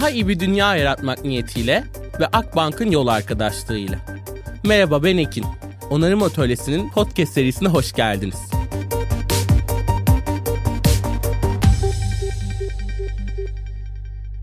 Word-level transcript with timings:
Daha 0.00 0.10
iyi 0.10 0.28
bir 0.28 0.40
dünya 0.40 0.76
yaratmak 0.76 1.24
niyetiyle 1.24 1.84
ve 2.20 2.26
Akbank'ın 2.26 2.90
yol 2.90 3.06
arkadaşlığıyla. 3.06 3.98
Merhaba 4.64 5.02
ben 5.02 5.16
Ekin. 5.16 5.44
Onarım 5.90 6.22
Atölyesi'nin 6.22 6.90
podcast 6.90 7.32
serisine 7.32 7.68
hoş 7.68 7.92
geldiniz. 7.92 8.50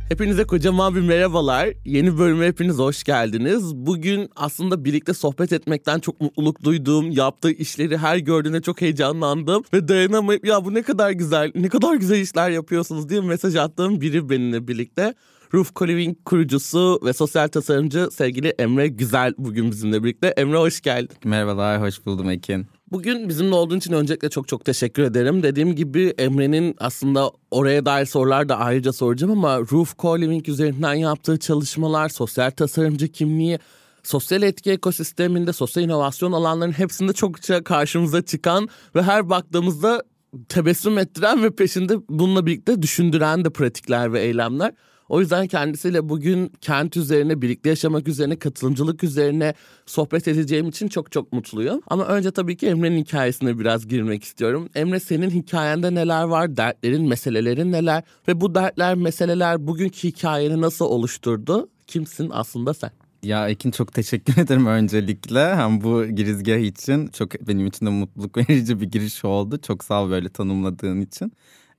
Hepinize 0.09 0.43
kocaman 0.43 0.95
bir 0.95 1.01
merhabalar. 1.01 1.69
Yeni 1.85 2.17
bölüme 2.17 2.47
hepiniz 2.47 2.77
hoş 2.77 3.03
geldiniz. 3.03 3.75
Bugün 3.75 4.29
aslında 4.35 4.85
birlikte 4.85 5.13
sohbet 5.13 5.53
etmekten 5.53 5.99
çok 5.99 6.21
mutluluk 6.21 6.63
duyduğum, 6.63 7.11
yaptığı 7.11 7.51
işleri 7.51 7.97
her 7.97 8.17
gördüğümde 8.17 8.61
çok 8.61 8.81
heyecanlandım. 8.81 9.63
Ve 9.73 9.87
dayanamayıp 9.87 10.45
ya 10.45 10.65
bu 10.65 10.73
ne 10.73 10.81
kadar 10.81 11.11
güzel, 11.11 11.51
ne 11.55 11.69
kadar 11.69 11.95
güzel 11.95 12.19
işler 12.19 12.49
yapıyorsunuz 12.49 13.09
diye 13.09 13.21
mesaj 13.21 13.55
attığım 13.55 14.01
biri 14.01 14.29
benimle 14.29 14.67
birlikte. 14.67 15.13
Roof 15.53 15.71
Co-Living 15.75 16.15
kurucusu 16.25 16.99
ve 17.03 17.13
sosyal 17.13 17.47
tasarımcı 17.47 18.09
sevgili 18.11 18.47
Emre 18.47 18.87
Güzel 18.87 19.33
bugün 19.37 19.71
bizimle 19.71 20.03
birlikte. 20.03 20.27
Emre 20.27 20.57
hoş 20.57 20.81
geldin. 20.81 21.17
Merhabalar, 21.23 21.81
hoş 21.81 22.05
buldum 22.05 22.29
Ekin. 22.29 22.67
Bugün 22.91 23.29
bizimle 23.29 23.55
olduğun 23.55 23.77
için 23.77 23.93
öncelikle 23.93 24.29
çok 24.29 24.47
çok 24.47 24.65
teşekkür 24.65 25.03
ederim. 25.03 25.43
Dediğim 25.43 25.75
gibi 25.75 26.13
Emre'nin 26.17 26.75
aslında 26.79 27.31
oraya 27.51 27.85
dair 27.85 28.05
sorular 28.05 28.49
da 28.49 28.57
ayrıca 28.57 28.93
soracağım 28.93 29.31
ama 29.31 29.59
Roof 29.59 29.93
Co-Living 29.93 30.49
üzerinden 30.49 30.93
yaptığı 30.93 31.39
çalışmalar, 31.39 32.09
sosyal 32.09 32.51
tasarımcı 32.51 33.07
kimliği, 33.07 33.59
sosyal 34.03 34.41
etki 34.41 34.71
ekosisteminde, 34.71 35.53
sosyal 35.53 35.85
inovasyon 35.85 36.31
alanlarının 36.31 36.73
hepsinde 36.73 37.13
çokça 37.13 37.63
karşımıza 37.63 38.21
çıkan 38.21 38.69
ve 38.95 39.03
her 39.03 39.29
baktığımızda 39.29 40.03
tebessüm 40.49 40.97
ettiren 40.97 41.43
ve 41.43 41.55
peşinde 41.55 41.93
bununla 42.09 42.45
birlikte 42.45 42.81
düşündüren 42.81 43.45
de 43.45 43.49
pratikler 43.49 44.13
ve 44.13 44.21
eylemler. 44.21 44.71
O 45.09 45.19
yüzden 45.19 45.47
kendisiyle 45.47 46.09
bugün 46.09 46.51
kent 46.61 46.97
üzerine, 46.97 47.41
birlikte 47.41 47.69
yaşamak 47.69 48.07
üzerine, 48.07 48.39
katılımcılık 48.39 49.03
üzerine 49.03 49.53
sohbet 49.85 50.27
edeceğim 50.27 50.69
için 50.69 50.87
çok 50.87 51.11
çok 51.11 51.33
mutluyum. 51.33 51.81
Ama 51.87 52.05
önce 52.05 52.31
tabii 52.31 52.57
ki 52.57 52.67
Emre'nin 52.67 52.97
hikayesine 52.97 53.59
biraz 53.59 53.87
girmek 53.87 54.23
istiyorum. 54.23 54.69
Emre 54.75 54.99
senin 54.99 55.29
hikayende 55.29 55.95
neler 55.95 56.23
var, 56.23 56.57
dertlerin, 56.57 57.07
meselelerin 57.07 57.71
neler 57.71 58.03
ve 58.27 58.41
bu 58.41 58.55
dertler, 58.55 58.95
meseleler 58.95 59.67
bugünkü 59.67 60.07
hikayeni 60.07 60.61
nasıl 60.61 60.85
oluşturdu? 60.85 61.69
Kimsin 61.87 62.29
aslında 62.33 62.73
sen? 62.73 62.91
Ya 63.23 63.49
Ekin 63.49 63.71
çok 63.71 63.93
teşekkür 63.93 64.37
ederim 64.41 64.65
öncelikle. 64.65 65.55
Hem 65.55 65.81
bu 65.81 66.05
girizgah 66.05 66.57
için 66.57 67.07
çok 67.07 67.47
benim 67.47 67.67
için 67.67 67.85
de 67.85 67.89
mutluluk 67.89 68.37
verici 68.37 68.81
bir 68.81 68.85
giriş 68.91 69.25
oldu. 69.25 69.59
Çok 69.61 69.83
sağ 69.83 70.03
ol 70.03 70.09
böyle 70.09 70.29
tanımladığın 70.29 71.01
için. 71.01 71.31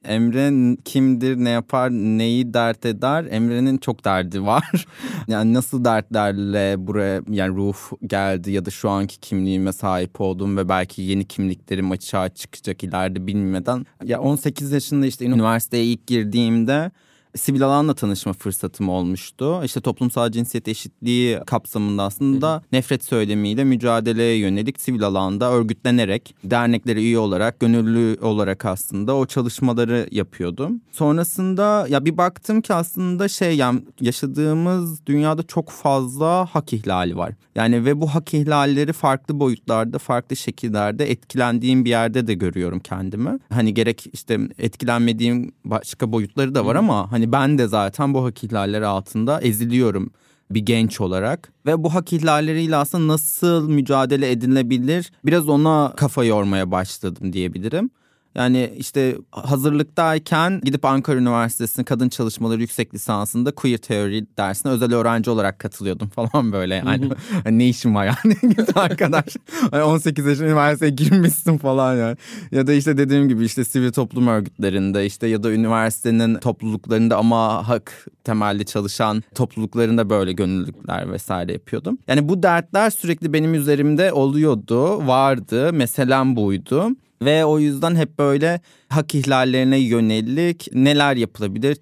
Emre 0.05 0.77
kimdir, 0.85 1.37
ne 1.37 1.51
yapar, 1.51 1.91
neyi 1.91 2.55
dert 2.55 2.87
eder? 2.87 3.27
Emre'nin 3.31 3.79
çok 3.79 4.05
derdi 4.05 4.43
var. 4.43 4.87
yani 5.29 5.55
nasıl 5.55 5.85
dertlerle 5.85 6.87
buraya 6.87 7.23
yani 7.29 7.57
ruh 7.57 7.77
geldi 8.07 8.51
ya 8.51 8.65
da 8.65 8.71
şu 8.71 8.91
anki 8.91 9.21
kimliğime 9.21 9.73
sahip 9.73 10.21
oldum 10.21 10.57
ve 10.57 10.69
belki 10.69 11.03
yeni 11.03 11.25
kimliklerim 11.25 11.91
açığa 11.91 12.29
çıkacak 12.29 12.85
ileride 12.85 13.27
bilmeden. 13.27 13.87
Ya 14.05 14.21
18 14.21 14.73
yaşında 14.73 15.07
işte 15.07 15.25
üniversiteye 15.25 15.85
ilk 15.85 16.07
girdiğimde 16.07 16.91
sivil 17.37 17.63
alanla 17.63 17.95
tanışma 17.95 18.33
fırsatım 18.33 18.89
olmuştu. 18.89 19.61
İşte 19.65 19.81
toplumsal 19.81 20.31
cinsiyet 20.31 20.69
eşitliği 20.69 21.39
kapsamında 21.47 22.03
aslında 22.03 22.63
nefret 22.73 23.05
söylemiyle 23.05 23.65
mücadeleye 23.65 24.37
yönelik 24.37 24.81
sivil 24.81 25.03
alanda 25.03 25.53
örgütlenerek 25.53 26.35
derneklere 26.45 27.01
üye 27.01 27.19
olarak 27.19 27.61
gönüllü 27.61 28.19
olarak 28.23 28.65
aslında 28.65 29.17
o 29.17 29.27
çalışmaları 29.27 30.09
yapıyordum. 30.11 30.81
Sonrasında 30.91 31.87
ya 31.89 32.05
bir 32.05 32.19
baktım 32.19 32.61
ki 32.61 32.75
aslında 32.75 33.29
şey 33.29 33.57
yani 33.57 33.83
yaşadığımız 34.01 35.07
dünyada 35.07 35.43
çok 35.43 35.71
fazla 35.71 36.47
hak 36.47 36.73
ihlali 36.73 37.17
var. 37.17 37.35
Yani 37.55 37.85
ve 37.85 38.01
bu 38.01 38.07
hak 38.07 38.35
ihlalleri 38.35 38.93
farklı 38.93 39.41
boyutlarda, 39.41 39.99
farklı 39.99 40.37
şekillerde 40.37 41.11
etkilendiğim 41.11 41.85
bir 41.85 41.91
yerde 41.91 42.27
de 42.27 42.35
görüyorum 42.35 42.81
kendimi. 42.81 43.39
Hani 43.53 43.75
gerek 43.75 44.05
işte 44.13 44.39
etkilenmediğim 44.59 45.53
başka 45.65 46.13
boyutları 46.13 46.55
da 46.55 46.67
var 46.67 46.75
ama 46.75 47.13
hani 47.13 47.28
ben 47.33 47.59
de 47.59 47.67
zaten 47.67 48.15
bu 48.15 48.25
hak 48.25 48.45
ihlalleri 48.45 48.87
altında 48.87 49.41
eziliyorum 49.41 50.11
bir 50.51 50.61
genç 50.61 51.01
olarak 51.01 51.53
ve 51.67 51.83
bu 51.85 51.95
hak 51.95 52.13
ihlalleriyle 52.13 52.77
aslında 52.77 53.13
nasıl 53.13 53.69
mücadele 53.69 54.31
edilebilir 54.31 55.13
biraz 55.25 55.49
ona 55.49 55.93
kafa 55.97 56.25
yormaya 56.25 56.71
başladım 56.71 57.33
diyebilirim. 57.33 57.91
Yani 58.35 58.73
işte 58.77 59.17
hazırlıktayken 59.31 60.61
gidip 60.65 60.85
Ankara 60.85 61.17
Üniversitesi'nin 61.17 61.85
kadın 61.85 62.09
çalışmaları 62.09 62.61
yüksek 62.61 62.95
lisansında 62.95 63.51
queer 63.55 63.79
teori 63.79 64.27
dersine 64.39 64.73
özel 64.73 64.95
öğrenci 64.95 65.31
olarak 65.31 65.59
katılıyordum 65.59 66.09
falan 66.15 66.53
böyle 66.53 66.75
yani. 66.75 67.11
hani 67.45 67.59
ne 67.59 67.69
işim 67.69 67.95
var 67.95 68.05
yani 68.05 68.37
arkadaş. 68.75 69.37
18 69.73 70.27
yaşında 70.27 70.47
üniversiteye 70.47 70.91
girmişsin 70.91 71.59
falan 71.59 71.97
yani. 71.97 72.17
Ya 72.53 72.67
da 72.67 72.73
işte 72.73 72.99
dediğim 72.99 73.29
gibi 73.29 73.45
işte 73.45 73.65
sivil 73.65 73.93
toplum 73.93 74.27
örgütlerinde 74.27 75.07
işte 75.07 75.27
ya 75.27 75.43
da 75.43 75.53
üniversitenin 75.53 76.35
topluluklarında 76.35 77.17
ama 77.17 77.69
hak 77.69 78.07
temelli 78.25 78.67
çalışan 78.67 79.23
topluluklarında 79.35 80.11
böyle 80.11 80.33
gönüllülükler 80.33 81.13
vesaire 81.13 81.53
yapıyordum. 81.53 81.99
Yani 82.09 82.29
bu 82.29 82.43
dertler 82.43 82.91
sürekli 82.91 83.33
benim 83.33 83.55
üzerimde 83.55 84.13
oluyordu, 84.13 85.07
vardı. 85.07 85.73
Meselem 85.73 86.37
buydu. 86.37 86.91
Ve 87.23 87.45
o 87.45 87.59
yüzden 87.59 87.97
hep 87.97 88.19
böyle 88.19 88.61
hak 88.89 89.15
ihlallerine 89.15 89.79
yönelik 89.79 90.69
neler 90.73 91.17
yapılabilir, 91.17 91.79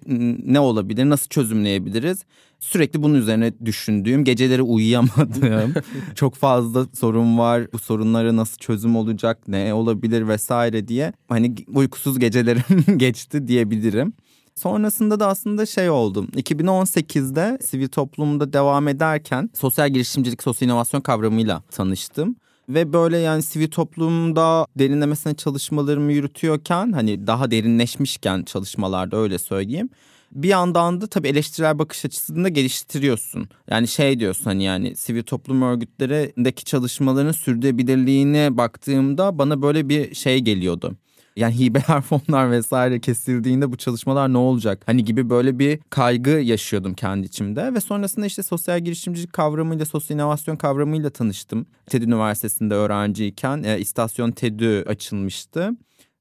ne 0.51 0.59
olabilir, 0.59 1.09
nasıl 1.09 1.27
çözümleyebiliriz? 1.27 2.25
Sürekli 2.59 3.03
bunun 3.03 3.15
üzerine 3.15 3.53
düşündüğüm, 3.65 4.23
geceleri 4.23 4.61
uyuyamadığım 4.61 5.73
çok 6.15 6.35
fazla 6.35 6.85
sorun 6.93 7.37
var. 7.37 7.71
Bu 7.73 7.79
sorunlara 7.79 8.35
nasıl 8.35 8.57
çözüm 8.57 8.95
olacak, 8.95 9.47
ne 9.47 9.73
olabilir 9.73 10.27
vesaire 10.27 10.87
diye 10.87 11.13
hani 11.29 11.55
uykusuz 11.67 12.19
gecelerim 12.19 12.97
geçti 12.97 13.47
diyebilirim. 13.47 14.13
Sonrasında 14.55 15.19
da 15.19 15.27
aslında 15.27 15.65
şey 15.65 15.89
oldu. 15.89 16.27
2018'de 16.35 17.57
sivil 17.61 17.87
toplumda 17.87 18.53
devam 18.53 18.87
ederken 18.87 19.49
sosyal 19.53 19.89
girişimcilik, 19.89 20.43
sosyal 20.43 20.69
inovasyon 20.69 21.01
kavramıyla 21.01 21.63
tanıştım 21.71 22.35
ve 22.69 22.93
böyle 22.93 23.17
yani 23.17 23.43
sivil 23.43 23.67
toplumda 23.67 24.67
derinlemesine 24.79 25.33
çalışmalarımı 25.35 26.13
yürütüyorken 26.13 26.91
hani 26.91 27.27
daha 27.27 27.51
derinleşmişken 27.51 28.43
çalışmalarda 28.43 29.17
öyle 29.17 29.37
söyleyeyim 29.37 29.89
bir 30.31 30.49
yandan 30.49 31.01
da 31.01 31.07
tabii 31.07 31.27
eleştirel 31.27 31.79
bakış 31.79 32.05
açısını 32.05 32.43
da 32.43 32.49
geliştiriyorsun. 32.49 33.49
Yani 33.69 33.87
şey 33.87 34.19
diyorsun 34.19 34.43
hani 34.43 34.63
yani 34.63 34.95
sivil 34.95 35.23
toplum 35.23 35.61
örgütlerindeki 35.61 36.65
çalışmaların 36.65 37.31
sürdürülebilirliğine 37.31 38.57
baktığımda 38.57 39.37
bana 39.39 39.61
böyle 39.61 39.89
bir 39.89 40.15
şey 40.15 40.39
geliyordu 40.39 40.97
yani 41.37 41.59
hibeler 41.59 42.01
fonlar 42.09 42.51
vesaire 42.51 42.99
kesildiğinde 42.99 43.71
bu 43.71 43.77
çalışmalar 43.77 44.33
ne 44.33 44.37
olacak? 44.37 44.81
Hani 44.85 45.03
gibi 45.03 45.29
böyle 45.29 45.59
bir 45.59 45.79
kaygı 45.89 46.29
yaşıyordum 46.29 46.93
kendi 46.93 47.27
içimde 47.27 47.73
ve 47.73 47.81
sonrasında 47.81 48.25
işte 48.25 48.43
sosyal 48.43 48.79
girişimcilik 48.79 49.33
kavramıyla, 49.33 49.85
sosyal 49.85 50.19
inovasyon 50.19 50.55
kavramıyla 50.55 51.09
tanıştım. 51.09 51.65
TED 51.85 52.01
Üniversitesi'nde 52.01 52.73
öğrenciyken 52.73 53.63
e, 53.63 53.79
istasyon 53.79 54.31
TED'ü 54.31 54.85
açılmıştı 54.87 55.71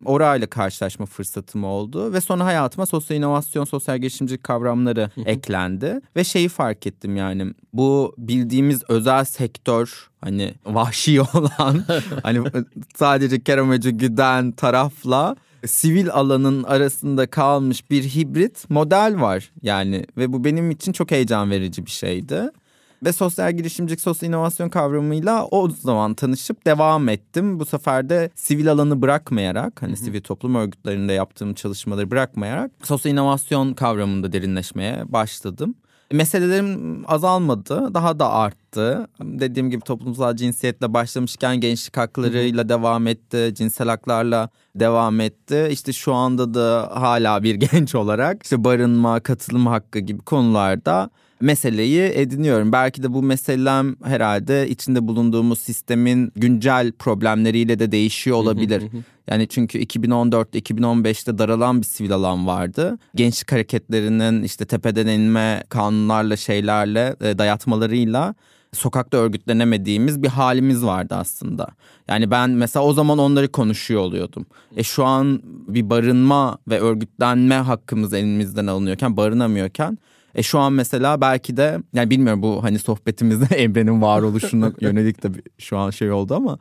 orayla 0.05 0.47
karşılaşma 0.47 1.07
fırsatım 1.07 1.65
oldu 1.65 2.13
ve 2.13 2.21
sonra 2.21 2.45
hayatıma 2.45 2.87
sosyal 2.87 3.19
inovasyon, 3.19 3.65
sosyal 3.65 3.99
girişimcilik 3.99 4.45
kavramları 4.45 5.11
eklendi 5.27 6.01
ve 6.17 6.25
şeyi 6.25 6.49
fark 6.49 6.87
ettim 6.87 7.17
yani 7.17 7.55
bu 7.73 8.15
bildiğimiz 8.19 8.83
özel 8.89 9.25
sektör 9.25 10.09
hani 10.21 10.55
vahşi 10.67 11.21
olan 11.35 11.85
hani 12.23 12.45
sadece 12.97 13.41
keramacı 13.41 13.91
güden 13.91 14.53
tarafla 14.53 15.37
sivil 15.67 16.11
alanın 16.11 16.63
arasında 16.63 17.27
kalmış 17.27 17.91
bir 17.91 18.03
hibrit 18.03 18.71
model 18.71 19.21
var 19.21 19.53
yani 19.63 20.07
ve 20.17 20.33
bu 20.33 20.45
benim 20.45 20.71
için 20.71 20.93
çok 20.93 21.11
heyecan 21.11 21.51
verici 21.51 21.87
bir 21.87 21.91
şeydi. 21.91 22.51
Ve 23.05 23.13
sosyal 23.13 23.53
girişimcilik, 23.53 24.01
sosyal 24.01 24.29
inovasyon 24.29 24.69
kavramıyla 24.69 25.47
o 25.47 25.69
zaman 25.69 26.15
tanışıp 26.15 26.67
devam 26.67 27.09
ettim. 27.09 27.61
Bu 27.61 27.65
sefer 27.65 28.09
de 28.09 28.31
sivil 28.35 28.73
alanı 28.73 29.03
bırakmayarak 29.03 29.83
hani 29.83 29.97
sivil 29.97 30.21
toplum 30.21 30.55
örgütlerinde 30.55 31.13
yaptığım 31.13 31.55
çalışmaları 31.55 32.11
bırakmayarak 32.11 32.71
sosyal 32.83 33.13
inovasyon 33.13 33.75
kavramında 33.75 34.33
derinleşmeye 34.33 35.13
başladım. 35.13 35.75
Meselelerim 36.13 37.05
azalmadı, 37.11 37.95
daha 37.95 38.19
da 38.19 38.33
arttı. 38.33 39.09
Dediğim 39.21 39.71
gibi 39.71 39.85
toplumsal 39.85 40.37
cinsiyetle 40.37 40.95
başlamışken 40.95 41.61
gençlik 41.61 41.97
haklarıyla 41.97 42.69
devam 42.69 43.07
etti, 43.07 43.53
cinsel 43.55 43.89
haklarla 43.89 44.49
devam 44.77 45.21
etti. 45.21 45.69
İşte 45.71 45.93
şu 45.93 46.15
anda 46.15 46.55
da 46.55 46.91
hala 46.95 47.43
bir 47.43 47.55
genç 47.73 47.95
olarak 47.95 48.43
işte 48.43 48.65
barınma, 48.65 49.21
katılım 49.21 49.67
hakkı 49.67 49.99
gibi 49.99 50.23
konularda 50.23 51.11
meseleyi 51.41 52.13
ediniyorum. 52.15 52.73
Belki 52.73 53.03
de 53.03 53.13
bu 53.13 53.23
meselem 53.23 53.97
herhalde 54.05 54.69
içinde 54.69 55.09
bulunduğumuz 55.09 55.59
sistemin 55.59 56.33
güncel 56.37 56.93
problemleriyle 56.93 57.79
de 57.79 57.93
değişiyor 57.93 58.37
olabilir. 58.37 58.83
Yani 59.31 59.49
çünkü 59.49 59.79
2014'te 59.79 60.59
2015'te 60.59 61.39
daralan 61.39 61.81
bir 61.81 61.87
sivil 61.87 62.13
alan 62.13 62.47
vardı. 62.47 62.99
Gençlik 63.15 63.53
hareketlerinin 63.53 64.43
işte 64.43 64.65
tepeden 64.65 65.07
inme 65.07 65.65
kanunlarla 65.69 66.37
şeylerle 66.37 67.17
e, 67.21 67.39
dayatmalarıyla 67.39 68.35
sokakta 68.73 69.17
örgütlenemediğimiz 69.17 70.23
bir 70.23 70.29
halimiz 70.29 70.85
vardı 70.85 71.15
aslında. 71.15 71.69
Yani 72.09 72.31
ben 72.31 72.51
mesela 72.51 72.85
o 72.85 72.93
zaman 72.93 73.19
onları 73.19 73.53
konuşuyor 73.53 74.01
oluyordum. 74.01 74.47
E 74.77 74.83
şu 74.83 75.05
an 75.05 75.41
bir 75.45 75.91
barınma 75.91 76.59
ve 76.69 76.81
örgütlenme 76.81 77.55
hakkımız 77.55 78.13
elimizden 78.15 78.67
alınıyorken 78.67 79.17
barınamıyorken 79.17 79.99
e 80.37 80.43
şu 80.43 80.59
an 80.59 80.73
mesela 80.73 81.21
belki 81.21 81.57
de 81.57 81.79
yani 81.93 82.11
bilmiyorum 82.11 82.43
bu 82.43 82.63
hani 82.63 82.79
sohbetimizde 82.79 83.45
Emre'nin 83.57 84.03
varoluşuna 84.03 84.73
yönelik 84.81 85.23
de 85.23 85.29
şu 85.59 85.79
an 85.79 85.91
şey 85.91 86.13
oldu 86.13 86.35
ama 86.35 86.59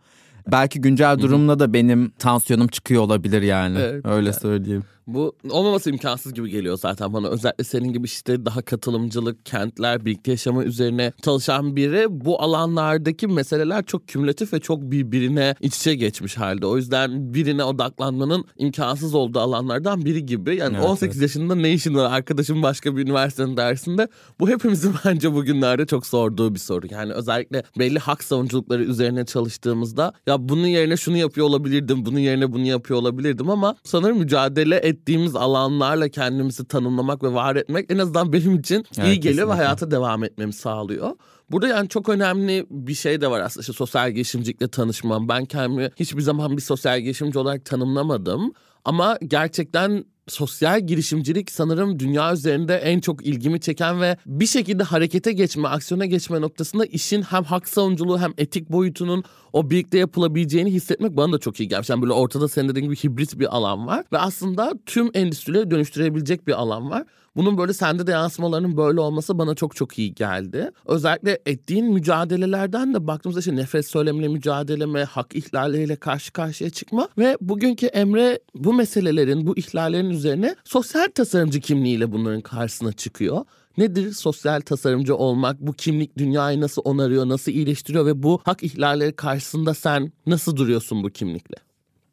belki 0.51 0.81
güncel 0.81 1.19
durumla 1.19 1.59
da 1.59 1.73
benim 1.73 2.09
tansiyonum 2.09 2.67
çıkıyor 2.67 3.01
olabilir 3.01 3.41
yani. 3.41 3.77
Evet, 3.79 4.05
Öyle 4.05 4.29
yani. 4.29 4.39
söyleyeyim. 4.39 4.83
Bu 5.07 5.35
olmaması 5.49 5.89
imkansız 5.89 6.33
gibi 6.33 6.49
geliyor 6.49 6.77
zaten 6.77 7.13
bana. 7.13 7.27
Özellikle 7.27 7.63
senin 7.63 7.93
gibi 7.93 8.05
işte 8.05 8.45
daha 8.45 8.61
katılımcılık, 8.61 9.45
kentler, 9.45 10.05
birlikte 10.05 10.31
yaşama 10.31 10.63
üzerine 10.63 11.13
çalışan 11.23 11.75
biri. 11.75 12.05
Bu 12.09 12.41
alanlardaki 12.41 13.27
meseleler 13.27 13.85
çok 13.85 14.07
kümülatif 14.07 14.53
ve 14.53 14.59
çok 14.59 14.81
birbirine 14.81 15.55
iç 15.61 15.77
içe 15.77 15.95
geçmiş 15.95 16.37
halde. 16.37 16.65
O 16.65 16.77
yüzden 16.77 17.33
birine 17.33 17.63
odaklanmanın 17.63 18.45
imkansız 18.57 19.15
olduğu 19.15 19.39
alanlardan 19.39 20.05
biri 20.05 20.25
gibi. 20.25 20.55
Yani 20.55 20.77
evet, 20.77 20.89
18 20.89 21.17
evet. 21.17 21.21
yaşında 21.21 21.55
ne 21.55 21.73
işin 21.73 21.95
var 21.95 22.11
arkadaşım 22.11 22.63
başka 22.63 22.97
bir 22.97 23.01
üniversitenin 23.01 23.57
dersinde. 23.57 24.07
Bu 24.39 24.49
hepimizin 24.49 24.93
bence 25.05 25.33
bugünlerde 25.33 25.85
çok 25.85 26.05
sorduğu 26.05 26.53
bir 26.53 26.59
soru. 26.59 26.87
Yani 26.89 27.13
özellikle 27.13 27.63
belli 27.79 27.99
hak 27.99 28.23
savunuculukları 28.23 28.83
üzerine 28.83 29.25
çalıştığımızda 29.25 30.13
ya 30.27 30.49
bunun 30.49 30.67
yerine 30.67 30.97
şunu 30.97 31.17
yapıyor 31.17 31.47
olabilirdim, 31.47 32.05
bunun 32.05 32.19
yerine 32.19 32.53
bunu 32.53 32.65
yapıyor 32.65 32.99
olabilirdim 32.99 33.49
ama 33.49 33.75
sanırım 33.83 34.17
mücadele 34.17 34.75
et 34.75 34.94
ettiğimiz 34.95 35.35
alanlarla 35.35 36.09
kendimizi 36.09 36.67
tanımlamak 36.67 37.23
ve 37.23 37.33
var 37.33 37.55
etmek 37.55 37.91
en 37.91 37.97
azından 37.97 38.33
benim 38.33 38.55
için 38.55 38.75
evet, 38.75 38.87
iyi 38.97 38.99
geliyor 38.99 39.21
kesinlikle. 39.21 39.47
ve 39.47 39.53
hayata 39.53 39.91
devam 39.91 40.23
etmemi 40.23 40.53
sağlıyor. 40.53 41.11
Burada 41.51 41.67
yani 41.67 41.89
çok 41.89 42.09
önemli 42.09 42.65
bir 42.69 42.93
şey 42.93 43.21
de 43.21 43.31
var 43.31 43.39
aslında 43.39 43.61
işte 43.61 43.73
sosyal 43.73 44.11
girişimcilikle 44.11 44.67
tanışmam. 44.67 45.29
Ben 45.29 45.45
kendimi 45.45 45.91
hiçbir 45.95 46.21
zaman 46.21 46.57
bir 46.57 46.61
sosyal 46.61 47.01
girişimci 47.01 47.39
olarak 47.39 47.65
tanımlamadım. 47.65 48.53
Ama 48.85 49.17
gerçekten 49.27 50.05
sosyal 50.27 50.87
girişimcilik 50.87 51.51
sanırım 51.51 51.99
dünya 51.99 52.33
üzerinde 52.33 52.75
en 52.75 52.99
çok 52.99 53.25
ilgimi 53.25 53.59
çeken 53.59 54.01
ve 54.01 54.17
bir 54.25 54.47
şekilde 54.47 54.83
harekete 54.83 55.31
geçme, 55.31 55.67
aksiyona 55.67 56.05
geçme 56.05 56.41
noktasında 56.41 56.85
işin 56.85 57.21
hem 57.21 57.43
hak 57.43 57.69
savunuculuğu 57.69 58.19
hem 58.19 58.33
etik 58.37 58.71
boyutunun 58.71 59.23
o 59.53 59.69
birlikte 59.69 59.97
yapılabileceğini 59.97 60.71
hissetmek 60.71 61.17
bana 61.17 61.33
da 61.33 61.39
çok 61.39 61.59
iyi 61.59 61.69
gelmiş. 61.69 61.89
Yani 61.89 62.01
böyle 62.01 62.13
ortada 62.13 62.47
senin 62.47 62.69
dediğin 62.69 62.85
gibi 62.85 62.95
hibrit 62.95 63.39
bir 63.39 63.55
alan 63.55 63.87
var 63.87 64.05
ve 64.11 64.17
aslında 64.17 64.73
tüm 64.85 65.09
endüstrileri 65.13 65.71
dönüştürebilecek 65.71 66.47
bir 66.47 66.53
alan 66.53 66.89
var. 66.89 67.05
Bunun 67.35 67.57
böyle 67.57 67.73
sende 67.73 68.07
de 68.07 68.11
yansımalarının 68.11 68.77
böyle 68.77 68.99
olması 68.99 69.37
bana 69.37 69.55
çok 69.55 69.75
çok 69.75 69.99
iyi 69.99 70.13
geldi. 70.13 70.71
Özellikle 70.85 71.39
ettiğin 71.45 71.85
mücadelelerden 71.85 72.93
de 72.93 73.07
baktığımızda 73.07 73.39
işte 73.39 73.55
nefret 73.55 73.87
söylemiyle 73.87 74.27
mücadele 74.27 74.85
mi, 74.85 75.03
hak 75.03 75.35
ihlalleriyle 75.35 75.95
karşı 75.95 76.33
karşıya 76.33 76.69
çıkma 76.69 77.09
ve 77.17 77.37
bugünkü 77.41 77.85
Emre 77.85 78.39
bu 78.55 78.73
meselelerin, 78.73 79.47
bu 79.47 79.57
ihlallerin 79.57 80.09
üzerine 80.09 80.55
sosyal 80.63 81.07
tasarımcı 81.15 81.59
kimliğiyle 81.59 82.11
bunların 82.11 82.41
karşısına 82.41 82.93
çıkıyor. 82.93 83.45
Nedir 83.77 84.13
sosyal 84.13 84.61
tasarımcı 84.61 85.15
olmak? 85.15 85.59
Bu 85.59 85.73
kimlik 85.73 86.17
dünyayı 86.17 86.61
nasıl 86.61 86.81
onarıyor, 86.85 87.29
nasıl 87.29 87.51
iyileştiriyor 87.51 88.05
ve 88.05 88.23
bu 88.23 88.41
hak 88.43 88.63
ihlalleri 88.63 89.15
karşısında 89.15 89.73
sen 89.73 90.11
nasıl 90.27 90.55
duruyorsun 90.55 91.03
bu 91.03 91.09
kimlikle? 91.09 91.64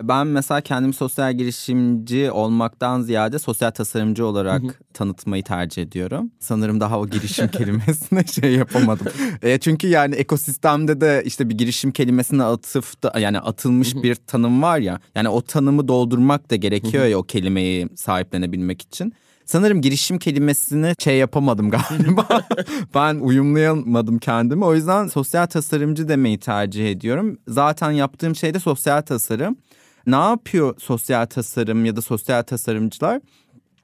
Ben 0.09 0.27
mesela 0.27 0.61
kendimi 0.61 0.95
sosyal 0.95 1.35
girişimci 1.35 2.31
olmaktan 2.31 3.03
ziyade 3.03 3.39
sosyal 3.39 3.71
tasarımcı 3.71 4.27
olarak 4.27 4.63
tanıtmayı 4.95 5.45
tercih 5.45 5.83
ediyorum. 5.83 6.31
Sanırım 6.41 6.81
daha 6.81 7.01
o 7.01 7.09
girişim 7.09 7.49
kelimesine 7.59 8.25
şey 8.25 8.55
yapamadım. 8.55 9.07
E, 9.43 9.59
çünkü 9.59 9.89
yani 9.89 10.15
ekosistemde 10.15 11.01
de 11.01 11.23
işte 11.27 11.49
bir 11.49 11.59
girişim 11.59 11.93
kelimesine 11.93 12.43
atıf 12.43 13.03
da 13.03 13.19
yani 13.19 13.39
atılmış 13.39 13.95
bir 13.95 14.15
tanım 14.15 14.63
var 14.63 14.79
ya. 14.79 15.01
Yani 15.15 15.29
o 15.29 15.43
tanımı 15.43 15.89
doldurmak 15.89 16.51
da 16.51 16.57
gerekiyor 16.57 17.07
ya 17.07 17.19
o 17.19 17.23
kelimeyi 17.23 17.89
sahiplenebilmek 17.97 18.83
için. 18.83 19.13
Sanırım 19.45 19.81
girişim 19.81 20.19
kelimesini 20.19 20.95
şey 20.99 21.17
yapamadım 21.17 21.71
galiba. 21.71 22.27
ben 22.95 23.15
uyumlayamadım 23.15 24.19
kendimi. 24.19 24.65
O 24.65 24.75
yüzden 24.75 25.07
sosyal 25.07 25.47
tasarımcı 25.47 26.09
demeyi 26.09 26.39
tercih 26.39 26.91
ediyorum. 26.91 27.39
Zaten 27.49 27.91
yaptığım 27.91 28.37
şey 28.37 28.55
de 28.55 28.59
sosyal 28.61 29.03
tasarım. 29.03 29.57
Ne 30.07 30.17
yapıyor 30.17 30.75
sosyal 30.79 31.27
tasarım 31.27 31.85
ya 31.85 31.97
da 31.97 32.01
sosyal 32.03 32.43
tasarımcılar? 32.43 33.21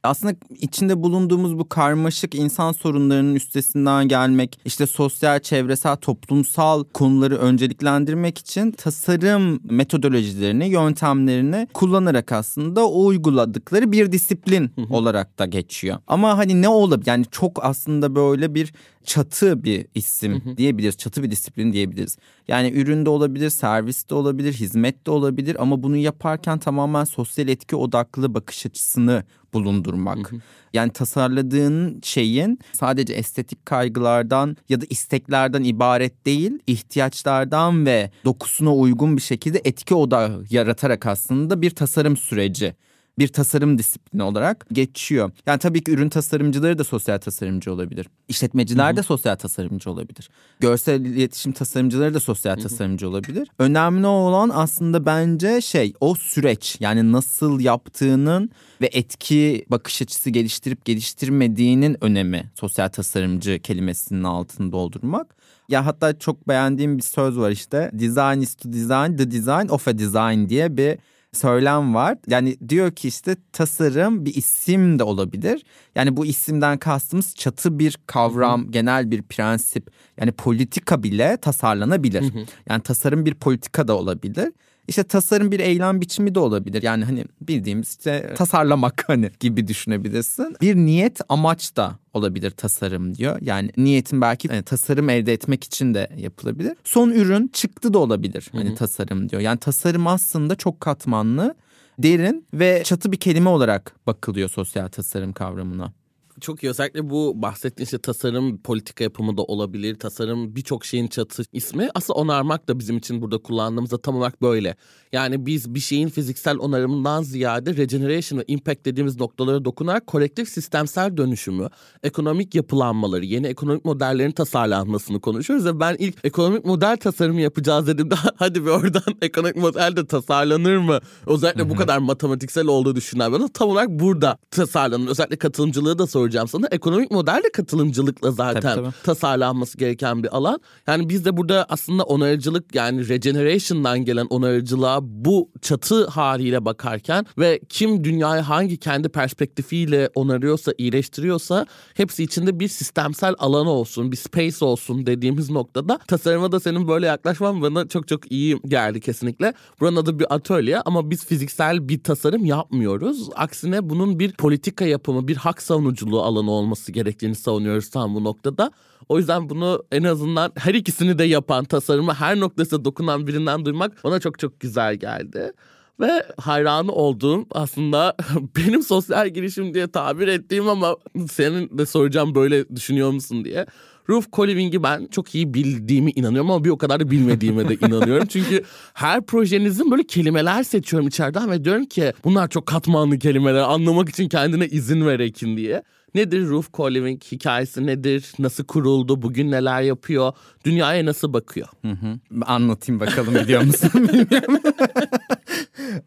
aslında 0.03 0.35
içinde 0.61 1.03
bulunduğumuz 1.03 1.59
bu 1.59 1.69
karmaşık 1.69 2.35
insan 2.35 2.73
sorunlarının 2.73 3.35
üstesinden 3.35 4.09
gelmek, 4.09 4.61
işte 4.65 4.87
sosyal, 4.87 5.41
çevresel, 5.41 5.97
toplumsal 5.97 6.85
konuları 6.85 7.37
önceliklendirmek 7.37 8.38
için 8.38 8.70
tasarım 8.70 9.61
metodolojilerini, 9.70 10.69
yöntemlerini 10.69 11.69
kullanarak 11.75 12.32
aslında 12.32 12.88
o 12.88 13.06
uyguladıkları 13.06 13.93
bir 13.93 14.12
disiplin 14.12 14.71
olarak 14.91 15.38
da 15.38 15.47
geçiyor. 15.47 15.99
Ama 16.06 16.38
hani 16.38 16.62
ne 16.62 16.69
olabilir? 16.69 17.06
Yani 17.06 17.25
çok 17.31 17.64
aslında 17.64 18.14
böyle 18.14 18.55
bir 18.55 18.73
çatı 19.08 19.64
bir 19.64 19.87
isim 19.94 20.43
diyebiliriz. 20.56 20.96
Çatı 20.96 21.22
bir 21.22 21.31
disiplin 21.31 21.72
diyebiliriz. 21.72 22.16
Yani 22.49 22.70
üründe 22.70 23.10
olabilir, 23.10 23.50
serviste 23.50 24.14
olabilir, 24.14 24.52
hizmette 24.52 25.10
olabilir 25.10 25.56
ama 25.62 25.82
bunu 25.82 25.96
yaparken 25.96 26.58
tamamen 26.58 27.05
sosyal 27.05 27.49
etki 27.49 27.76
odaklı 27.76 28.34
bakış 28.34 28.66
açısını 28.66 29.25
bulundurmak. 29.52 30.32
Yani 30.72 30.93
tasarladığın 30.93 32.00
şeyin 32.02 32.58
sadece 32.72 33.14
estetik 33.14 33.66
kaygılardan 33.66 34.56
ya 34.69 34.81
da 34.81 34.84
isteklerden 34.90 35.62
ibaret 35.62 36.26
değil, 36.26 36.58
ihtiyaçlardan 36.66 37.87
ve 37.87 38.11
dokusuna 38.25 38.75
uygun 38.75 39.16
bir 39.16 39.22
şekilde 39.22 39.61
etki 39.64 39.94
odağı 39.94 40.44
yaratarak 40.50 41.06
aslında 41.06 41.62
bir 41.62 41.70
tasarım 41.70 42.16
süreci 42.16 42.75
bir 43.19 43.29
tasarım 43.29 43.79
disiplini 43.79 44.23
olarak 44.23 44.67
geçiyor. 44.73 45.31
Yani 45.47 45.59
tabii 45.59 45.85
ki 45.85 45.91
ürün 45.91 46.09
tasarımcıları 46.09 46.79
da 46.79 46.85
sosyal 46.85 47.19
tasarımcı 47.19 47.73
olabilir. 47.73 48.06
İşletmeciler 48.29 48.97
de 48.97 49.03
sosyal 49.03 49.37
tasarımcı 49.37 49.91
olabilir. 49.91 50.31
Görsel 50.61 51.00
iletişim 51.00 51.53
tasarımcıları 51.53 52.15
da 52.15 52.20
sosyal 52.20 52.56
tasarımcı 52.56 53.09
olabilir. 53.09 53.49
Önemli 53.59 54.07
olan 54.07 54.50
aslında 54.54 55.07
bence 55.07 55.61
şey 55.61 55.92
o 56.00 56.14
süreç 56.14 56.76
yani 56.81 57.12
nasıl 57.12 57.61
yaptığının 57.61 58.50
ve 58.81 58.90
etki 58.92 59.64
bakış 59.71 60.02
açısı 60.02 60.31
geliştirip 60.31 60.85
geliştirmediğinin 60.85 62.04
önemi 62.04 62.50
sosyal 62.54 62.88
tasarımcı 62.88 63.59
kelimesinin 63.62 64.25
altını 64.25 64.73
doldurmak. 64.73 65.38
Ya 65.69 65.87
hatta 65.87 66.19
çok 66.19 66.49
beğendiğim 66.49 66.99
bir 66.99 67.02
söz 67.02 67.38
var 67.38 67.50
işte. 67.50 67.90
Design 67.92 68.40
is 68.40 68.54
to 68.54 68.73
design 68.73 69.16
the 69.16 69.31
design 69.31 69.69
of 69.69 69.88
a 69.88 69.99
design 69.99 70.49
diye 70.49 70.76
bir 70.76 70.99
söylem 71.32 71.94
var. 71.94 72.18
Yani 72.26 72.56
diyor 72.68 72.92
ki 72.92 73.08
işte 73.08 73.37
tasarım 73.52 74.25
bir 74.25 74.35
isim 74.35 74.99
de 74.99 75.02
olabilir. 75.02 75.64
Yani 75.94 76.16
bu 76.16 76.26
isimden 76.26 76.78
kastımız 76.78 77.35
çatı 77.35 77.78
bir 77.78 77.99
kavram, 78.06 78.62
Hı-hı. 78.62 78.70
genel 78.70 79.11
bir 79.11 79.23
prensip. 79.23 79.90
Yani 80.20 80.32
politika 80.32 81.02
bile 81.02 81.37
tasarlanabilir. 81.37 82.23
Hı-hı. 82.23 82.44
Yani 82.68 82.82
tasarım 82.82 83.26
bir 83.26 83.35
politika 83.35 83.88
da 83.88 83.97
olabilir. 83.97 84.52
İşte 84.88 85.04
tasarım 85.04 85.52
bir 85.52 85.61
eylem 85.61 86.00
biçimi 86.00 86.35
de 86.35 86.38
olabilir. 86.38 86.83
Yani 86.83 87.04
hani 87.04 87.25
bildiğimiz 87.40 87.88
işte 87.88 88.35
tasarlamak 88.37 89.04
hani 89.07 89.30
gibi 89.40 89.68
düşünebilirsin. 89.68 90.57
Bir 90.61 90.76
niyet 90.76 91.21
amaç 91.28 91.76
da 91.76 91.99
olabilir 92.14 92.50
tasarım 92.50 93.14
diyor. 93.14 93.38
Yani 93.40 93.71
niyetin 93.76 94.21
belki 94.21 94.49
hani, 94.49 94.62
tasarım 94.62 95.11
elde 95.11 95.33
etmek 95.33 95.64
için 95.64 95.95
de 95.95 96.09
yapılabilir. 96.16 96.76
Son 96.85 97.11
ürün 97.11 97.49
çıktı 97.49 97.95
da 97.95 97.99
olabilir 97.99 98.49
hani 98.52 98.75
tasarım 98.75 99.28
diyor. 99.28 99.42
Yani 99.42 99.59
tasarım 99.59 100.07
aslında 100.07 100.54
çok 100.54 100.80
katmanlı, 100.80 101.54
derin 101.99 102.47
ve 102.54 102.83
çatı 102.85 103.12
bir 103.12 103.16
kelime 103.16 103.49
olarak 103.49 103.97
bakılıyor 104.07 104.49
sosyal 104.49 104.88
tasarım 104.88 105.33
kavramına 105.33 105.92
çok 106.40 106.62
iyi. 106.62 106.71
Özellikle 106.71 107.11
bu 107.11 107.42
bahsettiğin 107.42 107.85
işte 107.85 107.99
tasarım 107.99 108.59
politika 108.59 109.04
yapımı 109.04 109.37
da 109.37 109.42
olabilir. 109.42 109.95
Tasarım 109.95 110.57
birçok 110.57 110.85
şeyin 110.85 111.07
çatı 111.07 111.42
ismi. 111.52 111.88
Aslında 111.95 112.18
onarmak 112.18 112.68
da 112.68 112.78
bizim 112.78 112.97
için 112.97 113.23
burada 113.23 113.38
kullandığımızda 113.38 113.99
tam 113.99 114.16
olarak 114.16 114.42
böyle. 114.42 114.76
Yani 115.12 115.47
biz 115.47 115.75
bir 115.75 115.80
şeyin 115.80 116.09
fiziksel 116.09 116.59
onarımından 116.59 117.23
ziyade 117.23 117.76
regeneration 117.76 118.38
ve 118.38 118.45
impact 118.47 118.85
dediğimiz 118.85 119.21
noktalara 119.21 119.64
dokunarak 119.64 120.07
kolektif 120.07 120.49
sistemsel 120.49 121.16
dönüşümü, 121.16 121.68
ekonomik 122.02 122.54
yapılanmaları, 122.54 123.25
yeni 123.25 123.47
ekonomik 123.47 123.85
modellerin 123.85 124.30
tasarlanmasını 124.30 125.21
konuşuyoruz. 125.21 125.66
Ve 125.66 125.80
ben 125.80 125.97
ilk 125.99 126.25
ekonomik 126.25 126.64
model 126.64 126.97
tasarımı 126.97 127.40
yapacağız 127.40 127.87
dedim. 127.87 128.09
Hadi 128.37 128.64
bir 128.64 128.71
oradan 128.71 129.02
ekonomik 129.23 129.57
model 129.57 129.97
de 129.97 130.07
tasarlanır 130.07 130.76
mı? 130.76 131.00
Özellikle 131.26 131.71
bu 131.71 131.75
kadar 131.75 131.99
matematiksel 131.99 132.66
olduğu 132.66 132.97
düşünen 132.97 133.33
bana 133.33 133.49
tam 133.49 133.68
olarak 133.68 133.88
burada 133.88 134.38
tasarlanır. 134.50 135.09
Özellikle 135.09 135.37
katılımcılığı 135.37 135.99
da 135.99 136.07
soruyor 136.07 136.27
soracağım 136.28 136.49
sana. 136.49 136.66
Ekonomik 136.70 137.11
model 137.11 137.40
de 137.44 137.52
katılımcılıkla 137.52 138.30
zaten 138.30 138.61
Tabii, 138.61 138.82
tabii. 138.82 138.94
tasarlanması 139.04 139.78
gereken 139.78 140.23
bir 140.23 140.37
alan. 140.37 140.61
Yani 140.87 141.08
biz 141.08 141.25
de 141.25 141.37
burada 141.37 141.66
aslında 141.68 142.02
onarıcılık 142.02 142.75
yani 142.75 143.08
regeneration'dan 143.08 144.04
gelen 144.04 144.26
onarıcılığa 144.30 144.99
bu 145.02 145.50
çatı 145.62 146.06
haliyle 146.06 146.64
bakarken 146.64 147.26
ve 147.38 147.61
kim 147.68 148.04
dünyayı 148.04 148.42
hangi 148.42 148.76
kendi 148.76 149.08
perspektifiyle 149.08 150.11
onarıyorsa, 150.14 150.73
iyileştiriyorsa 150.78 151.66
hepsi 151.94 152.23
içinde 152.23 152.61
bir 152.61 152.68
sistemsel 152.68 153.35
alan 153.38 153.66
olsun, 153.66 154.12
bir 154.12 154.16
space 154.16 154.64
olsun 154.64 155.06
dediğimiz 155.06 155.50
noktada 155.50 155.99
tasarıma 156.08 156.52
da 156.52 156.61
senin 156.61 156.88
böyle 156.88 157.06
yaklaşman 157.06 157.62
bana 157.62 157.88
çok 157.88 158.08
çok 158.08 158.32
iyi 158.32 158.61
geldi 158.66 159.00
kesinlikle. 159.00 159.54
Buranın 159.80 159.97
adı 159.97 160.18
bir 160.18 160.35
atölye 160.35 160.80
ama 160.80 161.11
biz 161.11 161.25
fiziksel 161.25 161.88
bir 161.88 162.02
tasarım 162.02 162.44
yapmıyoruz. 162.44 163.28
Aksine 163.35 163.90
bunun 163.90 164.18
bir 164.18 164.32
politika 164.32 164.85
yapımı, 164.85 165.28
bir 165.28 165.37
hak 165.37 165.62
savunuculuğu 165.62 166.17
alanı 166.22 166.50
olması 166.50 166.92
gerektiğini 166.92 167.34
savunuyoruz 167.34 167.90
tam 167.90 168.14
bu 168.14 168.25
noktada. 168.25 168.70
O 169.08 169.18
yüzden 169.18 169.50
bunu 169.50 169.84
en 169.92 170.02
azından 170.02 170.52
her 170.56 170.75
ikisini 170.75 171.18
de 171.18 171.25
yapan, 171.25 171.64
tasarımı 171.64 172.14
her 172.14 172.40
noktasına 172.40 172.84
dokunan 172.84 173.26
birinden 173.26 173.64
duymak 173.64 174.04
bana 174.04 174.20
çok 174.20 174.38
çok 174.38 174.60
güzel 174.60 174.94
geldi. 174.94 175.52
Ve 176.00 176.25
hayranı 176.37 176.92
olduğum 176.92 177.46
aslında 177.50 178.16
benim 178.56 178.82
sosyal 178.82 179.28
girişim 179.28 179.75
diye 179.75 179.87
tabir 179.87 180.28
ettiğim 180.28 180.68
ama 180.68 180.96
senin 181.30 181.78
de 181.78 181.87
soracağım 181.87 182.34
böyle 182.34 182.68
düşünüyor 182.76 183.10
musun 183.10 183.44
diye. 183.44 183.66
Roof 184.10 184.32
Coliving'i 184.32 184.82
ben 184.82 185.06
çok 185.06 185.34
iyi 185.34 185.54
bildiğimi 185.54 186.10
inanıyorum 186.10 186.50
ama 186.50 186.64
bir 186.64 186.70
o 186.70 186.78
kadar 186.78 187.00
da 187.00 187.10
bilmediğime 187.10 187.68
de 187.68 187.75
inanıyorum. 187.75 188.26
Çünkü 188.28 188.64
her 188.94 189.22
projenizin 189.22 189.90
böyle 189.90 190.02
kelimeler 190.02 190.62
seçiyorum 190.62 191.08
içeriden 191.08 191.50
ve 191.50 191.64
diyorum 191.64 191.84
ki 191.84 192.12
bunlar 192.25 192.48
çok 192.48 192.66
katmanlı 192.66 193.18
kelimeler 193.18 193.60
anlamak 193.60 194.08
için 194.08 194.28
kendine 194.28 194.66
izin 194.66 195.06
ver 195.06 195.20
Ekin 195.20 195.56
diye. 195.56 195.82
Nedir 196.15 196.49
Roof 196.49 196.71
Co-Living 196.73 197.25
hikayesi 197.33 197.87
nedir? 197.87 198.33
Nasıl 198.38 198.65
kuruldu? 198.65 199.23
Bugün 199.23 199.50
neler 199.50 199.83
yapıyor? 199.83 200.33
Dünyaya 200.65 201.07
nasıl 201.07 201.33
bakıyor? 201.33 201.69
Hı 201.83 201.91
hı. 201.91 202.19
Anlatayım 202.47 203.00
bakalım 203.00 203.35
biliyor 203.35 203.62
musun 203.62 203.91
bilmiyorum. 203.95 204.59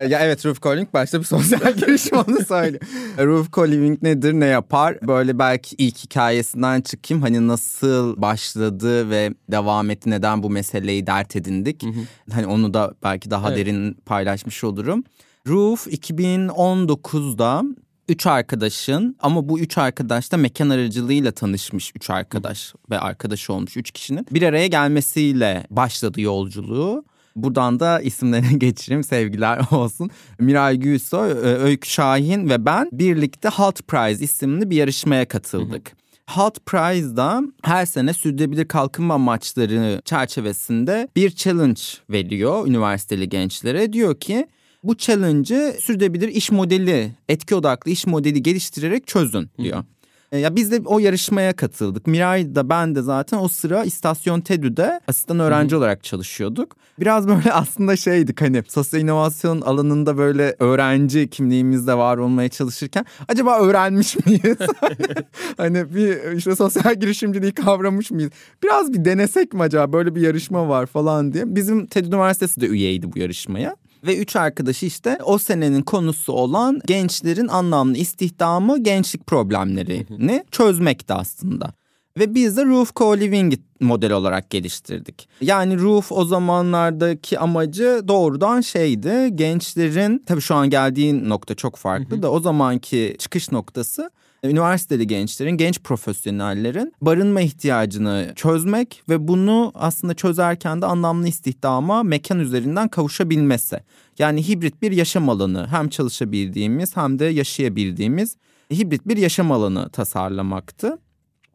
ya 0.08 0.20
evet 0.20 0.46
Roof 0.46 0.62
Calling 0.62 0.94
başta 0.94 1.20
bir 1.20 1.24
sosyal 1.26 1.74
girişim 1.74 2.18
onu 2.18 2.46
söylüyor. 2.46 2.82
Roof 3.18 3.54
Calling 3.56 4.04
nedir 4.04 4.34
ne 4.34 4.46
yapar? 4.46 4.98
Böyle 5.08 5.40
belki 5.40 5.76
ilk 5.78 5.98
hikayesinden 5.98 6.82
çıkayım. 6.82 7.22
Hani 7.22 7.48
nasıl 7.48 8.22
başladı 8.22 9.10
ve 9.10 9.34
devam 9.52 9.90
etti 9.90 10.10
neden 10.10 10.44
bu 10.44 10.50
meseleyi 10.50 11.08
dert 11.08 11.36
edindik. 11.36 11.84
Hı 11.84 11.88
hı. 11.88 12.02
Hani 12.32 12.48
onu 12.48 12.74
da 12.74 12.94
belki 13.04 13.32
daha 13.32 13.48
evet. 13.48 13.58
derin 13.58 13.94
paylaşmış 13.94 14.64
olurum. 14.64 15.04
Roof 15.48 15.88
2019'da 15.88 17.64
üç 18.10 18.28
arkadaşın 18.28 19.16
ama 19.20 19.50
bu 19.50 19.60
üç 19.60 19.78
arkadaş 19.78 20.32
da 20.32 20.38
mekan 20.38 20.70
aracılığıyla 20.70 21.32
tanışmış 21.32 21.92
üç 21.96 22.10
arkadaş 22.10 22.74
ve 22.90 23.00
arkadaş 23.00 23.50
olmuş 23.50 23.78
üç 23.78 23.92
kişinin 23.92 24.28
bir 24.32 24.44
araya 24.44 24.68
gelmesiyle 24.68 25.64
başladı 25.70 26.22
yolculuğu. 26.22 27.06
Buradan 27.36 27.80
da 27.80 28.02
isimlerine 28.02 28.54
geçireyim 28.58 29.04
sevgiler 29.04 29.62
olsun. 29.72 30.10
Miray 30.40 30.78
Gülsoy, 30.78 31.32
Öykü 31.42 31.90
Şahin 31.90 32.50
ve 32.50 32.66
ben 32.66 32.90
birlikte 32.92 33.50
Halt 33.50 33.88
Prize 33.88 34.24
isimli 34.24 34.70
bir 34.70 34.76
yarışmaya 34.76 35.28
katıldık. 35.28 35.90
Hı 35.90 35.94
hı. 35.94 36.02
Halt 36.26 36.66
Prize'da 36.66 37.42
her 37.64 37.86
sene 37.86 38.14
sürdürülebilir 38.14 38.68
kalkınma 38.68 39.14
amaçları 39.14 40.02
çerçevesinde 40.06 41.08
bir 41.16 41.30
challenge 41.30 41.82
veriyor 42.10 42.68
üniversiteli 42.68 43.30
gençlere. 43.30 43.94
Diyor 43.94 44.20
ki 44.20 44.48
bu 44.84 44.98
challenge'ı 44.98 45.76
sürdürülebilir 45.82 46.28
iş 46.28 46.52
modeli, 46.52 47.12
etki 47.30 47.56
odaklı 47.56 47.92
iş 47.92 48.08
modeli 48.08 48.44
geliştirerek 48.44 49.08
çözün 49.08 49.50
diyor. 49.58 49.78
Hı. 49.78 49.84
E, 50.32 50.38
ya 50.38 50.56
biz 50.56 50.72
de 50.72 50.82
o 50.86 51.00
yarışmaya 51.00 51.54
katıldık. 51.54 52.08
Miray 52.08 52.56
da 52.56 52.70
ben 52.70 52.96
de 52.96 53.02
zaten 53.02 53.38
o 53.38 53.48
sıra 53.48 53.84
istasyon 53.84 54.42
TEDÜ'de 54.42 55.00
asistan 55.08 55.40
öğrenci 55.40 55.76
Hı. 55.76 55.78
olarak 55.78 56.04
çalışıyorduk. 56.04 56.76
Biraz 57.00 57.28
böyle 57.28 57.54
aslında 57.54 57.96
şeydik 57.96 58.42
hani 58.42 58.64
sosyal 58.68 59.02
inovasyon 59.02 59.62
alanında 59.62 60.18
böyle 60.18 60.56
öğrenci 60.60 61.30
kimliğimizde 61.30 61.98
var 61.98 62.18
olmaya 62.18 62.50
çalışırken 62.50 63.06
acaba 63.28 63.60
öğrenmiş 63.60 64.26
miyiz? 64.26 64.58
hani 65.58 65.96
bir 65.96 66.32
işte 66.32 66.56
sosyal 66.56 66.96
girişimciliği 66.96 67.52
kavramış 67.52 68.12
mıyız? 68.12 68.32
Biraz 68.64 68.94
bir 68.94 69.06
denesek 69.06 69.54
mi 69.54 69.62
acaba 69.62 69.94
böyle 69.94 70.16
bir 70.16 70.22
yarışma 70.22 70.70
var 70.70 70.86
falan 70.86 71.34
diye. 71.34 71.56
Bizim 71.56 71.86
TED 71.86 72.06
Üniversitesi 72.06 72.62
de 72.62 72.68
üyeydi 72.68 73.14
bu 73.14 73.20
yarışmaya. 73.20 73.76
Ve 74.04 74.18
üç 74.18 74.36
arkadaşı 74.36 74.86
işte 74.86 75.18
o 75.26 75.38
senenin 75.38 75.82
konusu 75.82 76.34
olan 76.34 76.82
gençlerin 76.86 77.48
anlamlı 77.48 77.98
istihdamı, 77.98 78.84
gençlik 78.84 79.28
problemlerini 79.28 80.44
çözmekti 80.52 81.14
aslında. 81.14 81.74
Ve 82.20 82.36
biz 82.36 82.58
de 82.58 82.66
Roof 82.66 82.92
Co-Living 82.92 83.60
model 83.80 84.12
olarak 84.12 84.50
geliştirdik. 84.50 85.30
Yani 85.42 85.80
Roof 85.80 86.12
o 86.12 86.26
zamanlardaki 86.26 87.40
amacı 87.40 88.02
doğrudan 88.08 88.62
şeydi. 88.62 89.30
Gençlerin 89.36 90.24
tabii 90.26 90.42
şu 90.42 90.56
an 90.56 90.70
geldiği 90.70 91.30
nokta 91.30 91.56
çok 91.56 91.76
farklı 91.76 92.22
da 92.22 92.32
o 92.32 92.40
zamanki 92.40 93.16
çıkış 93.20 93.52
noktası 93.52 94.12
üniversiteli 94.44 95.08
gençlerin, 95.08 95.52
genç 95.52 95.80
profesyonellerin 95.80 96.94
barınma 97.02 97.42
ihtiyacını 97.42 98.34
çözmek 98.36 99.04
ve 99.10 99.28
bunu 99.28 99.72
aslında 99.76 100.14
çözerken 100.14 100.82
de 100.82 100.86
anlamlı 100.86 101.28
istihdama 101.28 102.04
mekan 102.04 102.40
üzerinden 102.40 102.88
kavuşabilmesi. 102.88 103.80
Yani 104.20 104.48
hibrit 104.48 104.82
bir 104.82 104.92
yaşam 104.92 105.30
alanı 105.30 105.68
hem 105.68 105.90
çalışabildiğimiz 105.90 106.98
hem 106.98 107.20
de 107.20 107.26
yaşayabildiğimiz 107.26 108.36
hibrit 108.74 109.08
bir 109.08 109.18
yaşam 109.18 109.52
alanı 109.52 109.90
tasarlamaktı. 109.90 110.98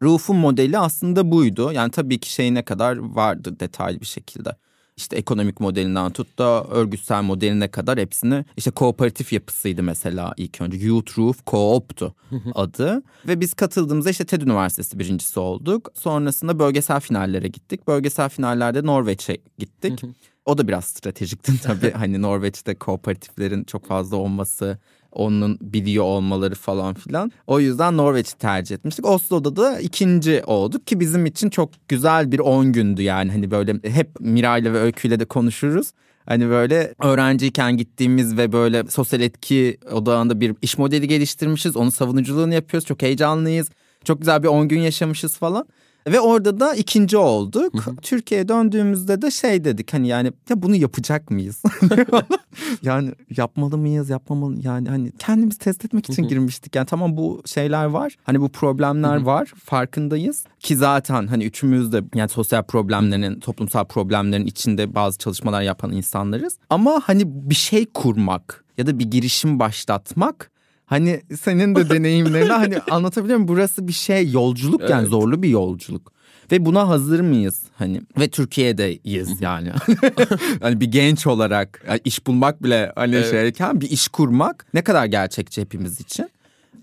Roof'un 0.01 0.35
modeli 0.35 0.77
aslında 0.77 1.31
buydu. 1.31 1.71
Yani 1.71 1.91
tabii 1.91 2.19
ki 2.19 2.33
şeyine 2.33 2.65
kadar 2.65 2.97
vardı 2.97 3.59
detaylı 3.59 4.01
bir 4.01 4.05
şekilde 4.05 4.55
işte 4.97 5.15
ekonomik 5.15 5.59
modelinden 5.59 6.11
tut 6.11 6.39
da 6.39 6.63
örgütsel 6.63 7.23
modeline 7.23 7.67
kadar 7.67 7.99
hepsini 7.99 8.45
işte 8.57 8.71
kooperatif 8.71 9.33
yapısıydı 9.33 9.83
mesela 9.83 10.33
ilk 10.37 10.61
önce. 10.61 10.77
Youth 10.77 11.17
Roof 11.17 11.37
Co-op'tu 11.45 12.15
adı. 12.55 13.03
Ve 13.27 13.39
biz 13.39 13.53
katıldığımızda 13.53 14.09
işte 14.09 14.25
TED 14.25 14.41
Üniversitesi 14.41 14.99
birincisi 14.99 15.39
olduk. 15.39 15.91
Sonrasında 15.93 16.59
bölgesel 16.59 16.99
finallere 16.99 17.47
gittik. 17.47 17.87
Bölgesel 17.87 18.29
finallerde 18.29 18.85
Norveç'e 18.85 19.37
gittik. 19.57 20.01
O 20.45 20.57
da 20.57 20.67
biraz 20.67 20.85
stratejikti 20.85 21.61
tabii. 21.63 21.91
hani 21.91 22.21
Norveç'te 22.21 22.75
kooperatiflerin 22.75 23.63
çok 23.63 23.85
fazla 23.85 24.17
olması, 24.17 24.77
onun 25.17 25.57
biliyor 25.61 26.03
olmaları 26.03 26.55
falan 26.55 26.93
filan. 26.93 27.31
O 27.47 27.59
yüzden 27.59 27.97
Norveç'i 27.97 28.37
tercih 28.37 28.75
etmiştik. 28.75 29.05
Oslo'da 29.05 29.55
da 29.55 29.79
ikinci 29.79 30.43
olduk 30.45 30.87
ki 30.87 30.99
bizim 30.99 31.25
için 31.25 31.49
çok 31.49 31.69
güzel 31.87 32.31
bir 32.31 32.39
10 32.39 32.71
gündü 32.71 33.01
yani. 33.01 33.31
Hani 33.31 33.51
böyle 33.51 33.73
hep 33.83 34.19
Miray'la 34.19 34.73
ve 34.73 34.79
Öykü'yle 34.79 35.19
de 35.19 35.25
konuşuruz. 35.25 35.91
Hani 36.25 36.49
böyle 36.49 36.93
öğrenciyken 37.03 37.77
gittiğimiz 37.77 38.37
ve 38.37 38.51
böyle 38.51 38.83
sosyal 38.89 39.21
etki 39.21 39.77
odağında 39.91 40.41
bir 40.41 40.55
iş 40.61 40.77
modeli 40.77 41.07
geliştirmişiz. 41.07 41.77
Onun 41.77 41.89
savunuculuğunu 41.89 42.53
yapıyoruz. 42.53 42.87
Çok 42.87 43.01
heyecanlıyız. 43.01 43.69
Çok 44.03 44.19
güzel 44.19 44.43
bir 44.43 44.47
10 44.47 44.67
gün 44.67 44.79
yaşamışız 44.79 45.37
falan. 45.37 45.65
Ve 46.07 46.19
orada 46.19 46.59
da 46.59 46.75
ikinci 46.75 47.17
olduk. 47.17 47.73
Türkiye'ye 48.01 48.47
döndüğümüzde 48.47 49.21
de 49.21 49.31
şey 49.31 49.63
dedik 49.63 49.93
hani 49.93 50.07
yani 50.07 50.31
ya 50.49 50.61
bunu 50.61 50.75
yapacak 50.75 51.31
mıyız? 51.31 51.63
yani 52.81 53.11
yapmalı 53.37 53.77
mıyız 53.77 54.09
yapmamalı 54.09 54.55
yani 54.61 54.89
hani 54.89 55.11
kendimizi 55.19 55.59
test 55.59 55.85
etmek 55.85 56.09
için 56.09 56.27
girmiştik. 56.27 56.75
Yani 56.75 56.85
tamam 56.85 57.17
bu 57.17 57.41
şeyler 57.45 57.85
var. 57.85 58.15
Hani 58.23 58.41
bu 58.41 58.49
problemler 58.49 59.21
var. 59.21 59.51
Farkındayız. 59.63 60.43
Ki 60.59 60.75
zaten 60.75 61.27
hani 61.27 61.45
üçümüz 61.45 61.93
de 61.93 62.03
yani 62.15 62.29
sosyal 62.29 62.63
problemlerin, 62.63 63.39
toplumsal 63.39 63.85
problemlerin 63.85 64.45
içinde 64.45 64.95
bazı 64.95 65.17
çalışmalar 65.17 65.61
yapan 65.61 65.91
insanlarız. 65.91 66.57
Ama 66.69 67.01
hani 67.05 67.23
bir 67.25 67.55
şey 67.55 67.85
kurmak 67.85 68.65
ya 68.77 68.87
da 68.87 68.99
bir 68.99 69.05
girişim 69.11 69.59
başlatmak 69.59 70.51
Hani 70.87 71.21
senin 71.41 71.75
de 71.75 71.89
deneyimlerini 71.89 72.51
hani 72.51 72.79
anlatabiliyor 72.91 73.37
muyum? 73.37 73.47
Burası 73.47 73.87
bir 73.87 73.93
şey 73.93 74.31
yolculuk 74.31 74.81
evet. 74.81 74.89
yani 74.89 75.07
zorlu 75.07 75.43
bir 75.43 75.49
yolculuk. 75.49 76.11
Ve 76.51 76.65
buna 76.65 76.87
hazır 76.87 77.19
mıyız 77.19 77.63
hani 77.77 78.01
ve 78.19 78.27
Türkiye'deyiz 78.27 79.41
yani. 79.41 79.71
hani 80.61 80.81
bir 80.81 80.91
genç 80.91 81.27
olarak 81.27 81.83
yani 81.87 81.99
iş 82.05 82.27
bulmak 82.27 82.63
bile 82.63 82.91
hani 82.95 83.15
evet. 83.15 83.31
şeyken 83.31 83.81
bir 83.81 83.89
iş 83.89 84.07
kurmak 84.07 84.65
ne 84.73 84.81
kadar 84.81 85.05
gerçekçi 85.05 85.61
hepimiz 85.61 85.99
için. 85.99 86.29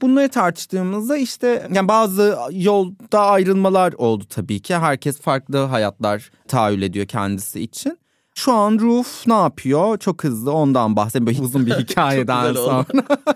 Bunları 0.00 0.28
tartıştığımızda 0.28 1.16
işte 1.16 1.68
yani 1.74 1.88
bazı 1.88 2.38
yolda 2.50 3.20
ayrılmalar 3.20 3.92
oldu 3.92 4.24
tabii 4.30 4.60
ki. 4.60 4.76
Herkes 4.76 5.20
farklı 5.20 5.58
hayatlar 5.58 6.30
tahayyül 6.48 6.82
ediyor 6.82 7.06
kendisi 7.06 7.60
için. 7.60 7.98
Şu 8.34 8.52
an 8.52 8.78
Roof 8.78 9.26
ne 9.26 9.34
yapıyor? 9.34 9.98
Çok 9.98 10.24
hızlı 10.24 10.52
ondan 10.52 10.96
bahsedeyim. 10.96 11.26
Böyle 11.26 11.42
uzun 11.42 11.66
bir 11.66 11.72
hikayeden 11.78 12.52
sonra. 12.54 12.86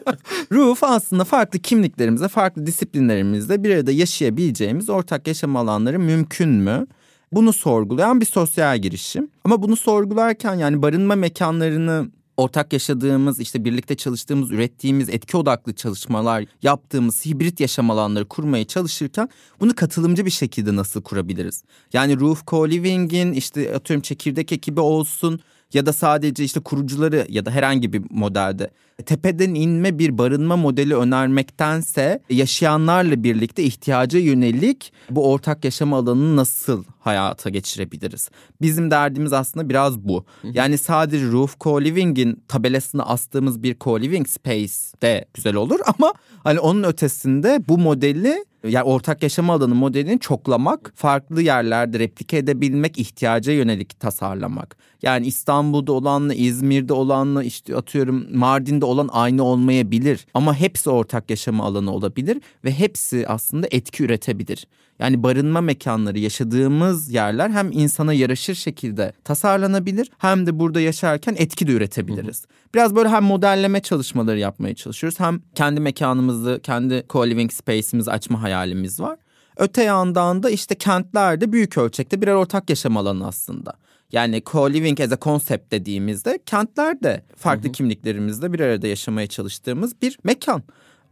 Roof 0.52 0.84
aslında 0.84 1.24
farklı 1.24 1.58
kimliklerimizle, 1.58 2.28
farklı 2.28 2.66
disiplinlerimizle 2.66 3.64
bir 3.64 3.74
arada 3.74 3.92
yaşayabileceğimiz 3.92 4.90
ortak 4.90 5.26
yaşam 5.26 5.56
alanları 5.56 5.98
mümkün 5.98 6.48
mü? 6.48 6.86
Bunu 7.32 7.52
sorgulayan 7.52 8.20
bir 8.20 8.26
sosyal 8.26 8.78
girişim. 8.78 9.30
Ama 9.44 9.62
bunu 9.62 9.76
sorgularken 9.76 10.54
yani 10.54 10.82
barınma 10.82 11.14
mekanlarını 11.14 12.10
ortak 12.38 12.72
yaşadığımız, 12.72 13.40
işte 13.40 13.64
birlikte 13.64 13.94
çalıştığımız, 13.94 14.50
ürettiğimiz, 14.50 15.08
etki 15.08 15.36
odaklı 15.36 15.74
çalışmalar 15.74 16.44
yaptığımız 16.62 17.26
hibrit 17.26 17.60
yaşam 17.60 17.90
alanları 17.90 18.28
kurmaya 18.28 18.64
çalışırken 18.64 19.28
bunu 19.60 19.74
katılımcı 19.74 20.26
bir 20.26 20.30
şekilde 20.30 20.76
nasıl 20.76 21.02
kurabiliriz? 21.02 21.62
Yani 21.92 22.20
Roof 22.20 22.42
Co-Living'in 22.42 23.32
işte 23.32 23.74
atıyorum 23.74 24.02
çekirdek 24.02 24.52
ekibi 24.52 24.80
olsun 24.80 25.40
ya 25.72 25.86
da 25.86 25.92
sadece 25.92 26.44
işte 26.44 26.60
kurucuları 26.60 27.26
ya 27.28 27.46
da 27.46 27.50
herhangi 27.50 27.92
bir 27.92 28.02
modelde 28.10 28.70
tepeden 29.06 29.54
inme 29.54 29.98
bir 29.98 30.18
barınma 30.18 30.56
modeli 30.56 30.96
önermektense 30.96 32.22
yaşayanlarla 32.30 33.22
birlikte 33.22 33.62
ihtiyaca 33.62 34.18
yönelik 34.18 34.92
bu 35.10 35.30
ortak 35.30 35.64
yaşam 35.64 35.94
alanını 35.94 36.36
nasıl 36.36 36.84
hayata 37.00 37.50
geçirebiliriz? 37.50 38.30
Bizim 38.60 38.90
derdimiz 38.90 39.32
aslında 39.32 39.68
biraz 39.68 39.98
bu. 39.98 40.24
Yani 40.44 40.78
sadece 40.78 41.26
Roof 41.26 41.56
Co-Living'in 41.60 42.42
tabelasını 42.48 43.06
astığımız 43.06 43.62
bir 43.62 43.74
co-living 43.74 44.28
space 44.28 45.02
de 45.02 45.24
güzel 45.34 45.54
olur 45.54 45.80
ama 45.98 46.14
hani 46.44 46.60
onun 46.60 46.82
ötesinde 46.82 47.62
bu 47.68 47.78
modeli 47.78 48.44
yani 48.64 48.82
ortak 48.82 49.22
yaşam 49.22 49.50
alanı 49.50 49.74
modelini 49.74 50.20
çoklamak, 50.20 50.92
farklı 50.94 51.42
yerlerde 51.42 51.98
replike 51.98 52.36
edebilmek, 52.36 52.98
ihtiyaca 52.98 53.52
yönelik 53.52 54.00
tasarlamak. 54.00 54.76
Yani 55.02 55.26
İstanbul'da 55.26 55.92
olanla, 55.92 56.34
İzmir'de 56.34 56.92
olanla, 56.92 57.42
işte 57.42 57.76
atıyorum 57.76 58.36
Mardin'de 58.36 58.84
olan 58.84 59.08
aynı 59.12 59.42
olmayabilir. 59.42 60.26
Ama 60.34 60.54
hepsi 60.54 60.90
ortak 60.90 61.30
yaşama 61.30 61.64
alanı 61.64 61.92
olabilir 61.92 62.40
ve 62.64 62.72
hepsi 62.72 63.28
aslında 63.28 63.66
etki 63.70 64.04
üretebilir. 64.04 64.66
Yani 64.98 65.22
barınma 65.22 65.60
mekanları, 65.60 66.18
yaşadığımız 66.18 67.10
yerler 67.10 67.50
hem 67.50 67.72
insana 67.72 68.12
yaraşır 68.12 68.54
şekilde 68.54 69.12
tasarlanabilir 69.24 70.10
hem 70.18 70.46
de 70.46 70.58
burada 70.58 70.80
yaşarken 70.80 71.34
etki 71.38 71.66
de 71.66 71.72
üretebiliriz. 71.72 72.46
Biraz 72.74 72.96
böyle 72.96 73.08
hem 73.08 73.24
modelleme 73.24 73.80
çalışmaları 73.80 74.38
yapmaya 74.38 74.74
çalışıyoruz 74.74 75.20
hem 75.20 75.40
kendi 75.54 75.80
mekanımızı, 75.80 76.60
kendi 76.62 76.94
co-living 76.94 77.52
space'imizi 77.52 78.10
açma 78.10 78.42
hayalimiz 78.42 79.00
var. 79.00 79.18
Öte 79.56 79.82
yandan 79.82 80.42
da 80.42 80.50
işte 80.50 80.74
kentlerde 80.74 81.52
büyük 81.52 81.78
ölçekte 81.78 82.22
birer 82.22 82.34
ortak 82.34 82.70
yaşam 82.70 82.96
alanı 82.96 83.26
aslında. 83.26 83.72
Yani 84.12 84.42
co-living 84.42 85.04
as 85.04 85.12
a 85.12 85.18
concept 85.20 85.72
dediğimizde 85.72 86.38
kentlerde 86.46 87.24
farklı 87.36 87.64
hı 87.64 87.68
hı. 87.68 87.72
kimliklerimizle 87.72 88.52
bir 88.52 88.60
arada 88.60 88.86
yaşamaya 88.86 89.26
çalıştığımız 89.26 90.02
bir 90.02 90.18
mekan. 90.24 90.62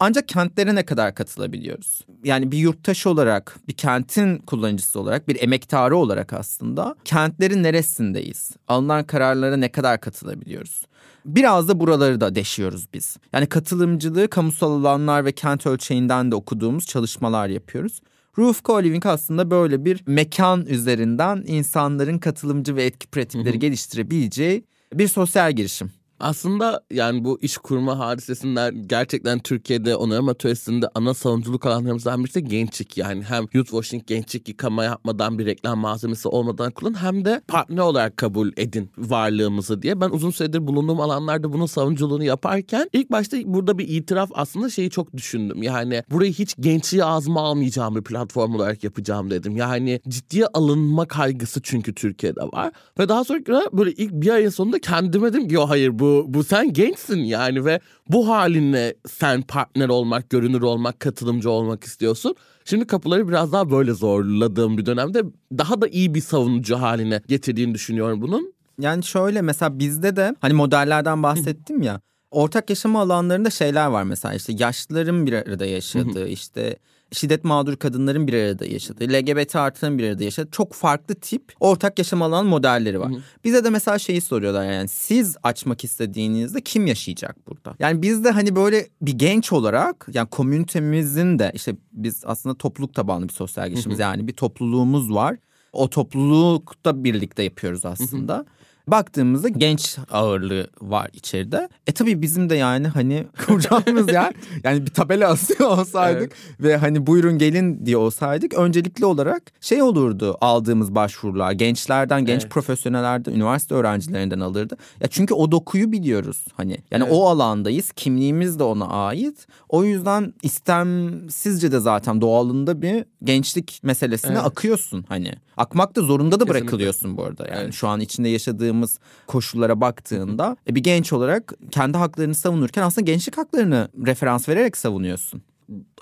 Ancak 0.00 0.28
kentlere 0.28 0.74
ne 0.74 0.84
kadar 0.84 1.14
katılabiliyoruz? 1.14 2.00
Yani 2.24 2.52
bir 2.52 2.58
yurttaş 2.58 3.06
olarak, 3.06 3.56
bir 3.68 3.72
kentin 3.72 4.38
kullanıcısı 4.38 5.00
olarak, 5.00 5.28
bir 5.28 5.42
emektarı 5.42 5.96
olarak 5.96 6.32
aslında 6.32 6.96
kentlerin 7.04 7.62
neresindeyiz? 7.62 8.50
Alınan 8.68 9.04
kararlara 9.04 9.56
ne 9.56 9.72
kadar 9.72 10.00
katılabiliyoruz? 10.00 10.82
Biraz 11.24 11.68
da 11.68 11.80
buraları 11.80 12.20
da 12.20 12.34
deşiyoruz 12.34 12.86
biz. 12.94 13.16
Yani 13.32 13.46
katılımcılığı 13.46 14.28
kamusal 14.28 14.72
alanlar 14.72 15.24
ve 15.24 15.32
kent 15.32 15.66
ölçeğinden 15.66 16.30
de 16.30 16.34
okuduğumuz 16.34 16.86
çalışmalar 16.86 17.48
yapıyoruz. 17.48 18.00
Roof 18.38 18.60
Co-Living 18.60 19.08
aslında 19.08 19.50
böyle 19.50 19.84
bir 19.84 20.02
mekan 20.06 20.66
üzerinden 20.66 21.44
insanların 21.46 22.18
katılımcı 22.18 22.76
ve 22.76 22.84
etki 22.84 23.06
pratikleri 23.06 23.58
geliştirebileceği 23.58 24.64
bir 24.94 25.08
sosyal 25.08 25.52
girişim. 25.52 25.90
Aslında 26.20 26.84
yani 26.90 27.24
bu 27.24 27.38
iş 27.40 27.58
kurma 27.58 27.98
hadisesinden 27.98 28.88
gerçekten 28.88 29.38
Türkiye'de 29.38 29.96
onarım 29.96 30.28
atölyesinde 30.28 30.88
ana 30.94 31.14
savunuculuk 31.14 31.66
alanlarımızdan 31.66 32.24
birisi 32.24 32.44
gençlik. 32.44 32.98
Yani 32.98 33.22
hem 33.22 33.46
youth 33.52 33.70
washing 33.70 34.06
gençlik 34.06 34.48
yıkama 34.48 34.84
yapmadan 34.84 35.38
bir 35.38 35.46
reklam 35.46 35.78
malzemesi 35.78 36.28
olmadan 36.28 36.70
kullan 36.70 37.02
hem 37.02 37.24
de 37.24 37.40
partner 37.48 37.82
olarak 37.82 38.16
kabul 38.16 38.52
edin 38.56 38.90
varlığımızı 38.98 39.82
diye. 39.82 40.00
Ben 40.00 40.10
uzun 40.10 40.30
süredir 40.30 40.66
bulunduğum 40.66 41.00
alanlarda 41.00 41.52
bunun 41.52 41.66
savunuculuğunu 41.66 42.24
yaparken 42.24 42.90
ilk 42.92 43.10
başta 43.10 43.36
burada 43.44 43.78
bir 43.78 43.88
itiraf 43.88 44.30
aslında 44.34 44.70
şeyi 44.70 44.90
çok 44.90 45.16
düşündüm. 45.16 45.62
Yani 45.62 46.02
burayı 46.10 46.32
hiç 46.32 46.54
gençliği 46.60 47.04
ağzıma 47.04 47.40
almayacağım 47.40 47.96
bir 47.96 48.02
platform 48.02 48.54
olarak 48.54 48.84
yapacağım 48.84 49.30
dedim. 49.30 49.56
Yani 49.56 50.00
ciddiye 50.08 50.46
alınma 50.46 51.08
kaygısı 51.08 51.60
çünkü 51.62 51.94
Türkiye'de 51.94 52.40
var. 52.40 52.72
Ve 52.98 53.08
daha 53.08 53.24
sonra 53.24 53.62
böyle 53.72 53.92
ilk 53.92 54.12
bir 54.12 54.30
ayın 54.30 54.50
sonunda 54.50 54.78
kendime 54.78 55.32
dedim 55.32 55.48
ki 55.48 55.54
yo 55.54 55.68
hayır 55.68 55.98
bu 55.98 56.05
bu 56.06 56.24
bu 56.28 56.44
sen 56.44 56.72
gençsin 56.72 57.18
yani 57.18 57.64
ve 57.64 57.80
bu 58.08 58.28
halinle 58.28 58.94
sen 59.08 59.42
partner 59.42 59.88
olmak, 59.88 60.30
görünür 60.30 60.62
olmak, 60.62 61.00
katılımcı 61.00 61.50
olmak 61.50 61.84
istiyorsun. 61.84 62.34
Şimdi 62.64 62.86
kapıları 62.86 63.28
biraz 63.28 63.52
daha 63.52 63.70
böyle 63.70 63.92
zorladığım 63.92 64.78
bir 64.78 64.86
dönemde 64.86 65.22
daha 65.58 65.80
da 65.80 65.88
iyi 65.88 66.14
bir 66.14 66.20
savunucu 66.20 66.76
haline 66.76 67.20
getirdiğini 67.28 67.74
düşünüyorum 67.74 68.22
bunun. 68.22 68.54
Yani 68.80 69.04
şöyle 69.04 69.42
mesela 69.42 69.78
bizde 69.78 70.16
de 70.16 70.34
hani 70.40 70.54
modellerden 70.54 71.22
bahsettim 71.22 71.82
ya. 71.82 72.00
Ortak 72.30 72.70
yaşama 72.70 73.00
alanlarında 73.00 73.50
şeyler 73.50 73.86
var 73.86 74.02
mesela 74.02 74.34
işte 74.34 74.52
yaşlıların 74.58 75.26
bir 75.26 75.32
arada 75.32 75.66
yaşadığı 75.66 76.28
işte 76.28 76.76
şiddet 77.12 77.44
mağdur 77.44 77.76
kadınların 77.76 78.26
bir 78.26 78.34
arada 78.34 78.66
yaşadığı, 78.66 79.04
LGBT 79.04 79.56
artının 79.56 79.98
bir 79.98 80.08
arada 80.08 80.24
yaşadığı 80.24 80.50
çok 80.50 80.72
farklı 80.72 81.14
tip 81.14 81.52
ortak 81.60 81.98
yaşam 81.98 82.22
alan 82.22 82.46
modelleri 82.46 83.00
var. 83.00 83.10
Hı 83.10 83.14
hı. 83.14 83.20
Bize 83.44 83.64
de 83.64 83.70
mesela 83.70 83.98
şeyi 83.98 84.20
soruyorlar 84.20 84.72
yani 84.72 84.88
siz 84.88 85.36
açmak 85.42 85.84
istediğinizde 85.84 86.60
kim 86.60 86.86
yaşayacak 86.86 87.46
burada? 87.46 87.74
Yani 87.78 88.02
biz 88.02 88.24
de 88.24 88.30
hani 88.30 88.56
böyle 88.56 88.86
bir 89.02 89.12
genç 89.12 89.52
olarak 89.52 90.06
yani 90.12 90.28
komünitemizin 90.28 91.38
de 91.38 91.52
işte 91.54 91.76
biz 91.92 92.22
aslında 92.26 92.54
topluluk 92.54 92.94
tabanlı 92.94 93.28
bir 93.28 93.32
sosyal 93.32 93.68
girişimiz. 93.68 93.98
Yani 93.98 94.28
bir 94.28 94.32
topluluğumuz 94.32 95.14
var. 95.14 95.36
O 95.72 95.90
toplulukta 95.90 97.04
birlikte 97.04 97.42
yapıyoruz 97.42 97.84
aslında. 97.84 98.34
Hı 98.36 98.40
hı. 98.40 98.46
Baktığımızda 98.88 99.48
genç 99.48 99.98
ağırlığı 100.10 100.66
var 100.80 101.10
içeride. 101.12 101.68
E 101.86 101.92
tabii 101.92 102.22
bizim 102.22 102.50
de 102.50 102.54
yani 102.56 102.88
hani 102.88 103.26
kuracağımız 103.46 104.12
yer 104.12 104.34
yani 104.64 104.86
bir 104.86 104.90
tabela 104.90 105.28
asıyor 105.28 105.70
olsaydık 105.78 106.32
evet. 106.32 106.60
ve 106.60 106.76
hani 106.76 107.06
buyurun 107.06 107.38
gelin 107.38 107.86
diye 107.86 107.96
olsaydık 107.96 108.54
öncelikli 108.54 109.04
olarak 109.04 109.42
şey 109.60 109.82
olurdu 109.82 110.38
aldığımız 110.40 110.94
başvurular 110.94 111.52
gençlerden, 111.52 112.24
genç 112.24 112.42
evet. 112.42 112.52
profesyonellerden, 112.52 113.32
üniversite 113.32 113.74
öğrencilerinden 113.74 114.40
alırdı. 114.40 114.76
Ya 115.00 115.08
çünkü 115.08 115.34
o 115.34 115.52
dokuyu 115.52 115.92
biliyoruz 115.92 116.44
hani. 116.54 116.78
Yani 116.90 117.04
evet. 117.04 117.12
o 117.16 117.28
alandayız. 117.28 117.92
Kimliğimiz 117.92 118.58
de 118.58 118.62
ona 118.62 118.88
ait. 118.88 119.46
O 119.68 119.84
yüzden 119.84 120.34
istemsizce 120.42 121.72
de 121.72 121.80
zaten 121.80 122.20
doğalında 122.20 122.82
bir 122.82 123.04
gençlik 123.24 123.80
meselesine 123.82 124.32
evet. 124.32 124.46
akıyorsun 124.46 125.04
hani. 125.08 125.32
Akmak 125.56 125.96
da 125.96 126.02
zorunda 126.02 126.40
da 126.40 126.48
bırakılıyorsun 126.48 127.16
bu 127.16 127.24
arada. 127.24 127.46
Yani 127.46 127.62
evet. 127.62 127.74
şu 127.74 127.88
an 127.88 128.00
içinde 128.00 128.28
yaşadığım 128.28 128.56
yaşadığımız 128.56 128.98
koşullara 129.26 129.80
baktığında 129.80 130.56
e, 130.68 130.74
bir 130.74 130.82
genç 130.82 131.12
olarak 131.12 131.54
kendi 131.70 131.98
haklarını 131.98 132.34
savunurken 132.34 132.82
aslında 132.82 133.04
gençlik 133.04 133.38
haklarını 133.38 133.88
referans 134.06 134.48
vererek 134.48 134.76
savunuyorsun 134.76 135.42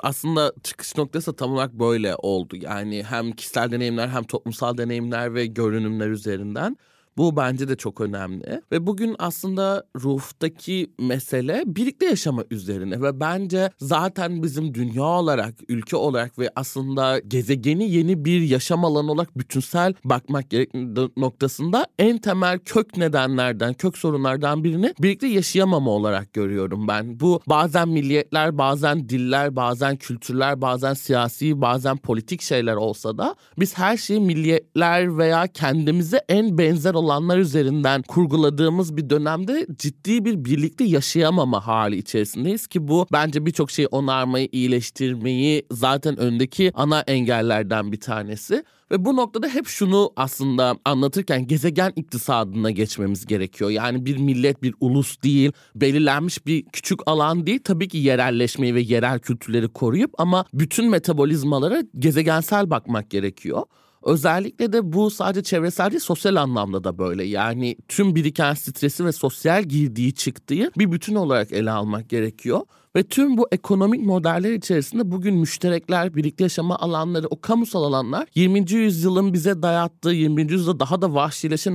aslında 0.03 0.53
çıkış 0.63 0.97
noktası 0.97 1.37
tam 1.37 1.53
olarak 1.53 1.73
böyle 1.73 2.15
oldu. 2.17 2.57
Yani 2.57 3.03
hem 3.03 3.33
kişisel 3.33 3.71
deneyimler 3.71 4.09
hem 4.09 4.25
toplumsal 4.25 4.79
deneyimler 4.79 5.35
ve 5.35 5.47
görünümler 5.47 6.09
üzerinden 6.09 6.77
bu 7.17 7.37
bence 7.37 7.69
de 7.69 7.77
çok 7.77 8.01
önemli. 8.01 8.63
Ve 8.73 8.87
bugün 8.87 9.17
aslında 9.19 9.85
ruhtaki 9.97 10.91
mesele 10.99 11.63
birlikte 11.67 12.07
yaşama 12.07 12.45
üzerine 12.51 13.03
ve 13.03 13.21
bence 13.21 13.71
zaten 13.81 14.43
bizim 14.43 14.75
dünya 14.75 15.05
olarak, 15.05 15.55
ülke 15.69 15.97
olarak 15.97 16.39
ve 16.39 16.51
aslında 16.57 17.19
gezegeni 17.19 17.91
yeni 17.91 18.25
bir 18.25 18.41
yaşam 18.41 18.85
alanı 18.85 19.13
olarak 19.13 19.39
bütünsel 19.39 19.95
bakmak 20.05 20.45
noktasında 21.17 21.87
en 21.99 22.19
temel 22.19 22.59
kök 22.59 22.97
nedenlerden, 22.97 23.75
kök 23.75 23.99
sorunlardan 23.99 24.65
birini 24.65 24.95
birlikte 25.01 25.27
yaşayamama 25.27 25.91
olarak 25.91 26.33
görüyorum 26.33 26.89
ben. 26.89 27.21
Bu 27.21 27.41
bazen 27.47 27.89
milliyetler, 27.89 28.59
bazen 28.59 29.09
diller, 29.09 29.57
bazen 29.57 29.97
kültürler, 29.97 30.61
bazen 30.61 30.95
siyasi, 30.95 31.61
bazen 31.61 31.97
politik 31.97 32.43
şeyler 32.43 32.75
olsa 32.75 33.19
da 33.19 33.35
biz 33.59 33.79
her 33.79 33.97
şeyi 33.97 34.21
milliyetler 34.21 35.19
veya 35.19 35.47
kendimize 35.47 36.25
en 36.29 36.59
benzer 36.59 36.95
olanlar 37.05 37.39
üzerinden 37.39 38.03
kurguladığımız 38.03 38.97
bir 38.97 39.11
dönemde 39.11 39.67
ciddi 39.79 40.25
bir 40.25 40.45
birlikte 40.45 40.85
yaşayamama 40.85 41.67
hali 41.67 41.97
içerisindeyiz 41.97 42.67
ki 42.67 42.89
bu 42.89 43.07
bence 43.13 43.47
birçok 43.47 43.71
şeyi 43.71 43.89
onarmayı, 43.89 44.49
iyileştirmeyi 44.53 45.67
zaten 45.71 46.17
öndeki 46.17 46.73
ana 46.75 47.01
engellerden 47.01 47.93
bir 47.93 48.01
tanesi. 48.01 48.65
Ve 48.91 49.05
bu 49.05 49.17
noktada 49.17 49.49
hep 49.49 49.67
şunu 49.67 50.13
aslında 50.17 50.77
anlatırken 50.85 51.47
gezegen 51.47 51.93
iktisadına 51.97 52.71
geçmemiz 52.71 53.27
gerekiyor. 53.27 53.71
Yani 53.71 54.07
bir 54.07 54.17
millet, 54.17 54.63
bir 54.63 54.75
ulus 54.81 55.23
değil, 55.23 55.53
belirlenmiş 55.75 56.47
bir 56.47 56.65
küçük 56.65 57.01
alan 57.07 57.47
değil. 57.47 57.61
Tabii 57.65 57.89
ki 57.89 57.99
yerelleşmeyi 57.99 58.75
ve 58.75 58.81
yerel 58.81 59.19
kültürleri 59.19 59.69
koruyup 59.69 60.15
ama 60.19 60.45
bütün 60.55 60.91
metabolizmalara 60.91 61.83
gezegensel 61.99 62.71
bakmak 62.71 63.11
gerekiyor. 63.11 63.63
Özellikle 64.05 64.73
de 64.73 64.93
bu 64.93 65.11
sadece 65.11 65.43
çevresel 65.43 65.91
değil 65.91 66.01
sosyal 66.01 66.37
anlamda 66.37 66.85
da 66.85 66.99
böyle. 66.99 67.25
Yani 67.25 67.77
tüm 67.89 68.15
biriken 68.15 68.55
stresi 68.55 69.05
ve 69.05 69.13
sosyal 69.13 69.63
girdiği 69.63 70.15
çıktığı 70.15 70.71
bir 70.79 70.93
bütün 70.93 71.15
olarak 71.15 71.53
ele 71.53 71.71
almak 71.71 72.09
gerekiyor. 72.09 72.61
Ve 72.97 73.03
tüm 73.03 73.37
bu 73.37 73.49
ekonomik 73.53 74.03
modeller 74.03 74.53
içerisinde 74.53 75.11
bugün 75.11 75.35
müşterekler, 75.35 76.15
birlikte 76.15 76.45
yaşama 76.45 76.79
alanları, 76.79 77.27
o 77.27 77.41
kamusal 77.41 77.83
alanlar 77.83 78.27
20. 78.35 78.73
yüzyılın 78.73 79.33
bize 79.33 79.63
dayattığı, 79.63 80.11
20. 80.11 80.53
yüzyılda 80.53 80.81
daha 80.81 81.03
da 81.03 81.15
vahşileşen 81.15 81.75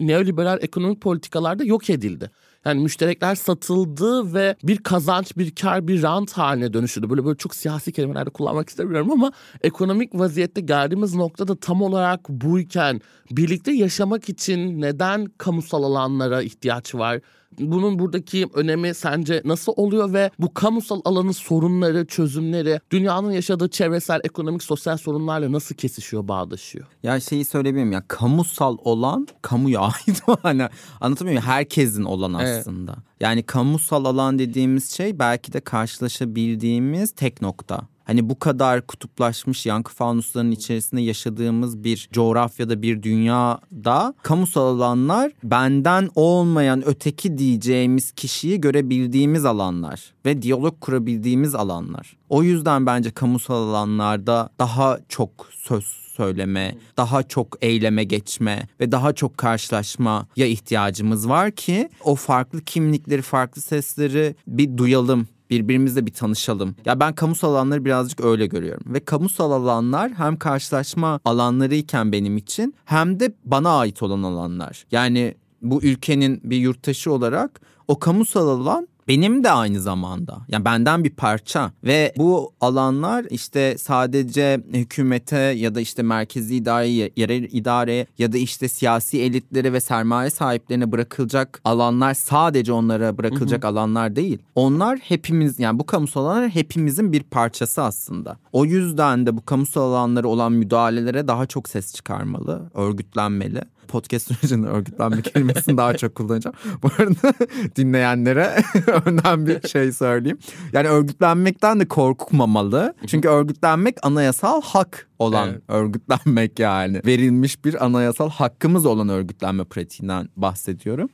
neoliberal 0.00 0.58
ekonomik 0.62 1.00
politikalarda 1.00 1.64
yok 1.64 1.90
edildi. 1.90 2.30
Yani 2.64 2.80
müşterekler 2.82 3.34
satıldı 3.34 4.34
ve 4.34 4.56
bir 4.62 4.78
kazanç, 4.78 5.36
bir 5.36 5.54
kar, 5.54 5.88
bir 5.88 6.02
rant 6.02 6.32
haline 6.32 6.72
dönüşüldü. 6.72 7.10
Böyle 7.10 7.24
böyle 7.24 7.36
çok 7.36 7.54
siyasi 7.54 7.92
kelimelerde 7.92 8.30
kullanmak 8.30 8.68
istemiyorum 8.68 9.10
ama 9.10 9.32
ekonomik 9.62 10.14
vaziyette 10.14 10.60
geldiğimiz 10.60 11.14
noktada 11.14 11.56
tam 11.60 11.82
olarak 11.82 12.28
buyken 12.28 13.00
birlikte 13.30 13.72
yaşamak 13.72 14.28
için 14.28 14.80
neden 14.80 15.26
kamusal 15.38 15.82
alanlara 15.82 16.42
ihtiyaç 16.42 16.94
var? 16.94 17.20
Bunun 17.58 17.98
buradaki 17.98 18.46
önemi 18.54 18.94
sence 18.94 19.42
nasıl 19.44 19.72
oluyor 19.76 20.12
ve 20.12 20.30
bu 20.38 20.54
kamusal 20.54 21.00
alanın 21.04 21.32
sorunları, 21.32 22.06
çözümleri 22.06 22.80
dünyanın 22.90 23.30
yaşadığı 23.30 23.68
çevresel, 23.68 24.20
ekonomik, 24.24 24.62
sosyal 24.62 24.96
sorunlarla 24.96 25.52
nasıl 25.52 25.74
kesişiyor, 25.74 26.28
bağdaşıyor? 26.28 26.86
Ya 27.02 27.20
şeyi 27.20 27.44
söyleyebilirim 27.44 27.92
ya 27.92 28.02
kamusal 28.08 28.76
olan 28.84 29.28
kamuya 29.42 29.80
ait 30.06 30.22
hani 30.42 30.68
anlatamıyor 31.00 31.40
muyum? 31.40 31.50
Herkesin 31.50 32.04
olan 32.04 32.34
aslında. 32.34 32.92
Evet. 32.92 33.04
Yani 33.20 33.42
kamusal 33.42 34.04
alan 34.04 34.38
dediğimiz 34.38 34.90
şey 34.90 35.18
belki 35.18 35.52
de 35.52 35.60
karşılaşabildiğimiz 35.60 37.10
tek 37.10 37.42
nokta. 37.42 37.80
Hani 38.10 38.28
bu 38.28 38.38
kadar 38.38 38.86
kutuplaşmış 38.86 39.66
yankı 39.66 39.94
fanuslarının 39.94 40.50
içerisinde 40.50 41.00
yaşadığımız 41.00 41.84
bir 41.84 42.08
coğrafyada 42.12 42.82
bir 42.82 43.02
dünyada 43.02 44.14
kamusal 44.22 44.62
alanlar 44.62 45.32
benden 45.44 46.10
olmayan 46.14 46.82
öteki 46.86 47.38
diyeceğimiz 47.38 48.12
kişiyi 48.12 48.60
görebildiğimiz 48.60 49.44
alanlar 49.44 50.14
ve 50.26 50.42
diyalog 50.42 50.80
kurabildiğimiz 50.80 51.54
alanlar. 51.54 52.16
O 52.28 52.42
yüzden 52.42 52.86
bence 52.86 53.10
kamusal 53.10 53.68
alanlarda 53.68 54.50
daha 54.58 54.98
çok 55.08 55.30
söz 55.52 55.84
söyleme, 56.16 56.76
daha 56.96 57.22
çok 57.22 57.58
eyleme 57.60 58.04
geçme 58.04 58.68
ve 58.80 58.92
daha 58.92 59.12
çok 59.12 59.38
karşılaşmaya 59.38 60.46
ihtiyacımız 60.46 61.28
var 61.28 61.50
ki 61.50 61.88
o 62.04 62.14
farklı 62.14 62.60
kimlikleri, 62.60 63.22
farklı 63.22 63.62
sesleri 63.62 64.34
bir 64.46 64.76
duyalım 64.76 65.28
birbirimizle 65.50 66.06
bir 66.06 66.12
tanışalım. 66.12 66.76
Ya 66.84 67.00
ben 67.00 67.14
kamusal 67.14 67.50
alanları 67.54 67.84
birazcık 67.84 68.24
öyle 68.24 68.46
görüyorum. 68.46 68.82
Ve 68.86 69.00
kamusal 69.00 69.52
alanlar 69.52 70.12
hem 70.12 70.36
karşılaşma 70.36 71.20
alanlarıyken 71.24 72.12
benim 72.12 72.36
için 72.36 72.74
hem 72.84 73.20
de 73.20 73.34
bana 73.44 73.78
ait 73.78 74.02
olan 74.02 74.22
alanlar. 74.22 74.86
Yani 74.90 75.34
bu 75.62 75.82
ülkenin 75.82 76.40
bir 76.44 76.56
yurttaşı 76.56 77.12
olarak 77.12 77.60
o 77.88 77.98
kamusal 77.98 78.48
alan 78.48 78.88
benim 79.10 79.44
de 79.44 79.50
aynı 79.50 79.80
zamanda. 79.80 80.38
Yani 80.48 80.64
benden 80.64 81.04
bir 81.04 81.10
parça 81.10 81.72
ve 81.84 82.12
bu 82.16 82.52
alanlar 82.60 83.26
işte 83.30 83.76
sadece 83.78 84.60
hükümete 84.72 85.36
ya 85.38 85.74
da 85.74 85.80
işte 85.80 86.02
merkezi 86.02 86.56
idareye, 86.56 87.10
yerel 87.16 87.42
idareye 87.42 88.06
ya 88.18 88.32
da 88.32 88.38
işte 88.38 88.68
siyasi 88.68 89.22
elitlere 89.22 89.72
ve 89.72 89.80
sermaye 89.80 90.30
sahiplerine 90.30 90.92
bırakılacak 90.92 91.60
alanlar 91.64 92.14
sadece 92.14 92.72
onlara 92.72 93.18
bırakılacak 93.18 93.62
hı 93.62 93.66
hı. 93.66 93.70
alanlar 93.70 94.16
değil. 94.16 94.38
Onlar 94.54 94.98
hepimiz 94.98 95.58
yani 95.58 95.78
bu 95.78 95.86
kamusal 95.86 96.24
alanlar 96.24 96.50
hepimizin 96.50 97.12
bir 97.12 97.22
parçası 97.22 97.82
aslında. 97.82 98.36
O 98.52 98.64
yüzden 98.64 99.26
de 99.26 99.36
bu 99.36 99.44
kamusal 99.44 99.82
alanları 99.82 100.28
olan 100.28 100.52
müdahalelere 100.52 101.28
daha 101.28 101.46
çok 101.46 101.68
ses 101.68 101.94
çıkarmalı, 101.94 102.70
örgütlenmeli 102.74 103.60
podcast 103.90 104.26
sürecinde 104.26 104.66
örgütlenme 104.66 105.22
kelimesini 105.22 105.76
daha 105.76 105.96
çok 105.96 106.14
kullanacağım. 106.14 106.56
Bu 106.82 106.88
arada 106.98 107.34
dinleyenlere 107.76 108.62
önden 109.06 109.46
bir 109.46 109.68
şey 109.68 109.92
söyleyeyim. 109.92 110.38
Yani 110.72 110.88
örgütlenmekten 110.88 111.80
de 111.80 111.88
korkmamalı. 111.88 112.94
Çünkü 113.06 113.28
örgütlenmek 113.28 113.96
anayasal 114.02 114.62
hak 114.62 115.08
olan 115.18 115.48
evet. 115.48 115.62
örgütlenmek 115.68 116.58
yani. 116.58 117.00
Verilmiş 117.06 117.64
bir 117.64 117.84
anayasal 117.84 118.30
hakkımız 118.30 118.86
olan 118.86 119.08
örgütlenme 119.08 119.64
pratiğinden 119.64 120.28
bahsediyorum. 120.36 121.08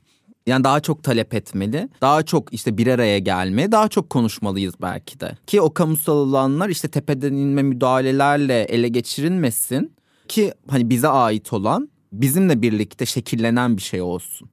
Yani 0.46 0.64
daha 0.64 0.80
çok 0.80 1.04
talep 1.04 1.34
etmeli. 1.34 1.88
Daha 2.00 2.22
çok 2.22 2.54
işte 2.54 2.78
bir 2.78 2.86
araya 2.86 3.18
gelme, 3.18 3.72
daha 3.72 3.88
çok 3.88 4.10
konuşmalıyız 4.10 4.74
belki 4.82 5.20
de. 5.20 5.36
Ki 5.46 5.60
o 5.60 5.74
kamusal 5.74 6.28
alanlar 6.28 6.68
işte 6.68 6.88
tepeden 6.88 7.32
inme 7.32 7.62
müdahalelerle 7.62 8.62
ele 8.62 8.88
geçirilmesin 8.88 9.92
ki 10.28 10.52
hani 10.68 10.90
bize 10.90 11.08
ait 11.08 11.52
olan 11.52 11.88
bizimle 12.12 12.62
birlikte 12.62 13.06
şekillenen 13.06 13.76
bir 13.76 13.82
şey 13.82 14.02
olsun. 14.02 14.50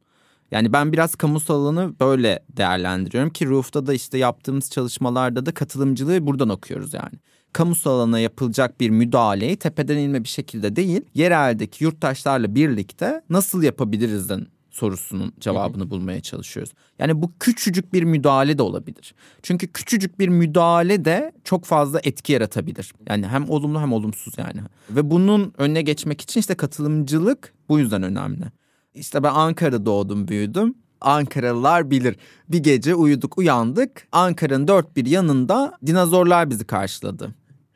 Yani 0.54 0.74
ben 0.74 0.94
biraz 0.94 1.16
kamusal 1.16 1.56
alanı 1.56 1.94
böyle 2.00 2.40
değerlendiriyorum 2.50 3.30
ki 3.30 3.48
Roof'ta 3.48 3.88
da 3.88 3.94
işte 3.94 4.18
yaptığımız 4.18 4.70
çalışmalarda 4.70 5.46
da 5.46 5.54
katılımcılığı 5.54 6.28
buradan 6.28 6.50
okuyoruz 6.50 6.94
yani. 6.94 7.20
Kamusal 7.54 7.92
alana 7.92 8.20
yapılacak 8.20 8.80
bir 8.80 8.90
müdahaleyi 8.90 9.58
tepeden 9.58 9.98
inme 9.98 10.24
bir 10.24 10.30
şekilde 10.30 10.76
değil, 10.76 11.02
yereldeki 11.14 11.84
yurttaşlarla 11.84 12.56
birlikte 12.56 13.22
nasıl 13.30 13.64
yapabilirizden 13.64 14.48
sorusunun 14.72 15.34
cevabını 15.40 15.90
bulmaya 15.90 16.22
çalışıyoruz. 16.22 16.74
Yani 17.00 17.22
bu 17.22 17.32
küçücük 17.40 17.94
bir 17.94 18.04
müdahale 18.04 18.58
de 18.58 18.64
olabilir. 18.64 19.16
Çünkü 19.44 19.68
küçücük 19.68 20.20
bir 20.20 20.28
müdahale 20.28 21.06
de 21.06 21.32
çok 21.44 21.66
fazla 21.66 22.00
etki 22.04 22.34
yaratabilir. 22.34 22.94
Yani 23.10 23.28
hem 23.28 23.50
olumlu 23.50 23.82
hem 23.82 23.94
olumsuz 23.94 24.34
yani. 24.38 24.62
Ve 24.90 25.12
bunun 25.12 25.54
önüne 25.58 25.82
geçmek 25.82 26.22
için 26.22 26.40
işte 26.40 26.56
katılımcılık 26.56 27.54
bu 27.70 27.80
yüzden 27.80 28.04
önemli. 28.04 28.46
İşte 28.94 29.24
ben 29.24 29.34
Ankara'da 29.34 29.86
doğdum 29.86 30.28
büyüdüm. 30.28 30.76
Ankaralılar 31.02 31.92
bilir. 31.92 32.16
Bir 32.50 32.58
gece 32.58 32.96
uyuduk 32.96 33.38
uyandık. 33.38 34.08
Ankara'nın 34.12 34.68
dört 34.68 34.96
bir 34.96 35.06
yanında 35.06 35.78
dinozorlar 35.86 36.50
bizi 36.50 36.66
karşıladı. 36.66 37.36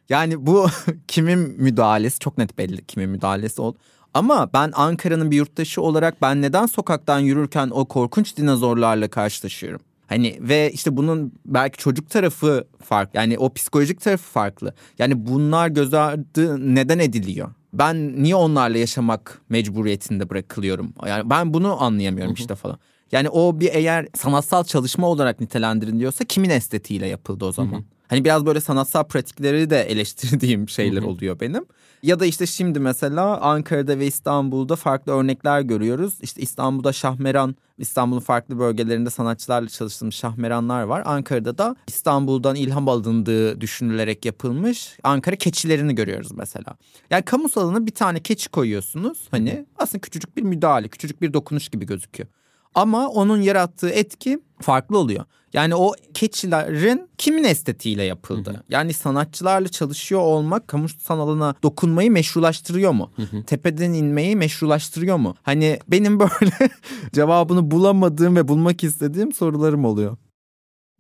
Yani 0.10 0.46
bu 0.46 0.68
kimin 1.08 1.40
müdahalesi 1.40 2.20
çok 2.20 2.38
net 2.38 2.58
belli 2.58 2.86
kimin 2.86 3.10
müdahalesi 3.10 3.62
oldu. 3.62 3.78
Ama 4.14 4.50
ben 4.54 4.72
Ankara'nın 4.76 5.32
bir 5.32 5.38
yurttaşı 5.38 5.82
olarak 5.82 6.22
ben 6.22 6.42
neden 6.42 6.66
sokaktan 6.66 7.20
yürürken 7.20 7.70
o 7.72 7.86
korkunç 7.86 8.38
dinozorlarla 8.38 9.08
karşılaşıyorum? 9.08 9.82
Hani 10.08 10.38
ve 10.42 10.72
işte 10.74 10.98
bunun 10.98 11.34
belki 11.46 11.78
çocuk 11.78 12.10
tarafı 12.10 12.68
farklı. 12.84 13.20
Yani 13.20 13.38
o 13.38 13.54
psikolojik 13.54 14.02
tarafı 14.02 14.32
farklı. 14.32 14.74
Yani 15.00 15.28
bunlar 15.28 15.68
göz 15.68 15.94
ardı 15.94 16.76
neden 16.76 17.00
ediliyor? 17.00 17.50
Ben 17.78 18.24
niye 18.24 18.36
onlarla 18.36 18.78
yaşamak 18.78 19.42
mecburiyetinde 19.50 20.30
bırakılıyorum? 20.30 20.94
Yani 21.08 21.30
ben 21.30 21.54
bunu 21.54 21.84
anlayamıyorum 21.84 22.34
işte 22.34 22.56
falan. 22.56 22.78
Yani 23.12 23.30
o 23.30 23.60
bir 23.60 23.70
eğer 23.74 24.08
sanatsal 24.16 24.64
çalışma 24.64 25.08
olarak 25.08 25.42
nitelendiriliyorsa 25.42 26.26
kimin 26.26 26.50
estetiğiyle 26.50 27.08
yapıldı 27.08 27.46
o 27.46 27.52
zaman? 27.52 27.86
Hani 28.08 28.26
biraz 28.26 28.46
böyle 28.46 28.62
sanatsal 28.62 29.04
pratikleri 29.04 29.70
de 29.70 29.82
eleştirdiğim 29.92 30.70
şeyler 30.70 31.02
oluyor 31.02 31.40
benim. 31.40 31.66
Ya 32.08 32.20
da 32.20 32.26
işte 32.26 32.46
şimdi 32.46 32.80
mesela 32.80 33.38
Ankara'da 33.42 34.00
ve 34.00 34.08
İstanbul'da 34.08 34.76
farklı 34.76 35.12
örnekler 35.12 35.62
görüyoruz. 35.62 36.18
İşte 36.22 36.42
İstanbul'da 36.42 36.94
Şahmeran, 36.94 37.56
İstanbul'un 37.78 38.20
farklı 38.20 38.60
bölgelerinde 38.60 39.10
sanatçılarla 39.10 39.70
çalıştığımız 39.70 40.16
Şahmeranlar 40.16 40.84
var. 40.84 41.04
Ankara'da 41.06 41.58
da 41.58 41.76
İstanbul'dan 41.88 42.56
ilham 42.56 42.90
alındığı 42.90 43.62
düşünülerek 43.62 44.26
yapılmış 44.26 44.98
Ankara 45.04 45.36
keçilerini 45.36 45.96
görüyoruz 45.96 46.32
mesela. 46.32 46.78
Yani 47.10 47.26
kamusal 47.26 47.62
alana 47.62 47.86
bir 47.86 47.92
tane 47.92 48.20
keçi 48.20 48.50
koyuyorsunuz. 48.50 49.28
Hani 49.32 49.66
aslında 49.78 50.02
küçücük 50.02 50.38
bir 50.38 50.44
müdahale, 50.44 50.88
küçücük 50.88 51.22
bir 51.22 51.34
dokunuş 51.34 51.70
gibi 51.70 51.86
gözüküyor. 51.86 52.30
Ama 52.78 53.08
onun 53.08 53.42
yarattığı 53.42 53.90
etki 53.90 54.40
farklı 54.62 54.98
oluyor. 54.98 55.26
Yani 55.54 55.76
o 55.76 55.94
keçilerin 56.14 57.10
kimin 57.18 57.44
estetiğiyle 57.44 58.04
yapıldı? 58.04 58.50
Hı 58.50 58.54
hı. 58.54 58.64
Yani 58.70 58.94
sanatçılarla 58.94 59.68
çalışıyor 59.68 60.22
olmak 60.22 60.68
kamusal 60.68 61.20
alana 61.20 61.56
dokunmayı 61.64 62.12
meşrulaştırıyor 62.12 62.92
mu? 62.92 63.12
Hı 63.16 63.22
hı. 63.22 63.44
Tepeden 63.44 63.94
inmeyi 63.94 64.36
meşrulaştırıyor 64.36 65.18
mu? 65.18 65.36
Hani 65.44 65.80
benim 65.88 66.20
böyle 66.20 66.70
cevabını 67.14 67.72
bulamadığım 67.72 68.36
ve 68.36 68.48
bulmak 68.48 68.84
istediğim 68.84 69.34
sorularım 69.34 69.86
oluyor. 69.86 70.18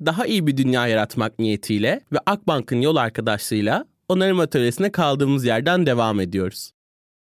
Daha 0.06 0.26
iyi 0.26 0.48
bir 0.48 0.58
dünya 0.58 0.88
yaratmak 0.88 1.40
niyetiyle 1.40 2.02
ve 2.12 2.18
Akbank'ın 2.26 2.82
yol 2.82 2.96
arkadaşlığıyla 2.96 3.86
onarım 4.10 4.40
atölyesine 4.40 4.92
kaldığımız 4.92 5.46
yerden 5.46 5.86
devam 5.86 6.20
ediyoruz. 6.20 6.72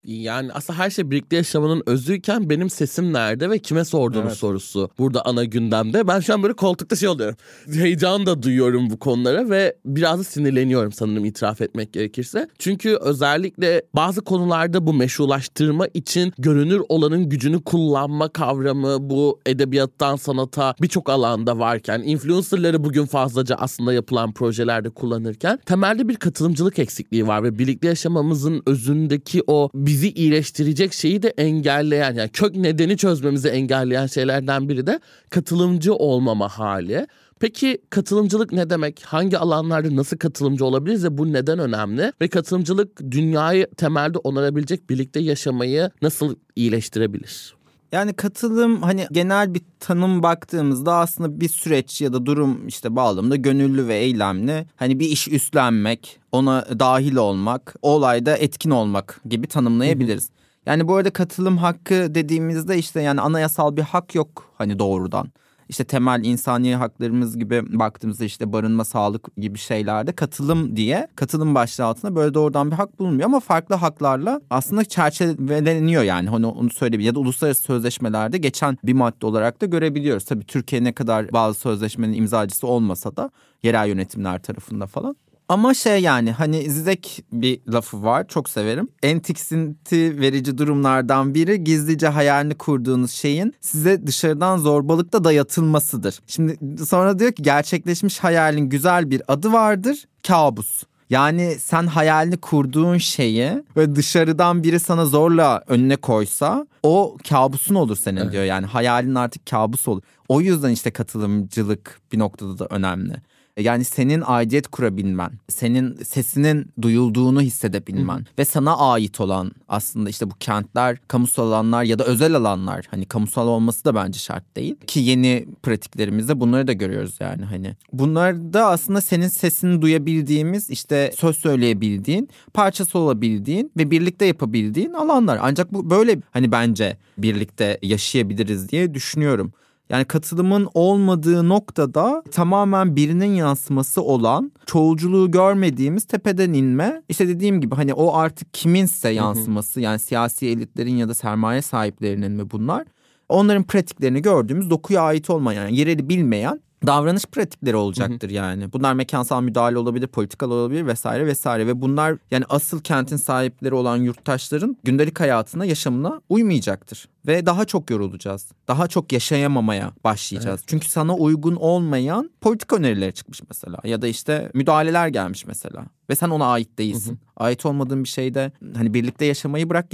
Yani 0.07 0.53
aslında 0.53 0.79
her 0.79 0.91
şey 0.91 1.11
birlikte 1.11 1.37
yaşamanın 1.37 1.83
özüyken 1.87 2.51
benim 2.51 2.71
sesim 2.71 3.13
nerede 3.13 3.51
ve 3.51 3.59
kime 3.59 3.85
sorduğunuz 3.85 4.27
evet. 4.27 4.37
sorusu 4.37 4.91
burada 4.99 5.27
ana 5.27 5.45
gündemde. 5.45 6.09
Ben 6.09 6.21
şu 6.21 6.35
an 6.35 6.43
böyle 6.43 6.55
koltukta 6.55 6.97
şey 6.97 7.09
oluyorum. 7.09 7.37
Heyecan 7.73 8.27
da 8.27 8.43
duyuyorum 8.43 8.91
bu 8.91 8.99
konulara 8.99 9.51
ve 9.51 9.77
biraz 9.87 10.19
da 10.19 10.25
sinirleniyorum 10.25 10.93
sanırım 10.93 11.25
itiraf 11.25 11.61
etmek 11.61 11.93
gerekirse. 11.93 12.49
Çünkü 12.59 12.97
özellikle 13.01 13.83
bazı 13.95 14.21
konularda 14.21 14.87
bu 14.87 14.95
meşrulaştırma 14.95 15.87
için 15.95 16.33
görünür 16.39 16.83
olanın 16.89 17.29
gücünü 17.29 17.63
kullanma 17.63 18.29
kavramı 18.29 19.11
bu 19.11 19.41
edebiyattan 19.47 20.17
sanata 20.17 20.75
birçok 20.83 21.11
alanda 21.11 21.59
varken 21.59 22.03
influencerları 22.03 22.85
bugün 22.85 23.07
fazlaca 23.07 23.57
aslında 23.57 23.93
yapılan 23.93 24.33
projelerde 24.33 24.91
kullanırken 24.91 25.59
temelde 25.67 26.09
bir 26.09 26.17
katılımcılık 26.17 26.79
eksikliği 26.79 27.27
var 27.27 27.43
ve 27.43 27.59
birlikte 27.59 27.89
yaşamamızın 27.89 28.63
özündeki 28.67 29.43
o 29.47 29.71
biz 29.75 29.96
bizi 29.97 30.11
iyileştirecek 30.11 30.93
şeyi 30.93 31.23
de 31.23 31.29
engelleyen 31.29 32.15
yani 32.15 32.29
kök 32.29 32.57
nedeni 32.57 32.97
çözmemizi 32.97 33.49
engelleyen 33.49 34.07
şeylerden 34.07 34.69
biri 34.69 34.87
de 34.87 35.01
katılımcı 35.31 35.95
olmama 35.95 36.49
hali. 36.49 37.07
Peki 37.41 37.79
katılımcılık 37.91 38.53
ne 38.53 38.71
demek? 38.71 39.03
Hangi 39.05 39.39
alanlarda 39.39 39.97
nasıl 39.97 40.17
katılımcı 40.17 40.65
olabiliriz 40.65 41.05
ve 41.05 41.19
bu 41.19 41.33
neden 41.33 41.59
önemli? 41.59 42.13
Ve 42.21 42.29
katılımcılık 42.29 43.11
dünyayı 43.11 43.67
temelde 43.77 44.19
onarabilecek 44.19 44.91
birlikte 44.91 45.21
yaşamayı 45.21 45.91
nasıl 46.03 46.37
iyileştirebilir? 46.57 47.56
Yani 47.93 48.13
katılım 48.13 48.83
hani 48.83 49.07
genel 49.13 49.55
bir 49.55 49.63
tanım 49.81 50.23
baktığımızda 50.23 50.95
aslında 50.95 51.41
bir 51.41 51.49
süreç 51.49 52.01
ya 52.01 52.13
da 52.13 52.27
durum 52.27 52.69
işte 52.69 52.97
bağlamında 52.97 53.37
gönüllü 53.37 53.89
ve 53.89 53.97
eylemli. 53.97 54.67
Hani 54.77 55.01
bir 55.01 55.07
iş 55.07 55.29
üstlenmek, 55.29 56.21
ona 56.33 56.67
dahil 56.79 57.17
olmak, 57.17 57.75
o 57.83 57.91
olayda 57.91 58.37
etkin 58.37 58.71
olmak 58.71 59.21
gibi 59.29 59.47
tanımlayabiliriz. 59.47 60.31
Yani 60.67 60.89
bu 60.89 60.95
arada 60.95 61.11
katılım 61.11 61.59
hakkı 61.59 62.15
dediğimizde 62.15 62.79
işte 62.79 63.03
yani 63.03 63.21
anayasal 63.21 63.77
bir 63.77 63.83
hak 63.83 64.15
yok 64.15 64.53
hani 64.59 64.79
doğrudan 64.79 65.29
işte 65.69 65.85
temel 65.85 66.25
insani 66.25 66.77
haklarımız 66.77 67.39
gibi 67.39 67.79
baktığımızda 67.79 68.25
işte 68.25 68.53
barınma, 68.53 68.85
sağlık 68.85 69.37
gibi 69.37 69.59
şeylerde 69.59 70.13
katılım 70.13 70.77
diye 70.77 71.09
katılım 71.17 71.55
başlığı 71.55 71.85
altında 71.85 72.17
böyle 72.17 72.35
doğrudan 72.35 72.71
bir 72.71 72.77
hak 72.77 72.99
bulunmuyor 72.99 73.27
ama 73.27 73.41
farklı 73.41 73.75
haklarla 73.75 74.41
aslında 74.51 74.85
çerçeveleniyor 74.85 76.03
yani 76.03 76.29
hani 76.29 76.47
onu 76.47 76.71
söyleyebilirim 76.71 77.07
ya 77.07 77.15
da 77.15 77.19
uluslararası 77.19 77.63
sözleşmelerde 77.63 78.39
geçen 78.39 78.79
bir 78.85 78.93
madde 78.93 79.27
olarak 79.27 79.61
da 79.61 79.67
görebiliyoruz. 79.67 80.25
Tabii 80.25 80.45
Türkiye 80.45 80.85
ne 80.85 80.93
kadar 80.93 81.33
bazı 81.33 81.61
sözleşmenin 81.61 82.15
imzacısı 82.15 82.67
olmasa 82.67 83.17
da 83.17 83.31
yerel 83.63 83.89
yönetimler 83.89 84.43
tarafında 84.43 84.87
falan. 84.87 85.17
Ama 85.49 85.75
şey 85.75 86.03
yani 86.03 86.33
hani 86.33 86.71
Zizek 86.71 87.25
bir 87.33 87.61
lafı 87.73 88.03
var 88.03 88.29
çok 88.29 88.49
severim. 88.49 88.89
En 89.03 89.21
tiksinti 89.21 90.21
verici 90.21 90.59
durumlardan 90.59 91.35
biri 91.35 91.65
gizlice 91.65 92.09
hayalini 92.09 92.55
kurduğunuz 92.55 93.11
şeyin 93.11 93.55
size 93.61 94.07
dışarıdan 94.07 94.59
zorbalıkla 94.59 95.25
dayatılmasıdır. 95.25 96.19
Şimdi 96.27 96.87
sonra 96.87 97.19
diyor 97.19 97.33
ki 97.33 97.43
gerçekleşmiş 97.43 98.19
hayalin 98.19 98.69
güzel 98.69 99.11
bir 99.11 99.23
adı 99.29 99.53
vardır 99.53 100.05
kabus. 100.27 100.83
Yani 101.11 101.57
sen 101.61 101.87
hayalini 101.87 102.37
kurduğun 102.37 102.99
şeyi 102.99 103.65
ve 103.77 103.97
dışarıdan 103.97 104.63
biri 104.63 104.81
sana 104.81 105.07
zorla 105.07 105.63
önüne 105.67 105.97
koysa 105.97 106.67
o 106.83 107.17
kabusun 107.29 107.75
olur 107.75 107.97
senin 107.97 108.21
evet. 108.21 108.33
diyor. 108.33 108.45
Yani 108.45 108.67
hayalin 108.67 109.15
artık 109.15 109.47
kabus 109.47 109.89
olur. 109.89 110.03
O 110.29 110.41
yüzden 110.41 110.71
işte 110.71 110.91
katılımcılık 110.91 112.01
bir 112.13 112.19
noktada 112.19 112.59
da 112.59 112.67
önemli. 112.71 113.15
Yani 113.61 113.85
senin 113.85 114.23
aidiyet 114.27 114.69
kurabilmen, 114.69 115.31
senin 115.49 115.95
sesinin 115.95 116.73
duyulduğunu 116.83 117.41
hissedebilmen 117.41 118.19
Hı. 118.19 118.25
ve 118.39 118.45
sana 118.45 118.79
ait 118.79 119.21
olan 119.21 119.53
aslında 119.69 120.11
işte 120.11 120.31
bu 120.31 120.35
kentler, 120.41 120.99
kamusal 121.09 121.47
alanlar 121.47 121.83
ya 121.83 121.99
da 121.99 122.05
özel 122.05 122.35
alanlar 122.35 122.87
hani 122.91 123.07
kamusal 123.07 123.49
olması 123.49 123.85
da 123.85 123.95
bence 123.95 124.19
şart 124.19 124.57
değil. 124.57 124.77
Ki 124.87 125.01
yeni 125.01 125.47
pratiklerimizde 125.63 126.41
bunları 126.41 126.67
da 126.67 126.73
görüyoruz 126.73 127.17
yani 127.21 127.45
hani. 127.45 127.77
Bunlar 127.93 128.53
da 128.53 128.67
aslında 128.67 129.01
senin 129.01 129.29
sesini 129.29 129.83
duyabildiğimiz 129.83 130.71
işte 130.71 131.13
söz 131.17 131.37
söyleyebildiğin, 131.37 132.29
parçası 132.55 132.99
olabildiğin 132.99 133.73
ve 133.77 133.91
birlikte 133.91 134.25
yapabildiğin 134.25 134.93
alanlar. 134.93 135.39
Ancak 135.43 135.73
bu 135.73 135.91
böyle 135.91 136.19
hani 136.31 136.53
bence 136.53 136.97
birlikte 137.19 137.79
yaşayabiliriz 137.83 138.69
diye 138.69 138.95
düşünüyorum. 138.95 139.53
Yani 139.91 140.05
katılımın 140.05 140.69
olmadığı 140.75 141.49
noktada 141.49 142.23
tamamen 142.31 142.97
birinin 142.97 143.35
yansıması 143.35 144.03
olan 144.03 144.53
çoğulculuğu 144.67 145.31
görmediğimiz 145.31 146.05
tepeden 146.05 146.53
inme. 146.53 147.03
İşte 147.09 147.29
dediğim 147.29 147.61
gibi 147.61 147.75
hani 147.75 147.95
o 147.95 148.15
artık 148.15 148.55
kiminse 148.55 149.09
yansıması 149.09 149.81
yani 149.81 149.99
siyasi 149.99 150.47
elitlerin 150.47 150.97
ya 150.97 151.09
da 151.09 151.15
sermaye 151.15 151.63
sahiplerinin 151.63 152.33
mi 152.33 152.51
bunlar? 152.51 152.87
Onların 153.29 153.63
pratiklerini 153.63 154.23
gördüğümüz 154.23 154.71
dokuya 154.71 155.03
ait 155.03 155.31
olmayan 155.31 155.63
yani 155.63 155.77
yereli 155.77 156.09
bilmeyen 156.09 156.61
davranış 156.87 157.25
pratikleri 157.25 157.77
olacaktır 157.77 158.29
hı 158.29 158.33
hı. 158.33 158.37
yani. 158.37 158.73
Bunlar 158.73 158.95
mekansal 158.95 159.43
müdahale 159.43 159.79
olabilir, 159.79 160.07
politikal 160.07 160.51
olabilir 160.51 160.87
vesaire 160.87 161.27
vesaire 161.27 161.67
ve 161.67 161.81
bunlar 161.81 162.17
yani 162.31 162.45
asıl 162.49 162.81
kentin 162.81 163.17
sahipleri 163.17 163.75
olan 163.75 163.97
yurttaşların 163.97 164.77
gündelik 164.85 165.21
hayatına, 165.21 165.65
yaşamına 165.65 166.21
uymayacaktır 166.29 167.09
ve 167.27 167.47
daha 167.47 167.65
çok 167.65 167.91
yorulacağız. 167.91 168.53
Daha 168.69 168.89
çok 168.89 169.13
yaşayamamaya 169.13 169.93
başlayacağız. 170.05 170.61
Evet. 170.61 170.69
Çünkü 170.69 170.89
sana 170.89 171.15
uygun 171.15 171.57
olmayan 171.57 172.31
politik 172.41 172.73
önerileri 172.73 173.13
çıkmış 173.13 173.43
mesela 173.49 173.79
ya 173.85 174.03
da 174.03 174.07
işte 174.07 174.51
müdahaleler 174.55 175.09
gelmiş 175.09 175.47
mesela 175.47 175.85
ve 176.11 176.17
sen 176.17 176.31
ona 176.31 176.47
ait 176.47 176.79
değilsin. 176.79 177.11
Hı 177.11 177.15
hı. 177.15 177.26
Ait 177.37 177.67
olmadığın 177.67 178.05
bir 178.05 178.09
şeyde 178.09 178.53
hani 178.77 178.95
birlikte 178.95 179.25
yaşamayı 179.25 179.71
bırak 179.71 179.87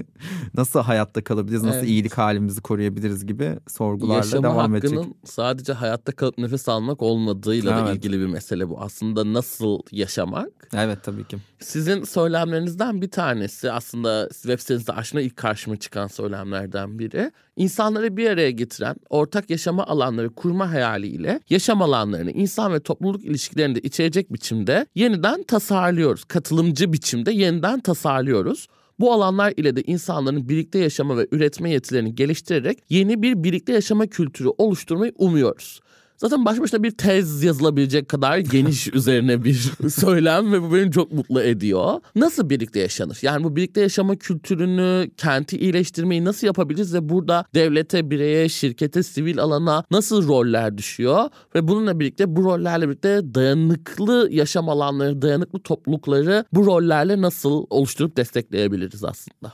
nasıl 0.54 0.80
hayatta 0.80 1.24
kalabiliriz, 1.24 1.62
nasıl 1.62 1.78
evet. 1.78 1.88
iyilik 1.88 2.18
halimizi 2.18 2.60
koruyabiliriz 2.60 3.26
gibi 3.26 3.58
sorgularla 3.68 4.16
Yaşama 4.16 4.48
devam 4.48 4.74
edecek. 4.74 4.90
Yaşama 4.90 5.04
hakkının 5.04 5.20
sadece 5.24 5.72
hayatta 5.72 6.12
kalıp 6.12 6.38
nefes 6.38 6.68
almak 6.68 7.02
olmadığıyla 7.02 7.78
evet. 7.78 7.88
da 7.88 7.92
ilgili 7.92 8.20
bir 8.20 8.26
mesele 8.26 8.68
bu. 8.68 8.80
Aslında 8.80 9.32
nasıl 9.32 9.78
yaşamak? 9.92 10.68
Evet 10.74 10.98
tabii 11.02 11.24
ki. 11.24 11.36
Sizin 11.60 12.04
söylemlerinizden 12.04 13.02
bir 13.02 13.10
tanesi 13.10 13.72
aslında 13.72 14.28
web 14.32 14.58
sitenizde 14.58 14.92
aşına 14.92 15.20
ilk 15.20 15.36
karşıma 15.36 15.76
çıkan 15.76 16.06
söylemlerden 16.06 16.98
biri. 16.98 17.30
İnsanları 17.56 18.16
bir 18.16 18.30
araya 18.30 18.50
getiren 18.50 18.96
ortak 19.10 19.50
yaşama 19.50 19.86
alanları 19.86 20.30
kurma 20.34 20.72
hayaliyle 20.72 21.40
yaşam 21.50 21.82
alanlarını 21.82 22.30
insan 22.30 22.72
ve 22.72 22.80
topluluk 22.80 23.24
ilişkilerinde 23.24 23.80
içerecek 23.80 24.32
biçimde 24.32 24.86
yeniden 24.94 25.42
tasarlıyoruz. 25.42 26.24
Katılımcı 26.24 26.85
biçimde 26.92 27.32
yeniden 27.32 27.80
tasarlıyoruz. 27.80 28.66
Bu 28.98 29.12
alanlar 29.12 29.52
ile 29.56 29.76
de 29.76 29.82
insanların 29.82 30.48
birlikte 30.48 30.78
yaşama 30.78 31.18
ve 31.18 31.28
üretme 31.32 31.70
yetilerini 31.70 32.14
geliştirerek 32.14 32.78
yeni 32.88 33.22
bir 33.22 33.44
birlikte 33.44 33.72
yaşama 33.72 34.06
kültürü 34.06 34.48
oluşturmayı 34.58 35.12
umuyoruz. 35.16 35.80
Zaten 36.18 36.44
baş 36.44 36.60
başına 36.60 36.82
bir 36.82 36.90
tez 36.90 37.42
yazılabilecek 37.42 38.08
kadar 38.08 38.38
geniş 38.38 38.88
üzerine 38.94 39.44
bir 39.44 39.72
söylem 39.88 40.52
ve 40.52 40.62
bu 40.62 40.74
beni 40.74 40.92
çok 40.92 41.12
mutlu 41.12 41.42
ediyor. 41.42 42.00
Nasıl 42.14 42.50
birlikte 42.50 42.80
yaşanır? 42.80 43.18
Yani 43.22 43.44
bu 43.44 43.56
birlikte 43.56 43.80
yaşama 43.80 44.16
kültürünü, 44.16 45.10
kenti 45.16 45.58
iyileştirmeyi 45.58 46.24
nasıl 46.24 46.46
yapabiliriz 46.46 46.94
ve 46.94 47.08
burada 47.08 47.44
devlete, 47.54 48.10
bireye, 48.10 48.48
şirkete, 48.48 49.02
sivil 49.02 49.40
alana 49.40 49.84
nasıl 49.90 50.28
roller 50.28 50.78
düşüyor? 50.78 51.24
Ve 51.54 51.68
bununla 51.68 52.00
birlikte 52.00 52.36
bu 52.36 52.44
rollerle 52.44 52.88
birlikte 52.88 53.34
dayanıklı 53.34 54.28
yaşam 54.30 54.68
alanları, 54.68 55.22
dayanıklı 55.22 55.58
toplulukları 55.58 56.44
bu 56.52 56.66
rollerle 56.66 57.20
nasıl 57.20 57.66
oluşturup 57.70 58.16
destekleyebiliriz 58.16 59.04
aslında? 59.04 59.52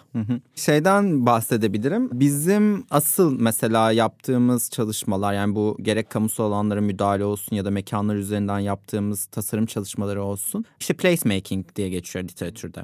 Şeyden 0.54 1.26
bahsedebilirim. 1.26 2.08
Bizim 2.12 2.84
asıl 2.90 3.40
mesela 3.40 3.92
yaptığımız 3.92 4.70
çalışmalar 4.70 5.34
yani 5.34 5.54
bu 5.54 5.76
gerek 5.82 6.10
kamusal 6.10 6.51
alanlara 6.52 6.80
müdahale 6.80 7.24
olsun 7.24 7.56
ya 7.56 7.64
da 7.64 7.70
mekanlar 7.70 8.16
üzerinden 8.16 8.58
yaptığımız 8.58 9.24
tasarım 9.24 9.66
çalışmaları 9.66 10.22
olsun. 10.22 10.64
İşte 10.80 10.94
placemaking 10.94 11.76
diye 11.76 11.88
geçiyor 11.88 12.24
literatürde. 12.24 12.82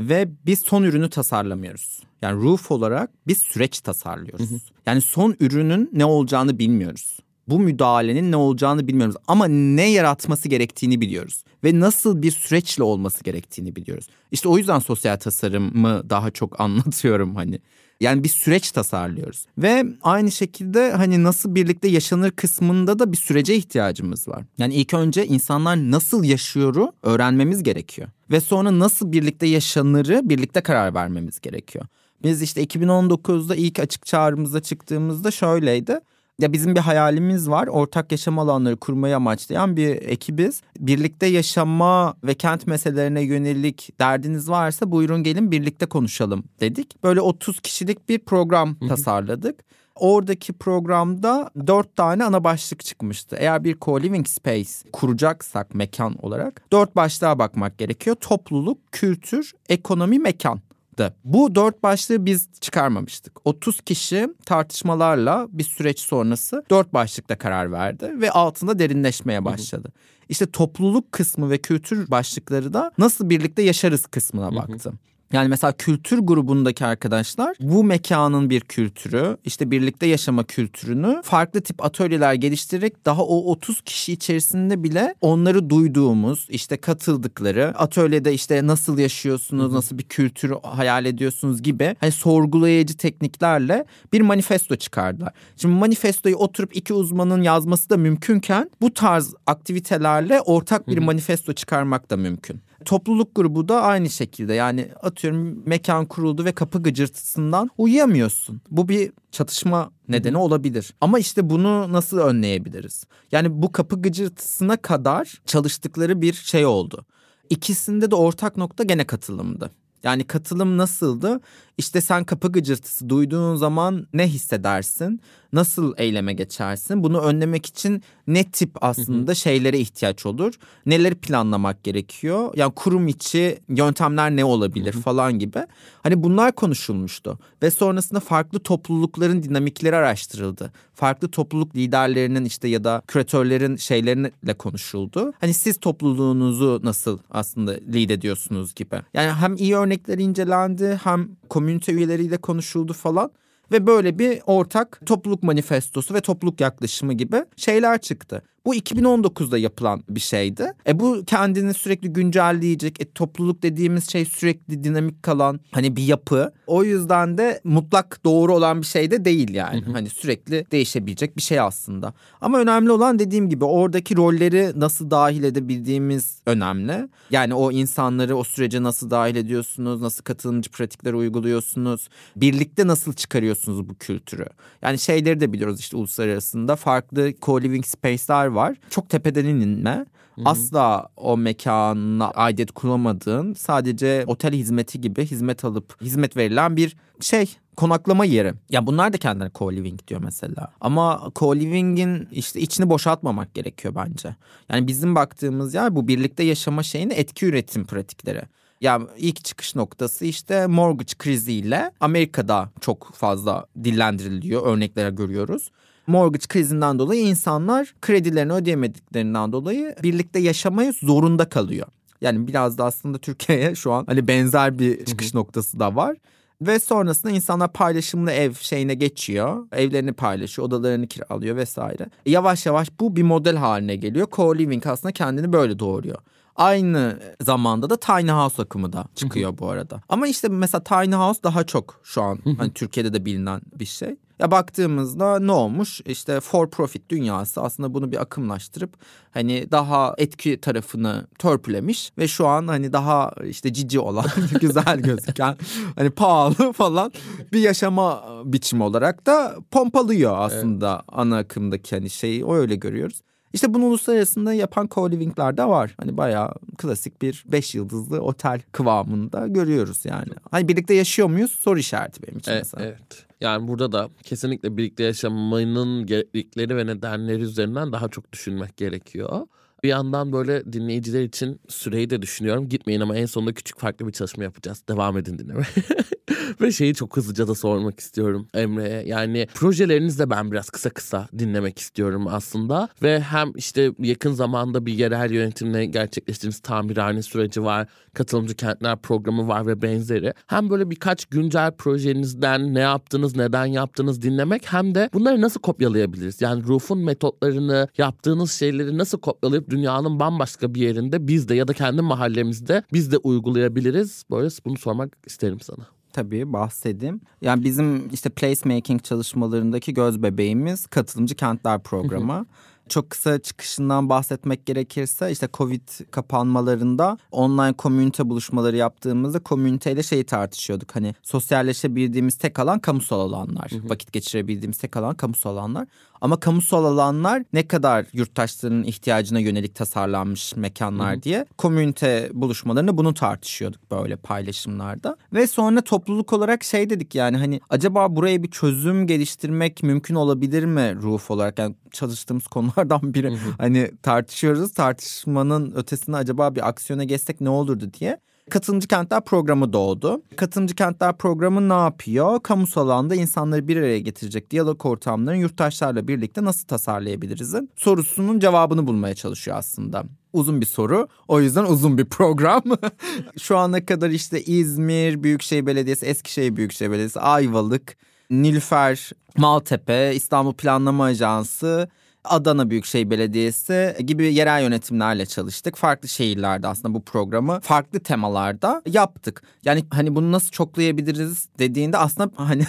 Ve 0.00 0.28
biz 0.46 0.60
son 0.60 0.82
ürünü 0.82 1.10
tasarlamıyoruz. 1.10 2.02
Yani 2.22 2.42
roof 2.42 2.70
olarak 2.70 3.10
biz 3.26 3.38
süreç 3.38 3.80
tasarlıyoruz. 3.80 4.50
Hı 4.50 4.54
hı. 4.54 4.58
Yani 4.86 5.00
son 5.00 5.36
ürünün 5.40 5.90
ne 5.92 6.04
olacağını 6.04 6.58
bilmiyoruz. 6.58 7.18
Bu 7.48 7.58
müdahalenin 7.58 8.32
ne 8.32 8.36
olacağını 8.36 8.88
bilmiyoruz 8.88 9.16
ama 9.26 9.46
ne 9.48 9.90
yaratması 9.90 10.48
gerektiğini 10.48 11.00
biliyoruz 11.00 11.44
ve 11.64 11.80
nasıl 11.80 12.22
bir 12.22 12.30
süreçle 12.30 12.82
olması 12.82 13.24
gerektiğini 13.24 13.76
biliyoruz. 13.76 14.06
İşte 14.30 14.48
o 14.48 14.58
yüzden 14.58 14.78
sosyal 14.78 15.16
tasarımı 15.16 16.10
daha 16.10 16.30
çok 16.30 16.60
anlatıyorum 16.60 17.36
hani. 17.36 17.60
Yani 18.00 18.24
bir 18.24 18.28
süreç 18.28 18.70
tasarlıyoruz. 18.72 19.46
Ve 19.58 19.84
aynı 20.02 20.30
şekilde 20.30 20.92
hani 20.92 21.24
nasıl 21.24 21.54
birlikte 21.54 21.88
yaşanır 21.88 22.30
kısmında 22.30 22.98
da 22.98 23.12
bir 23.12 23.16
sürece 23.16 23.54
ihtiyacımız 23.54 24.28
var. 24.28 24.44
Yani 24.58 24.74
ilk 24.74 24.94
önce 24.94 25.26
insanlar 25.26 25.76
nasıl 25.76 26.24
yaşıyoru 26.24 26.92
öğrenmemiz 27.02 27.62
gerekiyor. 27.62 28.08
Ve 28.30 28.40
sonra 28.40 28.78
nasıl 28.78 29.12
birlikte 29.12 29.46
yaşanırı 29.46 30.20
birlikte 30.24 30.60
karar 30.60 30.94
vermemiz 30.94 31.40
gerekiyor. 31.40 31.86
Biz 32.22 32.42
işte 32.42 32.64
2019'da 32.64 33.56
ilk 33.56 33.78
açık 33.78 34.06
çağrımıza 34.06 34.62
çıktığımızda 34.62 35.30
şöyleydi 35.30 36.00
ya 36.38 36.52
bizim 36.52 36.74
bir 36.74 36.80
hayalimiz 36.80 37.50
var. 37.50 37.66
Ortak 37.66 38.12
yaşam 38.12 38.38
alanları 38.38 38.76
kurmayı 38.76 39.16
amaçlayan 39.16 39.76
bir 39.76 39.88
ekibiz. 39.88 40.62
Birlikte 40.78 41.26
yaşama 41.26 42.14
ve 42.24 42.34
kent 42.34 42.66
meselelerine 42.66 43.20
yönelik 43.22 43.90
derdiniz 44.00 44.50
varsa 44.50 44.90
buyurun 44.90 45.22
gelin 45.22 45.50
birlikte 45.50 45.86
konuşalım 45.86 46.44
dedik. 46.60 47.02
Böyle 47.02 47.20
30 47.20 47.60
kişilik 47.60 48.08
bir 48.08 48.18
program 48.18 48.76
tasarladık. 48.88 49.64
Oradaki 49.94 50.52
programda 50.52 51.50
dört 51.66 51.96
tane 51.96 52.24
ana 52.24 52.44
başlık 52.44 52.84
çıkmıştı. 52.84 53.36
Eğer 53.38 53.64
bir 53.64 53.76
co-living 53.76 54.28
space 54.28 54.90
kuracaksak 54.92 55.74
mekan 55.74 56.24
olarak 56.24 56.62
dört 56.72 56.96
başlığa 56.96 57.38
bakmak 57.38 57.78
gerekiyor. 57.78 58.16
Topluluk, 58.20 58.78
kültür, 58.92 59.52
ekonomi, 59.68 60.18
mekan 60.18 60.60
çıktı. 60.96 61.14
Bu 61.24 61.54
dört 61.54 61.82
başlığı 61.82 62.26
biz 62.26 62.48
çıkarmamıştık. 62.60 63.46
30 63.46 63.80
kişi 63.80 64.28
tartışmalarla 64.44 65.46
bir 65.50 65.64
süreç 65.64 66.00
sonrası 66.00 66.64
dört 66.70 66.94
başlıkta 66.94 67.38
karar 67.38 67.72
verdi 67.72 68.20
ve 68.20 68.30
altında 68.30 68.78
derinleşmeye 68.78 69.44
başladı. 69.44 69.92
İşte 70.28 70.46
topluluk 70.46 71.12
kısmı 71.12 71.50
ve 71.50 71.58
kültür 71.58 72.10
başlıkları 72.10 72.72
da 72.72 72.92
nasıl 72.98 73.30
birlikte 73.30 73.62
yaşarız 73.62 74.06
kısmına 74.06 74.56
baktı. 74.56 74.92
Yani 75.32 75.48
mesela 75.48 75.72
kültür 75.72 76.18
grubundaki 76.18 76.86
arkadaşlar 76.86 77.56
bu 77.60 77.84
mekanın 77.84 78.50
bir 78.50 78.60
kültürü, 78.60 79.36
işte 79.44 79.70
birlikte 79.70 80.06
yaşama 80.06 80.44
kültürünü 80.44 81.20
farklı 81.24 81.60
tip 81.60 81.84
atölyeler 81.84 82.34
geliştirerek 82.34 83.04
daha 83.04 83.22
o 83.22 83.50
30 83.50 83.80
kişi 83.80 84.12
içerisinde 84.12 84.82
bile 84.82 85.14
onları 85.20 85.70
duyduğumuz, 85.70 86.46
işte 86.50 86.76
katıldıkları, 86.76 87.78
atölyede 87.78 88.34
işte 88.34 88.66
nasıl 88.66 88.98
yaşıyorsunuz, 88.98 89.72
nasıl 89.72 89.98
bir 89.98 90.04
kültür 90.04 90.54
hayal 90.62 91.04
ediyorsunuz 91.04 91.62
gibi 91.62 91.96
hani 92.00 92.12
sorgulayıcı 92.12 92.96
tekniklerle 92.96 93.84
bir 94.12 94.20
manifesto 94.20 94.76
çıkardılar. 94.76 95.32
Şimdi 95.56 95.74
manifestoyu 95.74 96.36
oturup 96.36 96.76
iki 96.76 96.94
uzmanın 96.94 97.42
yazması 97.42 97.90
da 97.90 97.96
mümkünken 97.96 98.70
bu 98.80 98.94
tarz 98.94 99.34
aktivitelerle 99.46 100.40
ortak 100.40 100.88
bir 100.88 100.98
manifesto 100.98 101.52
çıkarmak 101.52 102.10
da 102.10 102.16
mümkün. 102.16 102.60
Topluluk 102.86 103.34
grubu 103.34 103.68
da 103.68 103.82
aynı 103.82 104.10
şekilde 104.10 104.54
yani 104.54 104.88
atıyorum 105.02 105.62
mekan 105.66 106.06
kuruldu 106.06 106.44
ve 106.44 106.52
kapı 106.52 106.82
gıcırtısından 106.82 107.70
uyuyamıyorsun. 107.78 108.60
Bu 108.70 108.88
bir 108.88 109.12
çatışma 109.30 109.90
nedeni 110.08 110.36
olabilir. 110.36 110.94
Ama 111.00 111.18
işte 111.18 111.50
bunu 111.50 111.92
nasıl 111.92 112.18
önleyebiliriz? 112.18 113.04
Yani 113.32 113.62
bu 113.62 113.72
kapı 113.72 114.02
gıcırtısına 114.02 114.76
kadar 114.76 115.42
çalıştıkları 115.46 116.22
bir 116.22 116.32
şey 116.32 116.66
oldu. 116.66 117.06
İkisinde 117.50 118.10
de 118.10 118.14
ortak 118.14 118.56
nokta 118.56 118.84
gene 118.84 119.04
katılımdı. 119.04 119.70
Yani 120.02 120.24
katılım 120.24 120.76
nasıldı? 120.76 121.40
İşte 121.78 122.00
sen 122.00 122.24
kapı 122.24 122.52
gıcırtısı 122.52 123.08
duyduğun 123.08 123.56
zaman 123.56 124.06
ne 124.12 124.28
hissedersin? 124.28 125.20
Nasıl 125.52 125.94
eyleme 125.96 126.32
geçersin? 126.32 127.02
Bunu 127.02 127.20
önlemek 127.20 127.66
için 127.66 128.02
ne 128.26 128.44
tip 128.44 128.70
aslında 128.80 129.34
şeylere 129.34 129.78
ihtiyaç 129.78 130.26
olur? 130.26 130.54
Neleri 130.86 131.14
planlamak 131.14 131.84
gerekiyor? 131.84 132.52
Yani 132.56 132.72
kurum 132.74 133.08
içi 133.08 133.58
yöntemler 133.68 134.36
ne 134.36 134.44
olabilir 134.44 134.92
falan 134.92 135.38
gibi. 135.38 135.66
Hani 136.02 136.22
bunlar 136.22 136.52
konuşulmuştu. 136.52 137.38
Ve 137.62 137.70
sonrasında 137.70 138.20
farklı 138.20 138.58
toplulukların 138.58 139.42
dinamikleri 139.42 139.96
araştırıldı. 139.96 140.72
Farklı 140.94 141.28
topluluk 141.30 141.76
liderlerinin 141.76 142.44
işte 142.44 142.68
ya 142.68 142.84
da 142.84 143.02
küratörlerin 143.06 143.76
şeyleriyle 143.76 144.54
konuşuldu. 144.54 145.32
Hani 145.40 145.54
siz 145.54 145.80
topluluğunuzu 145.80 146.80
nasıl 146.82 147.18
aslında 147.30 147.70
lead 147.70 148.10
ediyorsunuz 148.10 148.74
gibi. 148.74 148.96
Yani 149.14 149.32
hem 149.32 149.56
iyi 149.56 149.76
örnekler 149.76 150.18
incelendi 150.18 151.00
hem 151.04 151.28
komünite 151.66 151.92
üyeleriyle 151.92 152.36
konuşuldu 152.36 152.92
falan 152.92 153.30
ve 153.72 153.86
böyle 153.86 154.18
bir 154.18 154.40
ortak 154.46 155.00
topluluk 155.06 155.42
manifestosu 155.42 156.14
ve 156.14 156.20
topluluk 156.20 156.60
yaklaşımı 156.60 157.12
gibi 157.12 157.44
şeyler 157.56 158.00
çıktı. 158.00 158.42
Bu 158.66 158.74
2019'da 158.74 159.58
yapılan 159.58 160.02
bir 160.08 160.20
şeydi. 160.20 160.72
E 160.86 161.00
bu 161.00 161.24
kendini 161.26 161.74
sürekli 161.74 162.12
güncelleyecek. 162.12 163.00
E 163.00 163.04
topluluk 163.12 163.62
dediğimiz 163.62 164.10
şey 164.10 164.24
sürekli 164.24 164.84
dinamik 164.84 165.22
kalan 165.22 165.60
hani 165.70 165.96
bir 165.96 166.02
yapı. 166.02 166.52
O 166.66 166.84
yüzden 166.84 167.38
de 167.38 167.60
mutlak 167.64 168.24
doğru 168.24 168.54
olan 168.54 168.80
bir 168.80 168.86
şey 168.86 169.10
de 169.10 169.24
değil 169.24 169.54
yani. 169.54 169.84
Hani 169.92 170.08
sürekli 170.08 170.66
değişebilecek 170.72 171.36
bir 171.36 171.42
şey 171.42 171.60
aslında. 171.60 172.14
Ama 172.40 172.58
önemli 172.58 172.92
olan 172.92 173.18
dediğim 173.18 173.48
gibi 173.48 173.64
oradaki 173.64 174.16
rolleri 174.16 174.80
nasıl 174.80 175.10
dahil 175.10 175.44
edebildiğimiz 175.44 176.40
önemli. 176.46 177.08
Yani 177.30 177.54
o 177.54 177.72
insanları 177.72 178.36
o 178.36 178.44
sürece 178.44 178.82
nasıl 178.82 179.10
dahil 179.10 179.36
ediyorsunuz? 179.36 180.00
Nasıl 180.00 180.24
katılımcı 180.24 180.70
pratikler 180.70 181.12
uyguluyorsunuz? 181.12 182.08
Birlikte 182.36 182.86
nasıl 182.86 183.12
çıkarıyorsunuz 183.12 183.88
bu 183.88 183.94
kültürü? 183.94 184.46
Yani 184.82 184.98
şeyleri 184.98 185.40
de 185.40 185.52
biliyoruz 185.52 185.80
işte 185.80 185.96
uluslararasında 185.96 186.76
farklı 186.76 187.30
co-living 187.30 187.86
space'ler 187.86 188.46
var. 188.46 188.55
Çok 188.90 189.08
tepeden 189.08 189.44
inme. 189.44 190.06
Asla 190.44 191.08
o 191.16 191.36
mekana 191.36 192.30
aidet 192.30 192.72
kuramadığın 192.72 193.52
sadece 193.52 194.24
otel 194.26 194.52
hizmeti 194.52 195.00
gibi 195.00 195.26
hizmet 195.26 195.64
alıp 195.64 196.02
hizmet 196.02 196.36
verilen 196.36 196.76
bir 196.76 196.96
şey 197.20 197.56
konaklama 197.76 198.24
yeri. 198.24 198.52
Ya 198.70 198.86
bunlar 198.86 199.12
da 199.12 199.18
kendilerine 199.18 199.52
co-living 199.52 200.08
diyor 200.08 200.20
mesela. 200.24 200.72
Ama 200.80 201.30
co-living'in 201.34 202.28
işte 202.32 202.60
içini 202.60 202.90
boşaltmamak 202.90 203.54
gerekiyor 203.54 203.94
bence. 203.94 204.36
Yani 204.68 204.86
bizim 204.86 205.14
baktığımız 205.14 205.74
yer 205.74 205.96
bu 205.96 206.08
birlikte 206.08 206.42
yaşama 206.42 206.82
şeyini 206.82 207.12
etki 207.12 207.46
üretim 207.46 207.86
pratikleri. 207.86 208.42
Ya 208.80 209.00
ilk 209.16 209.44
çıkış 209.44 209.74
noktası 209.74 210.24
işte 210.24 210.66
mortgage 210.66 211.12
kriziyle 211.18 211.90
Amerika'da 212.00 212.70
çok 212.80 213.14
fazla 213.14 213.66
dillendiriliyor. 213.84 214.66
Örnekler 214.66 215.10
görüyoruz 215.10 215.70
mortgage 216.06 216.46
krizinden 216.48 216.98
dolayı 216.98 217.22
insanlar 217.22 217.94
kredilerini 218.02 218.52
ödeyemediklerinden 218.52 219.52
dolayı 219.52 219.94
birlikte 220.02 220.38
yaşamaya 220.38 220.92
zorunda 220.92 221.48
kalıyor. 221.48 221.86
Yani 222.20 222.48
biraz 222.48 222.78
da 222.78 222.84
aslında 222.84 223.18
Türkiye'ye 223.18 223.74
şu 223.74 223.92
an 223.92 224.04
hani 224.06 224.28
benzer 224.28 224.78
bir 224.78 225.04
çıkış 225.04 225.34
noktası 225.34 225.80
da 225.80 225.96
var. 225.96 226.16
Ve 226.62 226.78
sonrasında 226.78 227.32
insanlar 227.32 227.72
paylaşımlı 227.72 228.30
ev 228.30 228.54
şeyine 228.54 228.94
geçiyor. 228.94 229.66
Evlerini 229.72 230.12
paylaşıyor, 230.12 230.68
odalarını 230.68 231.06
kiralıyor 231.06 231.56
vesaire. 231.56 232.06
Yavaş 232.26 232.66
yavaş 232.66 232.88
bu 233.00 233.16
bir 233.16 233.22
model 233.22 233.56
haline 233.56 233.96
geliyor. 233.96 234.26
Co-living 234.26 234.88
aslında 234.88 235.12
kendini 235.12 235.52
böyle 235.52 235.78
doğuruyor. 235.78 236.18
Aynı 236.56 237.18
zamanda 237.42 237.90
da 237.90 237.96
tiny 237.96 238.30
house 238.30 238.62
akımı 238.62 238.92
da 238.92 239.04
çıkıyor 239.14 239.58
bu 239.58 239.68
arada. 239.70 240.02
Ama 240.08 240.26
işte 240.26 240.48
mesela 240.48 240.84
tiny 240.84 241.14
house 241.14 241.42
daha 241.42 241.64
çok 241.64 242.00
şu 242.02 242.22
an 242.22 242.38
hani 242.58 242.72
Türkiye'de 242.72 243.12
de 243.12 243.24
bilinen 243.24 243.60
bir 243.74 243.84
şey. 243.84 244.16
Ya 244.38 244.50
baktığımızda 244.50 245.38
ne 245.38 245.52
olmuş? 245.52 246.00
İşte 246.06 246.40
for 246.40 246.70
profit 246.70 247.10
dünyası 247.10 247.62
aslında 247.62 247.94
bunu 247.94 248.12
bir 248.12 248.20
akımlaştırıp 248.20 248.96
hani 249.30 249.70
daha 249.70 250.14
etki 250.18 250.60
tarafını 250.60 251.26
törpülemiş 251.38 252.12
ve 252.18 252.28
şu 252.28 252.46
an 252.46 252.68
hani 252.68 252.92
daha 252.92 253.32
işte 253.44 253.72
cici 253.72 254.00
olan, 254.00 254.26
güzel 254.60 255.00
gözüken, 255.00 255.56
hani 255.96 256.10
pahalı 256.10 256.72
falan 256.72 257.12
bir 257.52 257.60
yaşama 257.60 258.24
biçimi 258.44 258.82
olarak 258.82 259.26
da 259.26 259.56
pompalıyor 259.70 260.38
aslında 260.38 260.92
evet. 260.94 261.04
ana 261.08 261.36
akımdaki 261.38 261.96
hani 261.96 262.10
şeyi 262.10 262.44
o 262.44 262.54
öyle 262.54 262.76
görüyoruz. 262.76 263.22
İşte 263.56 263.74
bunu 263.74 263.84
uluslararasında 263.84 264.52
yapan 264.54 264.86
co-living'ler 264.86 265.56
de 265.56 265.64
var. 265.64 265.94
Hani 265.96 266.16
bayağı 266.16 266.54
klasik 266.78 267.22
bir 267.22 267.44
beş 267.46 267.74
yıldızlı 267.74 268.20
otel 268.20 268.60
kıvamında 268.72 269.46
görüyoruz 269.46 270.04
yani. 270.04 270.32
Hani 270.50 270.68
birlikte 270.68 270.94
yaşıyor 270.94 271.28
muyuz? 271.28 271.50
Soru 271.50 271.78
işareti 271.78 272.22
benim 272.22 272.38
için 272.38 272.50
evet, 272.50 272.60
mesela. 272.62 272.84
Evet. 272.84 273.26
Yani 273.40 273.68
burada 273.68 273.92
da 273.92 274.08
kesinlikle 274.22 274.76
birlikte 274.76 275.04
yaşamanın 275.04 276.06
gereklilikleri 276.06 276.76
ve 276.76 276.86
nedenleri 276.86 277.42
üzerinden 277.42 277.92
daha 277.92 278.08
çok 278.08 278.32
düşünmek 278.32 278.76
gerekiyor. 278.76 279.46
Bir 279.82 279.88
yandan 279.88 280.32
böyle 280.32 280.72
dinleyiciler 280.72 281.22
için 281.22 281.60
süreyi 281.68 282.10
de 282.10 282.22
düşünüyorum. 282.22 282.68
Gitmeyin 282.68 283.00
ama 283.00 283.16
en 283.16 283.26
sonunda 283.26 283.52
küçük 283.52 283.80
farklı 283.80 284.06
bir 284.06 284.12
çalışma 284.12 284.44
yapacağız. 284.44 284.82
Devam 284.88 285.18
edin 285.18 285.38
dinlemeye. 285.38 285.66
Ve 286.60 286.72
şeyi 286.72 286.94
çok 286.94 287.16
hızlıca 287.16 287.48
da 287.48 287.54
sormak 287.54 288.00
istiyorum 288.00 288.48
Emre'ye. 288.54 289.02
Yani 289.06 289.46
projelerinizi 289.54 290.18
de 290.18 290.30
ben 290.30 290.52
biraz 290.52 290.70
kısa 290.70 290.90
kısa 290.90 291.28
dinlemek 291.38 291.78
istiyorum 291.78 292.26
aslında. 292.28 292.88
Ve 293.02 293.20
hem 293.20 293.52
işte 293.56 293.92
yakın 293.98 294.32
zamanda 294.32 294.86
bir 294.86 294.92
yerel 294.92 295.30
yönetimle 295.30 295.86
gerçekleştirdiğimiz 295.86 296.60
tamirhane 296.60 297.22
süreci 297.22 297.62
var. 297.62 297.88
Katılımcı 298.14 298.54
kentler 298.54 298.96
programı 298.96 299.48
var 299.48 299.66
ve 299.66 299.82
benzeri. 299.82 300.34
Hem 300.46 300.70
böyle 300.70 300.90
birkaç 300.90 301.24
güncel 301.26 301.72
projenizden 301.72 302.74
ne 302.74 302.80
yaptınız, 302.80 303.36
neden 303.36 303.66
yaptınız 303.66 304.22
dinlemek 304.22 304.72
hem 304.72 304.94
de 304.94 305.10
bunları 305.14 305.40
nasıl 305.40 305.60
kopyalayabiliriz? 305.60 306.40
Yani 306.40 306.66
Roof'un 306.66 306.98
metotlarını, 306.98 307.88
yaptığınız 307.98 308.52
şeyleri 308.52 308.98
nasıl 308.98 309.18
kopyalayıp 309.18 309.70
dünyanın 309.76 310.20
bambaşka 310.20 310.74
bir 310.74 310.80
yerinde 310.80 311.28
biz 311.28 311.48
de 311.48 311.54
ya 311.54 311.68
da 311.68 311.72
kendi 311.72 312.02
mahallemizde 312.02 312.82
biz 312.92 313.12
de 313.12 313.16
uygulayabiliriz? 313.16 314.24
Böyle 314.30 314.48
bunu 314.64 314.78
sormak 314.78 315.16
isterim 315.26 315.60
sana 315.60 315.86
tabii 316.16 316.52
bahsedeyim. 316.52 317.20
Yani 317.40 317.64
bizim 317.64 318.08
işte 318.08 318.30
placemaking 318.30 319.02
çalışmalarındaki 319.02 319.94
göz 319.94 320.22
bebeğimiz 320.22 320.86
katılımcı 320.86 321.34
kentler 321.34 321.82
programı. 321.82 322.46
Çok 322.88 323.10
kısa 323.10 323.38
çıkışından 323.38 324.08
bahsetmek 324.08 324.66
gerekirse 324.66 325.32
işte 325.32 325.48
Covid 325.54 325.88
kapanmalarında 326.10 327.18
online 327.30 327.72
komünite 327.72 328.28
buluşmaları 328.28 328.76
yaptığımızda 328.76 329.38
komüniteyle 329.38 330.02
şeyi 330.02 330.24
tartışıyorduk. 330.24 330.96
Hani 330.96 331.14
sosyalleşebildiğimiz 331.22 332.36
tek 332.36 332.58
alan 332.58 332.78
kamusal 332.78 333.20
alanlar. 333.20 333.72
Vakit 333.88 334.12
geçirebildiğimiz 334.12 334.78
tek 334.78 334.96
alan 334.96 335.14
kamusal 335.14 335.50
alanlar. 335.50 335.86
Ama 336.20 336.40
kamusal 336.40 336.84
alanlar 336.84 337.42
ne 337.52 337.68
kadar 337.68 338.06
yurttaşların 338.12 338.84
ihtiyacına 338.84 339.40
yönelik 339.40 339.74
tasarlanmış 339.74 340.56
mekanlar 340.56 341.14
Hı-hı. 341.14 341.22
diye 341.22 341.46
komünite 341.58 342.30
buluşmalarında 342.32 342.98
bunu 342.98 343.14
tartışıyorduk 343.14 343.90
böyle 343.90 344.16
paylaşımlarda. 344.16 345.16
Ve 345.32 345.46
sonra 345.46 345.80
topluluk 345.80 346.32
olarak 346.32 346.64
şey 346.64 346.90
dedik 346.90 347.14
yani 347.14 347.36
hani 347.36 347.60
acaba 347.70 348.16
buraya 348.16 348.42
bir 348.42 348.50
çözüm 348.50 349.06
geliştirmek 349.06 349.82
mümkün 349.82 350.14
olabilir 350.14 350.64
mi 350.64 350.96
Ruf 351.02 351.30
olarak? 351.30 351.58
Yani 351.58 351.74
çalıştığımız 351.92 352.46
konulardan 352.48 353.14
biri. 353.14 353.30
Hı-hı. 353.30 353.54
Hani 353.58 353.90
tartışıyoruz 354.02 354.72
tartışmanın 354.72 355.72
ötesinde 355.76 356.16
acaba 356.16 356.54
bir 356.54 356.68
aksiyona 356.68 357.04
geçsek 357.04 357.40
ne 357.40 357.48
olurdu 357.48 357.90
diye. 358.00 358.20
Katılımcı 358.50 358.88
Kentler 358.88 359.24
programı 359.24 359.72
doğdu. 359.72 360.22
Katılımcı 360.36 360.74
Kentler 360.74 361.16
programı 361.18 361.68
ne 361.68 361.82
yapıyor? 361.82 362.40
Kamusal 362.42 362.88
alanda 362.88 363.14
insanları 363.14 363.68
bir 363.68 363.76
araya 363.76 363.98
getirecek 363.98 364.50
diyalog 364.50 364.86
ortamlarını 364.86 365.40
yurttaşlarla 365.40 366.08
birlikte 366.08 366.44
nasıl 366.44 366.66
tasarlayabiliriz'in 366.66 367.70
sorusunun 367.76 368.40
cevabını 368.40 368.86
bulmaya 368.86 369.14
çalışıyor 369.14 369.56
aslında 369.56 370.04
uzun 370.32 370.60
bir 370.60 370.66
soru. 370.66 371.08
O 371.28 371.40
yüzden 371.40 371.64
uzun 371.64 371.98
bir 371.98 372.04
program. 372.04 372.62
Şu 373.38 373.58
ana 373.58 373.86
kadar 373.86 374.10
işte 374.10 374.42
İzmir 374.42 375.22
Büyükşehir 375.22 375.66
Belediyesi, 375.66 376.06
Eskişehir 376.06 376.56
Büyükşehir 376.56 376.90
Belediyesi, 376.90 377.20
Ayvalık, 377.20 377.96
Nilüfer, 378.30 379.10
Maltepe, 379.36 380.12
İstanbul 380.14 380.54
Planlama 380.54 381.04
Ajansı, 381.04 381.88
Adana 382.28 382.70
Büyükşehir 382.70 383.10
Belediyesi 383.10 383.96
gibi 384.06 384.34
yerel 384.34 384.62
yönetimlerle 384.62 385.26
çalıştık. 385.26 385.76
Farklı 385.76 386.08
şehirlerde 386.08 386.68
aslında 386.68 386.94
bu 386.94 387.02
programı 387.02 387.60
farklı 387.62 388.00
temalarda 388.00 388.82
yaptık. 388.86 389.42
Yani 389.64 389.84
hani 389.90 390.14
bunu 390.14 390.32
nasıl 390.32 390.50
çoklayabiliriz 390.50 391.48
dediğinde 391.58 391.98
aslında 391.98 392.30
hani 392.36 392.66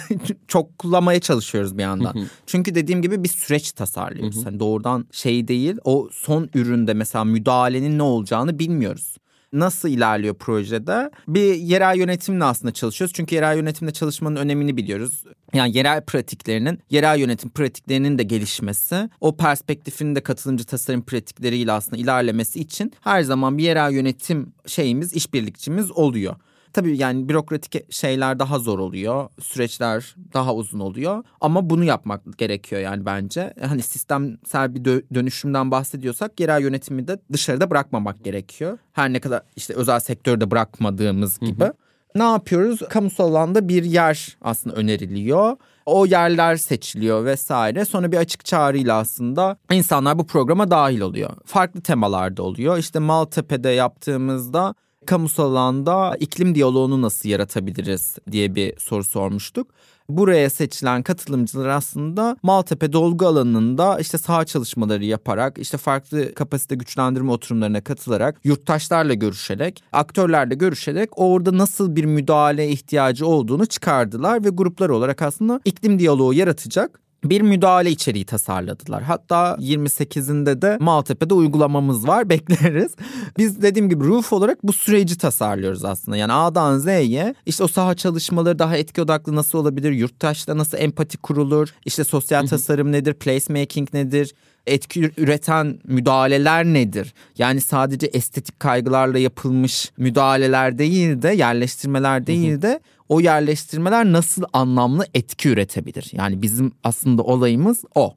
çoklamaya 0.48 1.20
çalışıyoruz 1.20 1.78
bir 1.78 1.82
yandan. 1.82 2.26
Çünkü 2.46 2.74
dediğim 2.74 3.02
gibi 3.02 3.24
bir 3.24 3.28
süreç 3.28 3.72
tasarlıyoruz. 3.72 4.46
Hani 4.46 4.60
doğrudan 4.60 5.06
şey 5.12 5.48
değil 5.48 5.76
o 5.84 6.08
son 6.12 6.48
üründe 6.54 6.94
mesela 6.94 7.24
müdahalenin 7.24 7.98
ne 7.98 8.02
olacağını 8.02 8.58
bilmiyoruz 8.58 9.16
nasıl 9.52 9.88
ilerliyor 9.88 10.34
projede? 10.34 11.10
Bir 11.28 11.54
yerel 11.54 11.96
yönetimle 11.96 12.44
aslında 12.44 12.72
çalışıyoruz. 12.72 13.14
Çünkü 13.14 13.34
yerel 13.34 13.56
yönetimle 13.56 13.92
çalışmanın 13.92 14.36
önemini 14.36 14.76
biliyoruz. 14.76 15.24
Yani 15.54 15.76
yerel 15.76 16.04
pratiklerinin, 16.04 16.78
yerel 16.90 17.18
yönetim 17.18 17.50
pratiklerinin 17.50 18.18
de 18.18 18.22
gelişmesi, 18.22 19.10
o 19.20 19.36
perspektifin 19.36 20.14
de 20.14 20.20
katılımcı 20.20 20.64
tasarım 20.64 21.02
pratikleriyle 21.02 21.72
aslında 21.72 21.96
ilerlemesi 21.96 22.60
için 22.60 22.92
her 23.00 23.22
zaman 23.22 23.58
bir 23.58 23.62
yerel 23.62 23.92
yönetim 23.92 24.52
şeyimiz, 24.66 25.12
işbirlikçimiz 25.12 25.90
oluyor. 25.90 26.36
Tabii 26.72 26.98
yani 26.98 27.28
bürokratik 27.28 27.92
şeyler 27.92 28.38
daha 28.38 28.58
zor 28.58 28.78
oluyor. 28.78 29.28
Süreçler 29.40 30.14
daha 30.34 30.54
uzun 30.54 30.80
oluyor. 30.80 31.24
Ama 31.40 31.70
bunu 31.70 31.84
yapmak 31.84 32.38
gerekiyor 32.38 32.80
yani 32.80 33.06
bence. 33.06 33.54
Hani 33.60 33.82
sistemsel 33.82 34.74
bir 34.74 34.84
dönüşümden 35.14 35.70
bahsediyorsak 35.70 36.40
yerel 36.40 36.62
yönetimi 36.62 37.08
de 37.08 37.18
dışarıda 37.32 37.70
bırakmamak 37.70 38.24
gerekiyor. 38.24 38.78
Her 38.92 39.12
ne 39.12 39.20
kadar 39.20 39.42
işte 39.56 39.74
özel 39.74 40.00
sektörde 40.00 40.50
bırakmadığımız 40.50 41.38
gibi. 41.38 41.64
Hı 41.64 41.68
hı. 41.68 41.72
Ne 42.14 42.22
yapıyoruz? 42.22 42.80
Kamusal 42.90 43.30
alanda 43.30 43.68
bir 43.68 43.84
yer 43.84 44.36
aslında 44.42 44.76
öneriliyor. 44.76 45.56
O 45.86 46.06
yerler 46.06 46.56
seçiliyor 46.56 47.24
vesaire. 47.24 47.84
Sonra 47.84 48.12
bir 48.12 48.16
açık 48.16 48.44
çağrıyla 48.44 48.98
aslında 48.98 49.56
insanlar 49.72 50.18
bu 50.18 50.26
programa 50.26 50.70
dahil 50.70 51.00
oluyor. 51.00 51.30
Farklı 51.44 51.80
temalarda 51.80 52.42
oluyor. 52.42 52.78
İşte 52.78 52.98
Maltepe'de 52.98 53.68
yaptığımızda 53.68 54.74
kamusal 55.08 55.52
alanda 55.52 56.16
iklim 56.20 56.54
diyaloğunu 56.54 57.02
nasıl 57.02 57.28
yaratabiliriz 57.28 58.16
diye 58.30 58.54
bir 58.54 58.78
soru 58.78 59.04
sormuştuk. 59.04 59.68
Buraya 60.08 60.50
seçilen 60.50 61.02
katılımcılar 61.02 61.68
aslında 61.68 62.36
Maltepe 62.42 62.92
dolgu 62.92 63.26
alanında 63.26 63.98
işte 64.00 64.18
saha 64.18 64.44
çalışmaları 64.44 65.04
yaparak 65.04 65.58
işte 65.58 65.76
farklı 65.76 66.34
kapasite 66.34 66.74
güçlendirme 66.74 67.32
oturumlarına 67.32 67.80
katılarak 67.80 68.40
yurttaşlarla 68.44 69.14
görüşerek 69.14 69.82
aktörlerle 69.92 70.54
görüşerek 70.54 71.10
orada 71.18 71.58
nasıl 71.58 71.96
bir 71.96 72.04
müdahale 72.04 72.68
ihtiyacı 72.68 73.26
olduğunu 73.26 73.66
çıkardılar 73.66 74.44
ve 74.44 74.48
gruplar 74.48 74.88
olarak 74.88 75.22
aslında 75.22 75.60
iklim 75.64 75.98
diyaloğu 75.98 76.34
yaratacak 76.34 77.00
bir 77.24 77.40
müdahale 77.40 77.90
içeriği 77.90 78.24
tasarladılar. 78.24 79.02
Hatta 79.02 79.56
28'inde 79.60 80.62
de 80.62 80.76
Maltepe'de 80.80 81.34
uygulamamız 81.34 82.08
var 82.08 82.28
bekleriz. 82.28 82.94
Biz 83.38 83.62
dediğim 83.62 83.88
gibi 83.88 84.04
Roof 84.04 84.32
olarak 84.32 84.58
bu 84.62 84.72
süreci 84.72 85.18
tasarlıyoruz 85.18 85.84
aslında. 85.84 86.16
Yani 86.16 86.32
A'dan 86.32 86.78
Z'ye 86.78 87.34
işte 87.46 87.64
o 87.64 87.68
saha 87.68 87.94
çalışmaları 87.94 88.58
daha 88.58 88.76
etki 88.76 89.02
odaklı 89.02 89.34
nasıl 89.34 89.58
olabilir? 89.58 89.92
Yurttaşla 89.92 90.58
nasıl 90.58 90.78
empati 90.78 91.18
kurulur? 91.18 91.68
İşte 91.84 92.04
sosyal 92.04 92.46
tasarım 92.46 92.92
nedir? 92.92 93.14
Placemaking 93.14 93.94
nedir? 93.94 94.34
etki 94.68 95.10
üreten 95.16 95.78
müdahaleler 95.84 96.64
nedir? 96.64 97.14
Yani 97.38 97.60
sadece 97.60 98.06
estetik 98.06 98.60
kaygılarla 98.60 99.18
yapılmış 99.18 99.92
müdahaleler 99.96 100.78
değil 100.78 101.22
de 101.22 101.28
yerleştirmeler 101.28 102.26
değil 102.26 102.62
de 102.62 102.80
o 103.08 103.20
yerleştirmeler 103.20 104.04
nasıl 104.04 104.42
anlamlı 104.52 105.06
etki 105.14 105.48
üretebilir? 105.48 106.10
Yani 106.12 106.42
bizim 106.42 106.72
aslında 106.84 107.22
olayımız 107.22 107.84
o. 107.94 108.16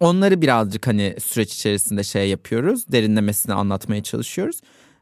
Onları 0.00 0.42
birazcık 0.42 0.86
hani 0.86 1.16
süreç 1.24 1.54
içerisinde 1.54 2.04
şey 2.04 2.28
yapıyoruz, 2.28 2.92
derinlemesine 2.92 3.54
anlatmaya 3.54 4.02
çalışıyoruz 4.02 4.60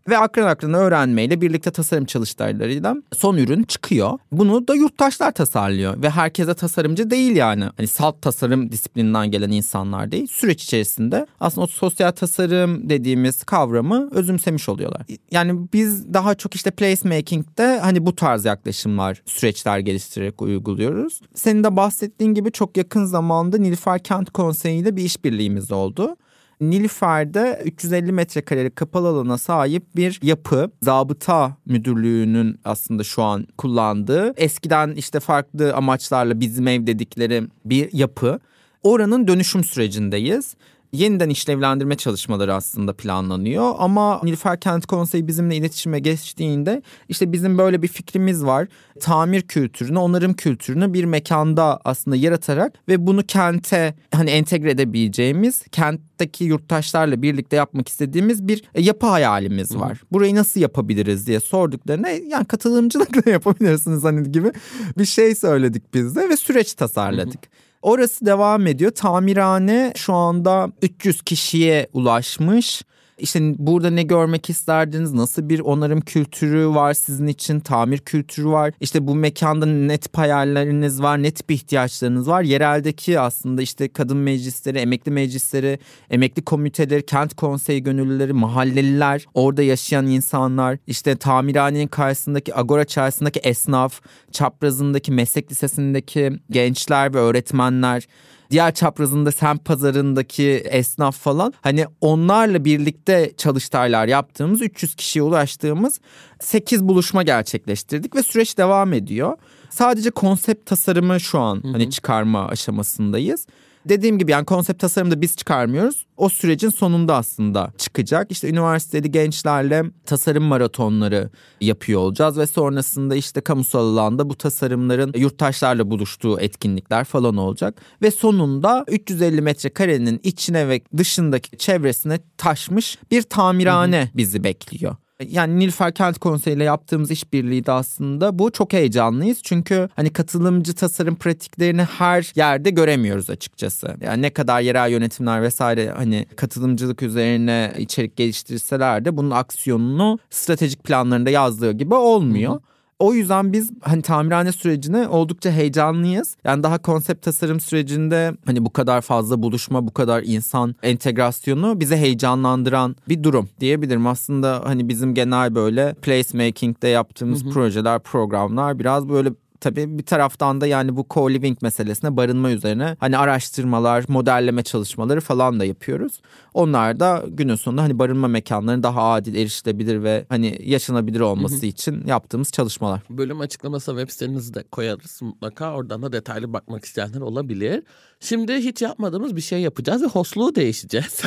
ve 0.09 0.18
akran 0.18 0.46
akran 0.46 0.74
öğrenmeyle 0.74 1.40
birlikte 1.40 1.70
tasarım 1.70 2.05
çalıştaylarıyla 2.05 2.96
son 3.12 3.36
ürün 3.36 3.62
çıkıyor. 3.62 4.18
Bunu 4.32 4.68
da 4.68 4.74
yurttaşlar 4.74 5.32
tasarlıyor 5.32 6.03
ve 6.03 6.11
herkese 6.11 6.55
tasarımcı 6.55 7.11
değil 7.11 7.36
yani. 7.36 7.64
Hani 7.76 7.86
salt 7.86 8.22
tasarım 8.22 8.72
disiplininden 8.72 9.30
gelen 9.30 9.51
insanlar 9.51 10.12
değil. 10.12 10.26
Süreç 10.26 10.64
içerisinde 10.64 11.26
aslında 11.40 11.64
o 11.64 11.66
sosyal 11.66 12.12
tasarım 12.12 12.90
dediğimiz 12.90 13.44
kavramı 13.44 14.09
özümsemiş 14.12 14.68
oluyorlar. 14.68 15.03
Yani 15.30 15.68
biz 15.72 16.14
daha 16.14 16.34
çok 16.34 16.55
işte 16.55 16.70
placemaking'de 16.70 17.78
hani 17.78 18.07
bu 18.07 18.16
tarz 18.16 18.44
yaklaşımlar, 18.44 19.22
süreçler 19.26 19.78
geliştirerek 19.78 20.42
uyguluyoruz. 20.42 21.20
Senin 21.34 21.64
de 21.64 21.76
bahsettiğin 21.76 22.34
gibi 22.34 22.53
çok 22.53 22.76
yakın 22.76 23.05
zamanda 23.05 23.59
Nilüfer 23.59 24.03
Kent 24.03 24.30
Konseyi 24.30 24.82
ile 24.82 24.96
bir 24.96 25.03
işbirliğimiz 25.03 25.72
oldu. 25.72 26.16
Nilüfer'de 26.61 27.62
350 27.64 28.12
metrekarelik 28.12 28.76
kapalı 28.76 29.08
alana 29.08 29.38
sahip 29.38 29.96
bir 29.96 30.20
yapı. 30.22 30.70
Zabıta 30.82 31.56
Müdürlüğü'nün 31.66 32.61
aslında 32.64 33.04
şu 33.04 33.22
an 33.22 33.46
kullandığı 33.58 34.32
eskiden 34.36 34.92
işte 34.92 35.20
farklı 35.20 35.74
amaçlarla 35.74 36.40
bizim 36.40 36.68
ev 36.68 36.86
dedikleri 36.86 37.42
bir 37.64 37.92
yapı. 37.92 38.40
Oranın 38.82 39.28
dönüşüm 39.28 39.64
sürecindeyiz 39.64 40.56
yeniden 40.93 41.30
işlevlendirme 41.30 41.95
çalışmaları 41.95 42.55
aslında 42.55 42.93
planlanıyor. 42.93 43.74
Ama 43.78 44.20
Nilüfer 44.22 44.61
Kent 44.61 44.86
Konseyi 44.86 45.26
bizimle 45.26 45.57
iletişime 45.57 45.99
geçtiğinde 45.99 46.82
işte 47.09 47.32
bizim 47.32 47.59
böyle 47.59 47.82
bir 47.82 47.88
fikrimiz 47.88 48.45
var. 48.45 48.68
Tamir 49.01 49.43
kültürünü, 49.43 49.99
onarım 49.99 50.34
kültürünü 50.34 50.93
bir 50.93 51.05
mekanda 51.05 51.80
aslında 51.84 52.16
yaratarak 52.16 52.74
ve 52.88 53.07
bunu 53.07 53.22
kente 53.22 53.95
hani 54.14 54.30
entegre 54.30 54.70
edebileceğimiz, 54.70 55.62
kentteki 55.72 56.45
yurttaşlarla 56.45 57.22
birlikte 57.22 57.57
yapmak 57.57 57.88
istediğimiz 57.88 58.49
bir 58.49 58.64
yapı 58.78 59.07
hayalimiz 59.07 59.76
var. 59.76 59.93
Hı. 59.93 60.07
Burayı 60.12 60.34
nasıl 60.34 60.61
yapabiliriz 60.61 61.26
diye 61.26 61.41
sorduklarına 61.41 62.09
yani 62.09 62.45
katılımcılıkla 62.45 63.30
yapabilirsiniz 63.30 64.05
hani 64.05 64.32
gibi 64.32 64.53
bir 64.99 65.05
şey 65.05 65.34
söyledik 65.34 65.95
biz 65.95 66.16
de 66.16 66.28
ve 66.28 66.36
süreç 66.36 66.74
tasarladık. 66.74 67.47
Hı. 67.47 67.70
Orası 67.83 68.26
devam 68.26 68.66
ediyor. 68.66 68.91
Tamirhane 68.91 69.93
şu 69.97 70.14
anda 70.14 70.72
300 70.83 71.22
kişiye 71.22 71.87
ulaşmış. 71.93 72.83
İşte 73.21 73.55
burada 73.59 73.91
ne 73.91 74.03
görmek 74.03 74.51
isterdiniz? 74.51 75.12
Nasıl 75.12 75.49
bir 75.49 75.61
onarım 75.61 76.01
kültürü 76.01 76.68
var 76.68 76.95
sizin 76.95 77.27
için? 77.27 77.61
Tamir 77.61 77.99
kültürü 77.99 78.49
var. 78.49 78.73
İşte 78.81 79.07
bu 79.07 79.14
mekanda 79.14 79.66
net 79.66 80.18
hayalleriniz 80.18 81.03
var, 81.03 81.23
net 81.23 81.49
bir 81.49 81.55
ihtiyaçlarınız 81.55 82.29
var. 82.29 82.43
Yereldeki 82.43 83.21
aslında 83.21 83.62
işte 83.62 83.89
kadın 83.89 84.16
meclisleri, 84.16 84.79
emekli 84.79 85.12
meclisleri, 85.12 85.79
emekli 86.11 86.43
komiteleri, 86.43 87.07
kent 87.07 87.35
konseyi 87.35 87.83
gönüllüleri, 87.83 88.33
mahalleliler, 88.33 89.25
orada 89.35 89.62
yaşayan 89.62 90.07
insanlar, 90.07 90.79
işte 90.87 91.16
tamirhanenin 91.16 91.87
karşısındaki 91.87 92.57
agora 92.57 92.85
çarşısındaki 92.85 93.41
esnaf, 93.41 94.01
çaprazındaki 94.33 95.12
meslek 95.12 95.51
lisesindeki 95.51 96.33
gençler 96.51 97.14
ve 97.14 97.18
öğretmenler 97.18 98.07
diğer 98.51 98.74
çaprazında 98.74 99.32
semt 99.32 99.64
pazarındaki 99.64 100.48
esnaf 100.51 101.16
falan 101.18 101.53
hani 101.61 101.86
onlarla 102.01 102.64
birlikte 102.64 103.32
çalıştaylar 103.36 104.07
yaptığımız 104.07 104.62
300 104.62 104.94
kişiye 104.94 105.22
ulaştığımız 105.22 106.01
8 106.40 106.84
buluşma 106.84 107.22
gerçekleştirdik 107.22 108.16
ve 108.16 108.22
süreç 108.22 108.59
devam 108.59 108.92
ediyor. 108.92 109.36
Sadece 109.70 110.11
konsept 110.11 110.66
tasarımı 110.66 111.20
şu 111.20 111.38
an 111.38 111.62
hani 111.72 111.90
çıkarma 111.90 112.46
aşamasındayız. 112.46 113.46
Dediğim 113.89 114.18
gibi 114.18 114.31
yani 114.31 114.45
konsept 114.45 114.81
tasarımda 114.81 115.20
biz 115.20 115.37
çıkarmıyoruz. 115.37 116.07
O 116.16 116.28
sürecin 116.28 116.68
sonunda 116.68 117.16
aslında 117.16 117.72
çıkacak. 117.78 118.33
İşte 118.33 118.49
üniversiteli 118.49 119.11
gençlerle 119.11 119.85
tasarım 120.07 120.45
maratonları 120.45 121.31
yapıyor 121.61 122.01
olacağız 122.01 122.39
ve 122.39 122.47
sonrasında 122.47 123.16
işte 123.16 123.41
kamusal 123.41 123.93
alanda 123.93 124.31
bu 124.31 124.35
tasarımların 124.35 125.12
yurttaşlarla 125.16 125.91
buluştuğu 125.91 126.41
etkinlikler 126.41 127.05
falan 127.05 127.37
olacak. 127.37 127.81
Ve 128.03 128.11
sonunda 128.11 128.85
350 128.89 129.43
metrekarenin 129.43 130.20
içine 130.22 130.68
ve 130.68 130.81
dışındaki 130.97 131.59
çevresine 131.59 132.18
taşmış 132.37 132.99
bir 133.11 133.22
tamirhane 133.22 134.11
bizi 134.14 134.45
bekliyor. 134.45 134.97
Yani 135.29 135.59
Nilüfer 135.59 135.95
Kent 135.95 136.18
Konseyi 136.18 136.57
ile 136.57 136.64
yaptığımız 136.64 137.11
işbirliği 137.11 137.66
de 137.66 137.73
aslında 137.73 138.39
bu. 138.39 138.51
Çok 138.51 138.73
heyecanlıyız. 138.73 139.43
Çünkü 139.43 139.89
hani 139.97 140.11
katılımcı 140.11 140.75
tasarım 140.75 141.16
pratiklerini 141.16 141.83
her 141.83 142.33
yerde 142.35 142.71
göremiyoruz 142.71 143.31
açıkçası. 143.31 143.97
Yani 144.01 144.23
ne 144.23 144.31
kadar 144.31 144.61
yerel 144.61 144.91
yönetimler 144.91 145.43
vesaire 145.43 145.91
hani 145.97 146.27
katılımcılık 146.37 147.03
üzerine 147.03 147.73
içerik 147.79 148.16
geliştirseler 148.16 149.05
de 149.05 149.16
bunun 149.16 149.31
aksiyonunu 149.31 150.18
stratejik 150.31 150.85
planlarında 150.85 151.31
yazdığı 151.31 151.73
gibi 151.73 151.95
olmuyor. 151.95 152.53
Hı 152.53 152.57
hı. 152.57 152.70
O 153.01 153.14
yüzden 153.14 153.53
biz 153.53 153.72
hani 153.80 154.03
tamirhane 154.03 154.53
sürecine 154.53 155.09
oldukça 155.09 155.51
heyecanlıyız. 155.51 156.36
Yani 156.44 156.62
daha 156.62 156.78
konsept 156.78 157.24
tasarım 157.24 157.61
sürecinde 157.61 158.32
hani 158.46 158.64
bu 158.64 158.72
kadar 158.72 159.01
fazla 159.01 159.42
buluşma, 159.42 159.86
bu 159.86 159.94
kadar 159.94 160.22
insan 160.22 160.74
entegrasyonu 160.82 161.80
bize 161.80 161.96
heyecanlandıran 161.96 162.96
bir 163.09 163.24
durum 163.24 163.48
diyebilirim. 163.61 164.07
Aslında 164.07 164.62
hani 164.64 164.88
bizim 164.88 165.14
genel 165.14 165.55
böyle 165.55 165.94
placemaking'de 165.94 166.88
yaptığımız 166.88 167.44
hı 167.44 167.48
hı. 167.48 167.51
projeler, 167.51 167.98
programlar 167.98 168.78
biraz 168.78 169.09
böyle 169.09 169.30
tabii 169.61 169.98
bir 169.98 170.02
taraftan 170.02 170.61
da 170.61 170.66
yani 170.66 170.96
bu 170.96 171.00
co-living 171.00 171.56
meselesine 171.62 172.16
barınma 172.16 172.50
üzerine 172.50 172.96
hani 173.00 173.18
araştırmalar, 173.18 174.04
modelleme 174.08 174.62
çalışmaları 174.62 175.20
falan 175.20 175.61
da 175.61 175.64
yapıyoruz. 175.64 176.20
Onlar 176.54 177.00
da 177.00 177.24
günün 177.28 177.54
sonunda 177.54 177.82
hani 177.82 177.98
barınma 177.98 178.28
mekanlarının 178.28 178.82
daha 178.82 179.12
adil, 179.12 179.34
erişilebilir 179.34 180.02
ve 180.02 180.26
hani 180.28 180.58
yaşanabilir 180.62 181.20
olması 181.20 181.56
hı 181.56 181.62
hı. 181.62 181.66
için 181.66 182.06
yaptığımız 182.06 182.52
çalışmalar. 182.52 183.00
Bölüm 183.11 183.40
açıklaması 183.40 183.90
web 183.90 184.11
sitenizi 184.11 184.54
de 184.54 184.62
koyarız 184.62 185.22
mutlaka. 185.22 185.74
Oradan 185.74 186.02
da 186.02 186.12
detaylı 186.12 186.52
bakmak 186.52 186.84
isteyenler 186.84 187.20
olabilir. 187.20 187.82
Şimdi 188.21 188.55
hiç 188.55 188.83
yapmadığımız 188.83 189.37
bir 189.37 189.41
şey 189.41 189.61
yapacağız 189.61 190.03
ve 190.03 190.07
hostluğu 190.07 190.55
değişeceğiz. 190.55 191.21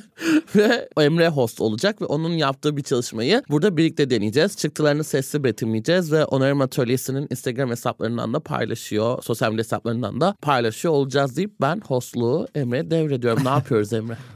ve 0.56 0.88
Emre 0.96 1.28
host 1.28 1.60
olacak 1.60 2.02
ve 2.02 2.04
onun 2.04 2.32
yaptığı 2.32 2.76
bir 2.76 2.82
çalışmayı 2.82 3.42
burada 3.50 3.76
birlikte 3.76 4.10
deneyeceğiz. 4.10 4.56
Çıktılarını 4.56 5.04
sesli 5.04 5.44
betimleyeceğiz 5.44 6.12
ve 6.12 6.24
Onarım 6.24 6.60
Atölyesi'nin 6.60 7.26
Instagram 7.30 7.70
hesaplarından 7.70 8.34
da 8.34 8.40
paylaşıyor. 8.40 9.22
Sosyal 9.22 9.50
medya 9.50 9.64
hesaplarından 9.64 10.20
da 10.20 10.34
paylaşıyor 10.42 10.94
olacağız 10.94 11.36
deyip 11.36 11.60
ben 11.60 11.80
hostluğu 11.80 12.48
Emre 12.54 12.90
devrediyorum. 12.90 13.44
Ne 13.44 13.48
yapıyoruz 13.48 13.92
Emre? 13.92 14.16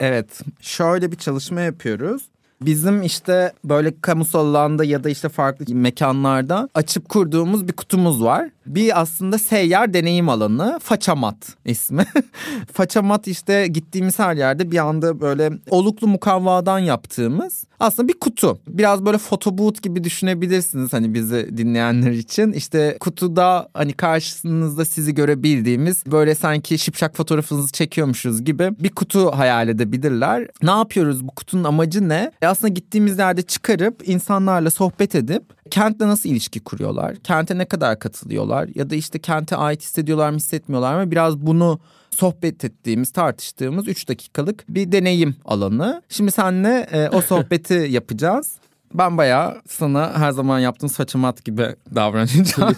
Evet 0.00 0.40
şöyle 0.60 1.12
bir 1.12 1.16
çalışma 1.16 1.60
yapıyoruz. 1.60 2.22
Bizim 2.62 3.02
işte 3.02 3.52
böyle 3.64 4.00
kamusal 4.00 4.46
alanda 4.46 4.84
ya 4.84 5.04
da 5.04 5.10
işte 5.10 5.28
farklı 5.28 5.74
mekanlarda 5.74 6.68
açıp 6.74 7.08
kurduğumuz 7.08 7.68
bir 7.68 7.72
kutumuz 7.72 8.22
var. 8.22 8.50
Bir 8.68 9.00
aslında 9.00 9.38
seyyar 9.38 9.94
deneyim 9.94 10.28
alanı 10.28 10.78
Façamat 10.82 11.36
ismi. 11.64 12.06
Façamat 12.72 13.28
işte 13.28 13.66
gittiğimiz 13.66 14.18
her 14.18 14.36
yerde 14.36 14.70
bir 14.70 14.78
anda 14.78 15.20
böyle 15.20 15.50
oluklu 15.70 16.08
mukavvadan 16.08 16.78
yaptığımız 16.78 17.64
aslında 17.80 18.08
bir 18.08 18.20
kutu. 18.20 18.58
Biraz 18.68 19.06
böyle 19.06 19.18
fotoboot 19.18 19.82
gibi 19.82 20.04
düşünebilirsiniz 20.04 20.92
hani 20.92 21.14
bizi 21.14 21.56
dinleyenler 21.56 22.10
için. 22.10 22.52
İşte 22.52 22.96
kutuda 23.00 23.68
hani 23.74 23.92
karşınızda 23.92 24.84
sizi 24.84 25.14
görebildiğimiz 25.14 26.06
böyle 26.06 26.34
sanki 26.34 26.78
şipşak 26.78 27.16
fotoğrafınızı 27.16 27.72
çekiyormuşuz 27.72 28.44
gibi 28.44 28.70
bir 28.80 28.88
kutu 28.88 29.32
hayal 29.32 29.68
edebilirler. 29.68 30.48
Ne 30.62 30.70
yapıyoruz 30.70 31.24
bu 31.24 31.30
kutunun 31.30 31.64
amacı 31.64 32.08
ne? 32.08 32.32
E 32.42 32.46
aslında 32.46 32.68
gittiğimiz 32.68 33.18
yerde 33.18 33.42
çıkarıp 33.42 34.08
insanlarla 34.08 34.70
sohbet 34.70 35.14
edip 35.14 35.42
kentle 35.70 36.06
nasıl 36.06 36.28
ilişki 36.28 36.60
kuruyorlar? 36.60 37.16
Kente 37.16 37.58
ne 37.58 37.64
kadar 37.64 37.98
katılıyorlar? 37.98 38.68
Ya 38.74 38.90
da 38.90 38.94
işte 38.94 39.18
kente 39.18 39.56
ait 39.56 39.82
hissediyorlar 39.82 40.30
mı 40.30 40.36
hissetmiyorlar 40.36 41.04
mı? 41.04 41.10
Biraz 41.10 41.38
bunu 41.38 41.80
sohbet 42.10 42.64
ettiğimiz, 42.64 43.12
tartıştığımız 43.12 43.88
3 43.88 44.08
dakikalık 44.08 44.64
bir 44.68 44.92
deneyim 44.92 45.36
alanı. 45.44 46.02
Şimdi 46.08 46.30
seninle 46.30 46.88
e, 46.92 47.08
o 47.08 47.20
sohbeti 47.28 47.86
yapacağız. 47.90 48.52
Ben 48.94 49.18
bayağı 49.18 49.62
sana 49.68 50.18
her 50.18 50.30
zaman 50.30 50.58
yaptığın 50.58 50.88
saçımat 50.88 51.44
gibi 51.44 51.76
davranacağım. 51.94 52.76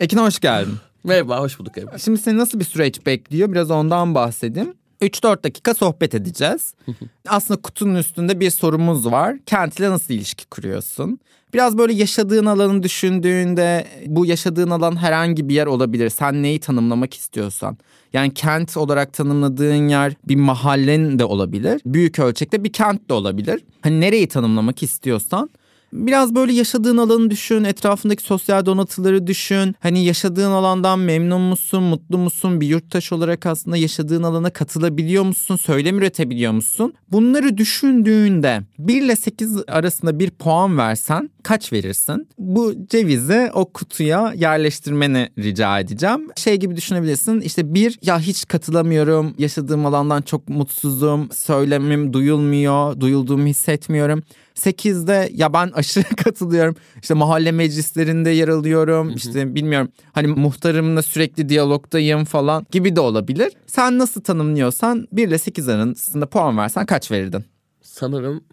Ekin 0.00 0.18
hoş 0.18 0.40
geldin. 0.40 0.74
Merhaba, 1.04 1.40
hoş 1.40 1.58
bulduk. 1.58 1.78
Abi. 1.78 2.00
Şimdi 2.00 2.18
seni 2.18 2.38
nasıl 2.38 2.60
bir 2.60 2.64
süreç 2.64 3.06
bekliyor? 3.06 3.52
Biraz 3.52 3.70
ondan 3.70 4.14
bahsedeyim. 4.14 4.74
3-4 5.02 5.44
dakika 5.44 5.74
sohbet 5.74 6.14
edeceğiz. 6.14 6.74
Aslında 7.28 7.62
kutunun 7.62 7.94
üstünde 7.94 8.40
bir 8.40 8.50
sorumuz 8.50 9.06
var. 9.06 9.36
Kent 9.46 9.80
ile 9.80 9.90
nasıl 9.90 10.14
ilişki 10.14 10.46
kuruyorsun? 10.46 11.18
Biraz 11.54 11.78
böyle 11.78 11.92
yaşadığın 11.92 12.46
alanı 12.46 12.82
düşündüğünde 12.82 13.86
bu 14.06 14.26
yaşadığın 14.26 14.70
alan 14.70 14.96
herhangi 14.96 15.48
bir 15.48 15.54
yer 15.54 15.66
olabilir. 15.66 16.10
Sen 16.10 16.42
neyi 16.42 16.60
tanımlamak 16.60 17.14
istiyorsan. 17.14 17.78
Yani 18.12 18.34
kent 18.34 18.76
olarak 18.76 19.12
tanımladığın 19.12 19.88
yer 19.88 20.12
bir 20.28 20.36
mahallen 20.36 21.18
de 21.18 21.24
olabilir. 21.24 21.80
Büyük 21.86 22.18
ölçekte 22.18 22.64
bir 22.64 22.72
kent 22.72 23.08
de 23.08 23.14
olabilir. 23.14 23.64
Hani 23.80 24.00
nereyi 24.00 24.28
tanımlamak 24.28 24.82
istiyorsan 24.82 25.50
Biraz 25.92 26.34
böyle 26.34 26.52
yaşadığın 26.52 26.96
alanı 26.96 27.30
düşün, 27.30 27.64
etrafındaki 27.64 28.22
sosyal 28.22 28.66
donatıları 28.66 29.26
düşün. 29.26 29.74
Hani 29.80 30.04
yaşadığın 30.04 30.50
alandan 30.50 30.98
memnun 30.98 31.40
musun, 31.40 31.82
mutlu 31.82 32.18
musun? 32.18 32.60
Bir 32.60 32.66
yurttaş 32.66 33.12
olarak 33.12 33.46
aslında 33.46 33.76
yaşadığın 33.76 34.22
alana 34.22 34.50
katılabiliyor 34.50 35.24
musun? 35.24 35.56
Söylem 35.56 35.98
üretebiliyor 35.98 36.52
musun? 36.52 36.94
Bunları 37.12 37.58
düşündüğünde 37.58 38.60
1 38.78 39.02
ile 39.02 39.16
8 39.16 39.56
arasında 39.68 40.18
bir 40.18 40.30
puan 40.30 40.78
versen 40.78 41.30
kaç 41.42 41.72
verirsin? 41.72 42.28
Bu 42.38 42.74
cevizi 42.90 43.50
o 43.54 43.72
kutuya 43.72 44.32
yerleştirmeni 44.36 45.28
rica 45.38 45.80
edeceğim. 45.80 46.28
Şey 46.36 46.56
gibi 46.56 46.76
düşünebilirsin 46.76 47.40
işte 47.40 47.74
bir 47.74 47.98
ya 48.02 48.20
hiç 48.20 48.48
katılamıyorum, 48.48 49.34
yaşadığım 49.38 49.86
alandan 49.86 50.22
çok 50.22 50.48
mutsuzum, 50.48 51.28
söylemim 51.32 52.12
duyulmuyor, 52.12 53.00
duyulduğumu 53.00 53.46
hissetmiyorum. 53.46 54.22
8'de 54.58 55.30
ya 55.34 55.52
ben 55.52 55.70
aşırı 55.74 56.04
katılıyorum. 56.24 56.74
İşte 57.02 57.14
mahalle 57.14 57.52
meclislerinde 57.52 58.30
yer 58.30 58.48
alıyorum. 58.48 59.14
İşte 59.16 59.54
bilmiyorum 59.54 59.88
hani 60.12 60.26
muhtarımla 60.26 61.02
sürekli 61.02 61.48
diyalogdayım 61.48 62.24
falan 62.24 62.66
gibi 62.70 62.96
de 62.96 63.00
olabilir. 63.00 63.52
Sen 63.66 63.98
nasıl 63.98 64.20
tanımlıyorsan 64.20 65.08
1 65.12 65.28
ile 65.28 65.38
8 65.38 65.68
arasında 65.68 66.26
puan 66.26 66.58
versen 66.58 66.86
kaç 66.86 67.10
verirdin? 67.10 67.44
Sanırım 67.82 68.44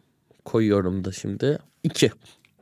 koyuyorum 0.45 1.05
da 1.05 1.11
şimdi 1.11 1.59
2. 1.83 2.11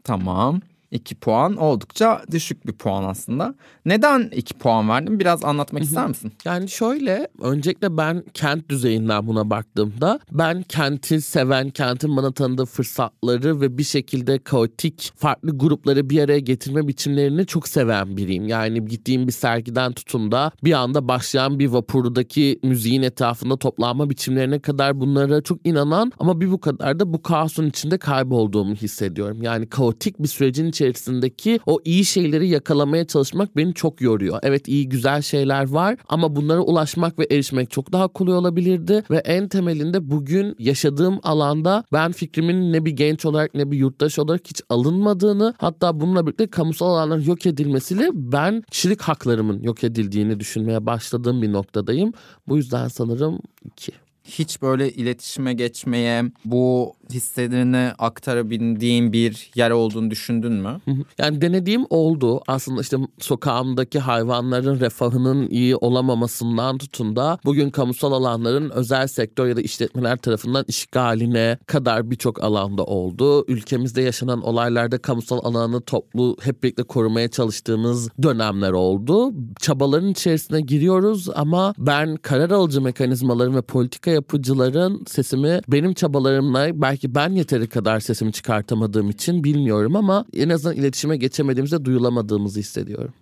Tamam. 0.03 0.61
2 0.93 1.15
puan 1.15 1.55
oldukça 1.55 2.21
düşük 2.31 2.67
bir 2.67 2.73
puan 2.73 3.03
aslında. 3.03 3.55
Neden 3.85 4.29
2 4.31 4.53
puan 4.53 4.89
verdim? 4.89 5.19
Biraz 5.19 5.43
anlatmak 5.43 5.83
ister 5.83 6.07
misin? 6.07 6.33
Yani 6.45 6.69
şöyle 6.69 7.27
öncelikle 7.41 7.97
ben 7.97 8.23
kent 8.33 8.69
düzeyinden 8.69 9.27
buna 9.27 9.49
baktığımda 9.49 10.19
ben 10.31 10.63
kenti 10.63 11.21
seven, 11.21 11.69
kentin 11.69 12.17
bana 12.17 12.31
tanıdığı 12.31 12.65
fırsatları 12.65 13.61
ve 13.61 13.77
bir 13.77 13.83
şekilde 13.83 14.39
kaotik 14.39 15.11
farklı 15.15 15.57
grupları 15.57 16.09
bir 16.09 16.23
araya 16.23 16.39
getirme 16.39 16.87
biçimlerini 16.87 17.45
çok 17.45 17.67
seven 17.67 18.17
biriyim. 18.17 18.47
Yani 18.47 18.85
gittiğim 18.85 19.27
bir 19.27 19.31
sergiden 19.31 19.91
tutun 19.91 20.31
da 20.31 20.51
bir 20.63 20.73
anda 20.73 21.07
başlayan 21.07 21.59
bir 21.59 21.67
vapurdaki 21.67 22.59
müziğin 22.63 23.01
etrafında 23.01 23.57
toplanma 23.57 24.09
biçimlerine 24.09 24.59
kadar 24.59 24.99
bunlara 24.99 25.41
çok 25.41 25.67
inanan 25.67 26.11
ama 26.19 26.41
bir 26.41 26.51
bu 26.51 26.59
kadar 26.59 26.99
da 26.99 27.13
bu 27.13 27.23
kaosun 27.23 27.69
içinde 27.69 27.97
kaybolduğumu 27.97 28.75
hissediyorum. 28.75 29.41
Yani 29.41 29.69
kaotik 29.69 30.19
bir 30.19 30.27
sürecin 30.27 30.65
içerisinde 30.67 30.82
içerisindeki 30.83 31.59
o 31.65 31.79
iyi 31.85 32.05
şeyleri 32.05 32.47
yakalamaya 32.47 33.07
çalışmak 33.07 33.57
beni 33.57 33.73
çok 33.73 34.01
yoruyor. 34.01 34.39
Evet 34.43 34.67
iyi 34.67 34.89
güzel 34.89 35.21
şeyler 35.21 35.69
var 35.69 35.97
ama 36.09 36.35
bunlara 36.35 36.59
ulaşmak 36.59 37.19
ve 37.19 37.27
erişmek 37.31 37.71
çok 37.71 37.91
daha 37.91 38.07
kolay 38.07 38.35
olabilirdi 38.35 39.03
ve 39.11 39.17
en 39.17 39.47
temelinde 39.47 40.11
bugün 40.11 40.55
yaşadığım 40.59 41.19
alanda 41.23 41.83
ben 41.93 42.11
fikrimin 42.11 42.73
ne 42.73 42.85
bir 42.85 42.91
genç 42.91 43.25
olarak 43.25 43.55
ne 43.55 43.71
bir 43.71 43.77
yurttaş 43.77 44.19
olarak 44.19 44.41
hiç 44.45 44.61
alınmadığını 44.69 45.53
hatta 45.57 45.99
bununla 45.99 46.25
birlikte 46.25 46.47
kamusal 46.47 46.87
alanların 46.87 47.23
yok 47.23 47.45
edilmesiyle 47.45 48.09
ben 48.13 48.63
kişilik 48.71 49.01
haklarımın 49.01 49.61
yok 49.61 49.83
edildiğini 49.83 50.39
düşünmeye 50.39 50.85
başladığım 50.85 51.41
bir 51.41 51.51
noktadayım. 51.51 52.13
Bu 52.47 52.57
yüzden 52.57 52.87
sanırım 52.87 53.39
iki 53.65 53.91
hiç 54.23 54.61
böyle 54.61 54.91
iletişime 54.91 55.53
geçmeye, 55.53 56.23
bu 56.45 56.93
hislerini 57.13 57.91
aktarabildiğin 57.99 59.13
bir 59.13 59.51
yer 59.55 59.71
olduğunu 59.71 60.11
düşündün 60.11 60.53
mü? 60.53 60.79
Yani 61.17 61.41
denediğim 61.41 61.85
oldu. 61.89 62.41
Aslında 62.47 62.81
işte 62.81 62.97
sokağımdaki 63.19 63.99
hayvanların 63.99 64.79
refahının 64.79 65.49
iyi 65.49 65.75
olamamasından 65.75 66.77
tutun 66.77 67.15
da 67.15 67.39
bugün 67.45 67.69
kamusal 67.69 68.11
alanların 68.11 68.69
özel 68.69 69.07
sektör 69.07 69.47
ya 69.47 69.55
da 69.55 69.61
işletmeler 69.61 70.17
tarafından 70.17 70.65
işgaline 70.67 71.57
kadar 71.65 72.11
birçok 72.11 72.43
alanda 72.43 72.83
oldu. 72.83 73.45
Ülkemizde 73.47 74.01
yaşanan 74.01 74.41
olaylarda 74.41 74.97
kamusal 74.97 75.39
alanı 75.43 75.81
toplu 75.81 76.37
hep 76.41 76.63
birlikte 76.63 76.83
korumaya 76.83 77.27
çalıştığımız 77.27 78.09
dönemler 78.23 78.71
oldu. 78.71 79.33
Çabaların 79.59 80.09
içerisine 80.09 80.61
giriyoruz 80.61 81.29
ama 81.35 81.73
ben 81.77 82.15
karar 82.15 82.51
alıcı 82.51 82.81
mekanizmaların 82.81 83.55
ve 83.55 83.61
politika 83.61 84.11
yapıcıların 84.11 85.03
sesimi 85.07 85.61
benim 85.67 85.93
çabalarımla 85.93 86.81
belki 86.81 87.02
ben 87.07 87.29
yeteri 87.29 87.67
kadar 87.67 87.99
sesimi 87.99 88.31
çıkartamadığım 88.31 89.09
için 89.09 89.43
bilmiyorum 89.43 89.95
ama 89.95 90.25
en 90.33 90.49
azından 90.49 90.75
iletişime 90.75 91.17
geçemediğimizde 91.17 91.85
duyulamadığımızı 91.85 92.59
hissediyorum. 92.59 93.13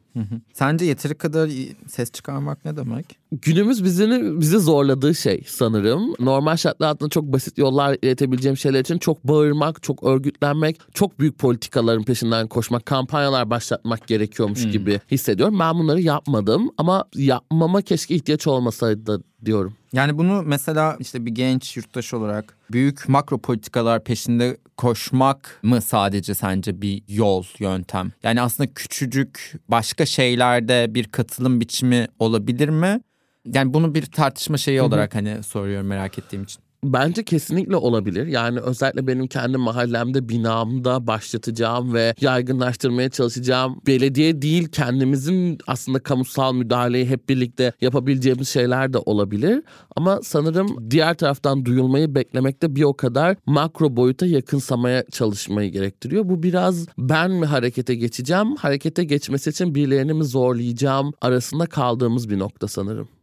Sence 0.54 0.86
yeteri 0.86 1.16
kadar 1.16 1.50
ses 1.88 2.12
çıkarmak 2.12 2.66
ne 2.66 2.78
demek? 2.78 3.06
Günümüz 3.32 3.84
bizini 3.84 4.42
bizi 4.42 4.60
zorladığı 4.60 5.16
şey 5.16 5.44
sanırım. 5.48 6.16
Normal 6.20 6.56
şartlar 6.56 6.88
altında 6.88 7.10
çok 7.10 7.24
basit 7.24 7.58
yollar 7.58 7.98
iletebileceğim 8.02 8.58
şeyler 8.58 8.80
için 8.80 8.98
çok 8.98 9.24
bağırmak, 9.24 9.84
çok 9.84 10.04
örgütlenmek, 10.04 10.80
çok 10.94 11.20
büyük 11.20 11.40
politikaların 11.40 12.04
peşinden 12.04 12.48
koşmak, 12.48 12.86
kampanyalar 12.86 13.50
başlatmak 13.50 14.08
gerekiyormuş 14.08 14.64
hmm. 14.64 14.72
gibi 14.72 15.00
hissediyorum. 15.12 15.60
Ben 15.60 15.76
bunları 15.76 16.02
yapmadım 16.02 16.70
ama 16.78 17.06
yapmama 17.16 17.82
keşke 17.82 18.16
ihtiyaç 18.16 18.48
olmasaydı 18.48 19.24
diyorum. 19.46 19.74
Yani 19.94 20.18
bunu 20.18 20.44
mesela 20.46 20.98
işte 21.00 21.26
bir 21.26 21.32
genç 21.32 21.78
yurttaş 21.78 22.14
olarak 22.14 22.58
büyük 22.72 23.10
makro 23.10 23.38
politikalar 23.38 24.04
peşinde 24.04 24.58
koşmak 24.82 25.60
mı 25.64 25.82
sadece 25.82 26.36
sence 26.36 26.82
bir 26.82 27.04
yol, 27.08 27.44
yöntem? 27.60 28.12
Yani 28.24 28.42
aslında 28.42 28.74
küçücük 28.74 29.54
başka 29.68 30.06
şeylerde 30.06 30.88
bir 30.90 31.04
katılım 31.04 31.62
biçimi 31.62 32.08
olabilir 32.20 32.70
mi? 32.70 33.02
Yani 33.46 33.74
bunu 33.74 33.96
bir 33.96 34.06
tartışma 34.06 34.58
şeyi 34.58 34.82
olarak 34.82 35.16
hani 35.16 35.44
soruyorum 35.44 35.88
merak 35.88 36.20
ettiğim 36.20 36.44
için. 36.44 36.62
Bence 36.84 37.24
kesinlikle 37.24 37.76
olabilir. 37.76 38.28
Yani 38.28 38.60
özellikle 38.60 39.08
benim 39.08 39.28
kendi 39.28 39.58
mahallemde, 39.58 40.30
binamda 40.30 41.08
başlatacağım 41.08 41.94
ve 41.94 42.16
yaygınlaştırmaya 42.22 43.10
çalışacağım 43.10 43.82
belediye 43.88 44.42
değil 44.42 44.68
kendimizin 44.68 45.58
aslında 45.68 46.00
kamusal 46.00 46.54
müdahaleyi 46.54 47.06
hep 47.06 47.30
birlikte 47.30 47.74
yapabileceğimiz 47.82 48.50
şeyler 48.50 48.94
de 48.94 48.98
olabilir. 48.98 49.64
Ama 49.96 50.20
sanırım 50.24 50.92
diğer 50.92 51.14
taraftan 51.18 51.66
duyulmayı 51.66 52.16
beklemekte 52.16 52.76
bir 52.76 52.84
o 52.84 52.94
kadar 52.94 53.38
makro 53.46 53.96
boyuta 53.96 54.26
yakınsamaya 54.26 55.04
çalışmayı 55.12 55.72
gerektiriyor. 55.72 56.30
Bu 56.30 56.44
biraz 56.44 56.88
ben 56.98 57.32
mi 57.32 57.46
harekete 57.46 57.96
geçeceğim, 57.96 58.56
harekete 58.56 59.04
geçmesi 59.04 59.50
için 59.50 59.76
birilerini 59.76 60.14
mi 60.14 60.24
zorlayacağım 60.24 61.14
arasında 61.22 61.66
kaldığımız 61.66 62.30
bir 62.30 62.40
nokta 62.40 62.68
sanırım. 62.68 63.21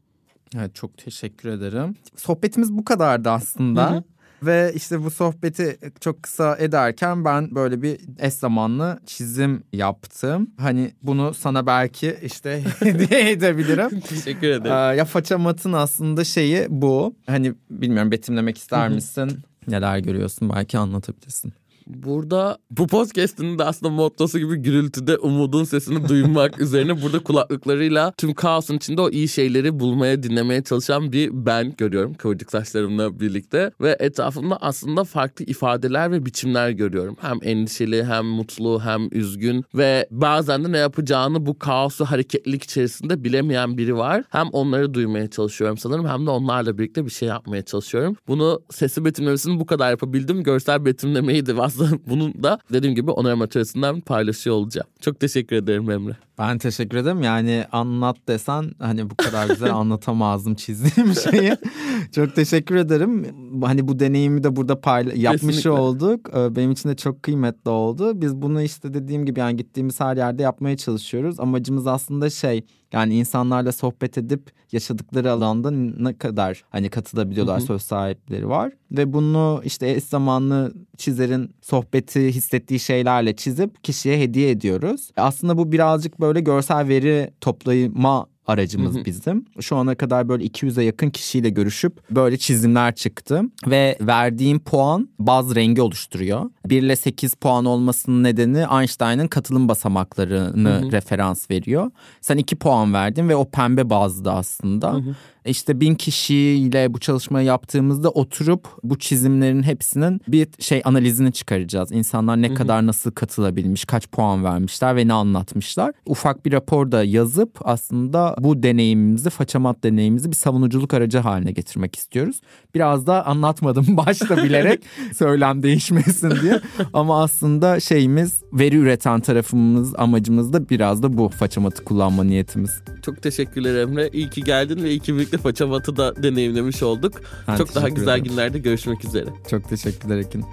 Evet 0.56 0.74
çok 0.74 0.98
teşekkür 0.98 1.48
ederim. 1.48 1.96
Sohbetimiz 2.16 2.72
bu 2.72 2.84
kadardı 2.84 3.30
aslında. 3.30 3.90
Hı 3.90 3.94
hı. 3.94 4.02
Ve 4.42 4.72
işte 4.74 5.04
bu 5.04 5.10
sohbeti 5.10 5.78
çok 6.00 6.22
kısa 6.22 6.56
ederken 6.56 7.24
ben 7.24 7.54
böyle 7.54 7.82
bir 7.82 8.00
eş 8.18 8.34
zamanlı 8.34 8.98
çizim 9.06 9.62
yaptım. 9.72 10.50
Hani 10.56 10.92
bunu 11.02 11.34
sana 11.34 11.66
belki 11.66 12.18
işte 12.22 12.62
hediye 12.78 13.30
edebilirim. 13.30 14.00
Teşekkür 14.08 14.48
ederim. 14.48 14.76
Ee, 14.76 14.96
ya 14.96 15.04
faça 15.04 15.38
matın 15.38 15.72
aslında 15.72 16.24
şeyi 16.24 16.66
bu. 16.68 17.14
Hani 17.26 17.54
bilmiyorum 17.70 18.10
betimlemek 18.10 18.58
ister 18.58 18.88
misin? 18.88 19.30
Neler 19.68 19.98
görüyorsun 19.98 20.50
belki 20.56 20.78
anlatabilirsin. 20.78 21.52
Burada 21.88 22.58
bu 22.70 22.86
podcast'in 22.86 23.58
de 23.58 23.64
aslında 23.64 23.92
mottosu 23.92 24.38
gibi 24.38 24.56
gürültüde 24.56 25.18
umudun 25.18 25.64
sesini 25.64 26.08
duymak 26.08 26.60
üzerine 26.60 27.02
burada 27.02 27.18
kulaklıklarıyla 27.18 28.12
tüm 28.16 28.34
kaosun 28.34 28.76
içinde 28.76 29.00
o 29.00 29.10
iyi 29.10 29.28
şeyleri 29.28 29.80
bulmaya 29.80 30.22
dinlemeye 30.22 30.62
çalışan 30.62 31.12
bir 31.12 31.30
ben 31.32 31.74
görüyorum 31.78 32.14
kıvırcık 32.14 32.50
saçlarımla 32.50 33.20
birlikte 33.20 33.70
ve 33.80 33.96
etrafımda 34.00 34.56
aslında 34.56 35.04
farklı 35.04 35.44
ifadeler 35.44 36.12
ve 36.12 36.26
biçimler 36.26 36.70
görüyorum. 36.70 37.16
Hem 37.20 37.38
endişeli 37.42 38.04
hem 38.04 38.26
mutlu 38.26 38.80
hem 38.84 39.08
üzgün 39.12 39.64
ve 39.74 40.08
bazen 40.10 40.64
de 40.64 40.72
ne 40.72 40.78
yapacağını 40.78 41.46
bu 41.46 41.58
kaosu 41.58 42.04
hareketlilik 42.04 42.64
içerisinde 42.64 43.24
bilemeyen 43.24 43.78
biri 43.78 43.96
var. 43.96 44.24
Hem 44.28 44.48
onları 44.48 44.94
duymaya 44.94 45.30
çalışıyorum 45.30 45.78
sanırım 45.78 46.08
hem 46.08 46.26
de 46.26 46.30
onlarla 46.30 46.78
birlikte 46.78 47.04
bir 47.04 47.10
şey 47.10 47.28
yapmaya 47.28 47.62
çalışıyorum. 47.62 48.16
Bunu 48.28 48.62
sesi 48.70 49.04
betimlemesini 49.04 49.60
bu 49.60 49.66
kadar 49.66 49.90
yapabildim. 49.90 50.42
Görsel 50.42 50.84
betimlemeyi 50.84 51.46
de 51.46 51.54
aslında 51.62 51.77
bunu 52.06 52.42
da 52.42 52.58
dediğim 52.72 52.94
gibi 52.94 53.10
Onur 53.10 53.30
Amatörsü'nden 53.30 54.00
paylaşıyor 54.00 54.56
olacağım. 54.56 54.88
Çok 55.00 55.20
teşekkür 55.20 55.56
ederim 55.56 55.90
Emre. 55.90 56.27
Ben 56.38 56.58
teşekkür 56.58 56.96
ederim. 56.98 57.22
Yani 57.22 57.64
anlat 57.72 58.16
desen 58.28 58.70
hani 58.78 59.10
bu 59.10 59.14
kadar 59.14 59.48
güzel 59.48 59.70
anlatamazdım 59.74 60.54
çizdiğim 60.54 61.14
şeyi. 61.14 61.56
çok 62.12 62.34
teşekkür 62.34 62.76
ederim. 62.76 63.26
Hani 63.62 63.88
bu 63.88 63.98
deneyimi 63.98 64.44
de 64.44 64.56
burada 64.56 64.80
payla 64.80 65.12
yapmış 65.16 65.56
Kesinlikle. 65.56 65.70
olduk. 65.70 66.30
Ee, 66.36 66.56
benim 66.56 66.70
için 66.70 66.88
de 66.88 66.96
çok 66.96 67.22
kıymetli 67.22 67.70
oldu. 67.70 68.20
Biz 68.20 68.36
bunu 68.36 68.62
işte 68.62 68.94
dediğim 68.94 69.26
gibi 69.26 69.40
yani 69.40 69.56
gittiğimiz 69.56 70.00
her 70.00 70.16
yerde 70.16 70.42
yapmaya 70.42 70.76
çalışıyoruz. 70.76 71.40
Amacımız 71.40 71.86
aslında 71.86 72.30
şey 72.30 72.64
yani 72.92 73.14
insanlarla 73.14 73.72
sohbet 73.72 74.18
edip 74.18 74.50
yaşadıkları 74.72 75.32
alanda 75.32 75.70
ne 75.70 76.18
kadar 76.18 76.64
hani 76.70 76.90
katılabiliyorlar 76.90 77.58
hı 77.58 77.62
hı. 77.62 77.66
söz 77.66 77.82
sahipleri 77.82 78.48
var. 78.48 78.72
Ve 78.90 79.12
bunu 79.12 79.60
işte 79.64 79.90
eş 79.90 80.04
zamanlı 80.04 80.72
çizerin 80.96 81.50
sohbeti 81.62 82.28
hissettiği 82.28 82.80
şeylerle 82.80 83.36
çizip 83.36 83.84
kişiye 83.84 84.20
hediye 84.20 84.50
ediyoruz. 84.50 85.10
Aslında 85.16 85.58
bu 85.58 85.72
birazcık 85.72 86.20
böyle 86.20 86.27
görsel 86.36 86.88
veri 86.88 87.30
toplayma 87.40 88.26
aracımız 88.48 88.94
hı 88.94 89.00
hı. 89.00 89.04
bizim. 89.04 89.44
Şu 89.60 89.76
ana 89.76 89.94
kadar 89.94 90.28
böyle 90.28 90.44
200'e 90.44 90.84
yakın 90.84 91.10
kişiyle 91.10 91.50
görüşüp 91.50 92.10
böyle 92.10 92.36
çizimler 92.36 92.94
çıktı. 92.94 93.42
Ve 93.66 93.98
verdiğim 94.00 94.58
puan 94.58 95.08
baz 95.18 95.54
rengi 95.54 95.82
oluşturuyor. 95.82 96.50
1 96.66 96.82
ile 96.82 96.96
8 96.96 97.34
puan 97.34 97.64
olmasının 97.64 98.24
nedeni 98.24 98.64
Einstein'ın 98.80 99.28
katılım 99.28 99.68
basamaklarını 99.68 100.68
hı 100.68 100.78
hı. 100.78 100.92
referans 100.92 101.50
veriyor. 101.50 101.90
Sen 102.20 102.36
2 102.36 102.56
puan 102.56 102.94
verdin 102.94 103.28
ve 103.28 103.36
o 103.36 103.50
pembe 103.50 103.90
bazdı 103.90 104.30
aslında. 104.30 104.92
Hı 104.92 104.96
hı 104.96 105.14
işte 105.48 105.80
bin 105.80 105.94
kişiyle 105.94 106.94
bu 106.94 106.98
çalışmayı 106.98 107.46
yaptığımızda 107.46 108.10
oturup 108.10 108.68
bu 108.82 108.98
çizimlerin 108.98 109.62
hepsinin 109.62 110.20
bir 110.28 110.48
şey 110.58 110.82
analizini 110.84 111.32
çıkaracağız. 111.32 111.92
İnsanlar 111.92 112.42
ne 112.42 112.48
Hı-hı. 112.48 112.54
kadar 112.54 112.86
nasıl 112.86 113.10
katılabilmiş, 113.10 113.84
kaç 113.84 114.08
puan 114.08 114.44
vermişler 114.44 114.96
ve 114.96 115.08
ne 115.08 115.12
anlatmışlar. 115.12 115.92
Ufak 116.06 116.46
bir 116.46 116.52
raporda 116.52 117.04
yazıp 117.04 117.58
aslında 117.64 118.34
bu 118.44 118.62
deneyimimizi, 118.62 119.30
façamat 119.30 119.84
deneyimimizi 119.84 120.30
bir 120.30 120.36
savunuculuk 120.36 120.94
aracı 120.94 121.18
haline 121.18 121.52
getirmek 121.52 121.96
istiyoruz. 121.96 122.40
Biraz 122.74 123.06
da 123.06 123.26
anlatmadım 123.26 123.86
başta 123.96 124.36
bilerek 124.36 124.80
söylem 125.16 125.62
değişmesin 125.62 126.30
diye. 126.42 126.60
Ama 126.92 127.22
aslında 127.22 127.80
şeyimiz 127.80 128.42
veri 128.52 128.76
üreten 128.76 129.20
tarafımız, 129.20 129.94
amacımız 129.98 130.52
da 130.52 130.68
biraz 130.68 131.02
da 131.02 131.18
bu 131.18 131.28
façamatı 131.28 131.84
kullanma 131.84 132.24
niyetimiz. 132.24 132.82
Çok 133.02 133.22
teşekkürler 133.22 133.74
Emre. 133.76 134.08
İyi 134.12 134.30
ki 134.30 134.44
geldin 134.44 134.82
ve 134.82 134.90
iyi 134.90 135.00
ki 135.00 135.14
birlikte 135.14 135.38
Façamat'ı 135.38 135.96
da 135.96 136.22
deneyimlemiş 136.22 136.82
olduk. 136.82 137.12
Ben 137.48 137.56
Çok 137.56 137.74
daha 137.74 137.88
güzel 137.88 138.18
ederim. 138.18 138.24
günlerde 138.24 138.58
görüşmek 138.58 139.04
üzere. 139.04 139.26
Çok 139.50 139.68
teşekkürler 139.68 140.18
Ekin. 140.18 140.44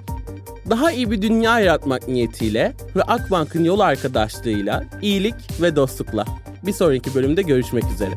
Daha 0.69 0.91
iyi 0.91 1.11
bir 1.11 1.21
dünya 1.21 1.59
yaratmak 1.59 2.07
niyetiyle 2.07 2.73
ve 2.95 3.01
Akbank'ın 3.01 3.63
yol 3.63 3.79
arkadaşlığıyla 3.79 4.83
iyilik 5.01 5.35
ve 5.61 5.75
dostlukla. 5.75 6.25
Bir 6.65 6.73
sonraki 6.73 7.15
bölümde 7.15 7.41
görüşmek 7.41 7.83
üzere. 7.93 8.11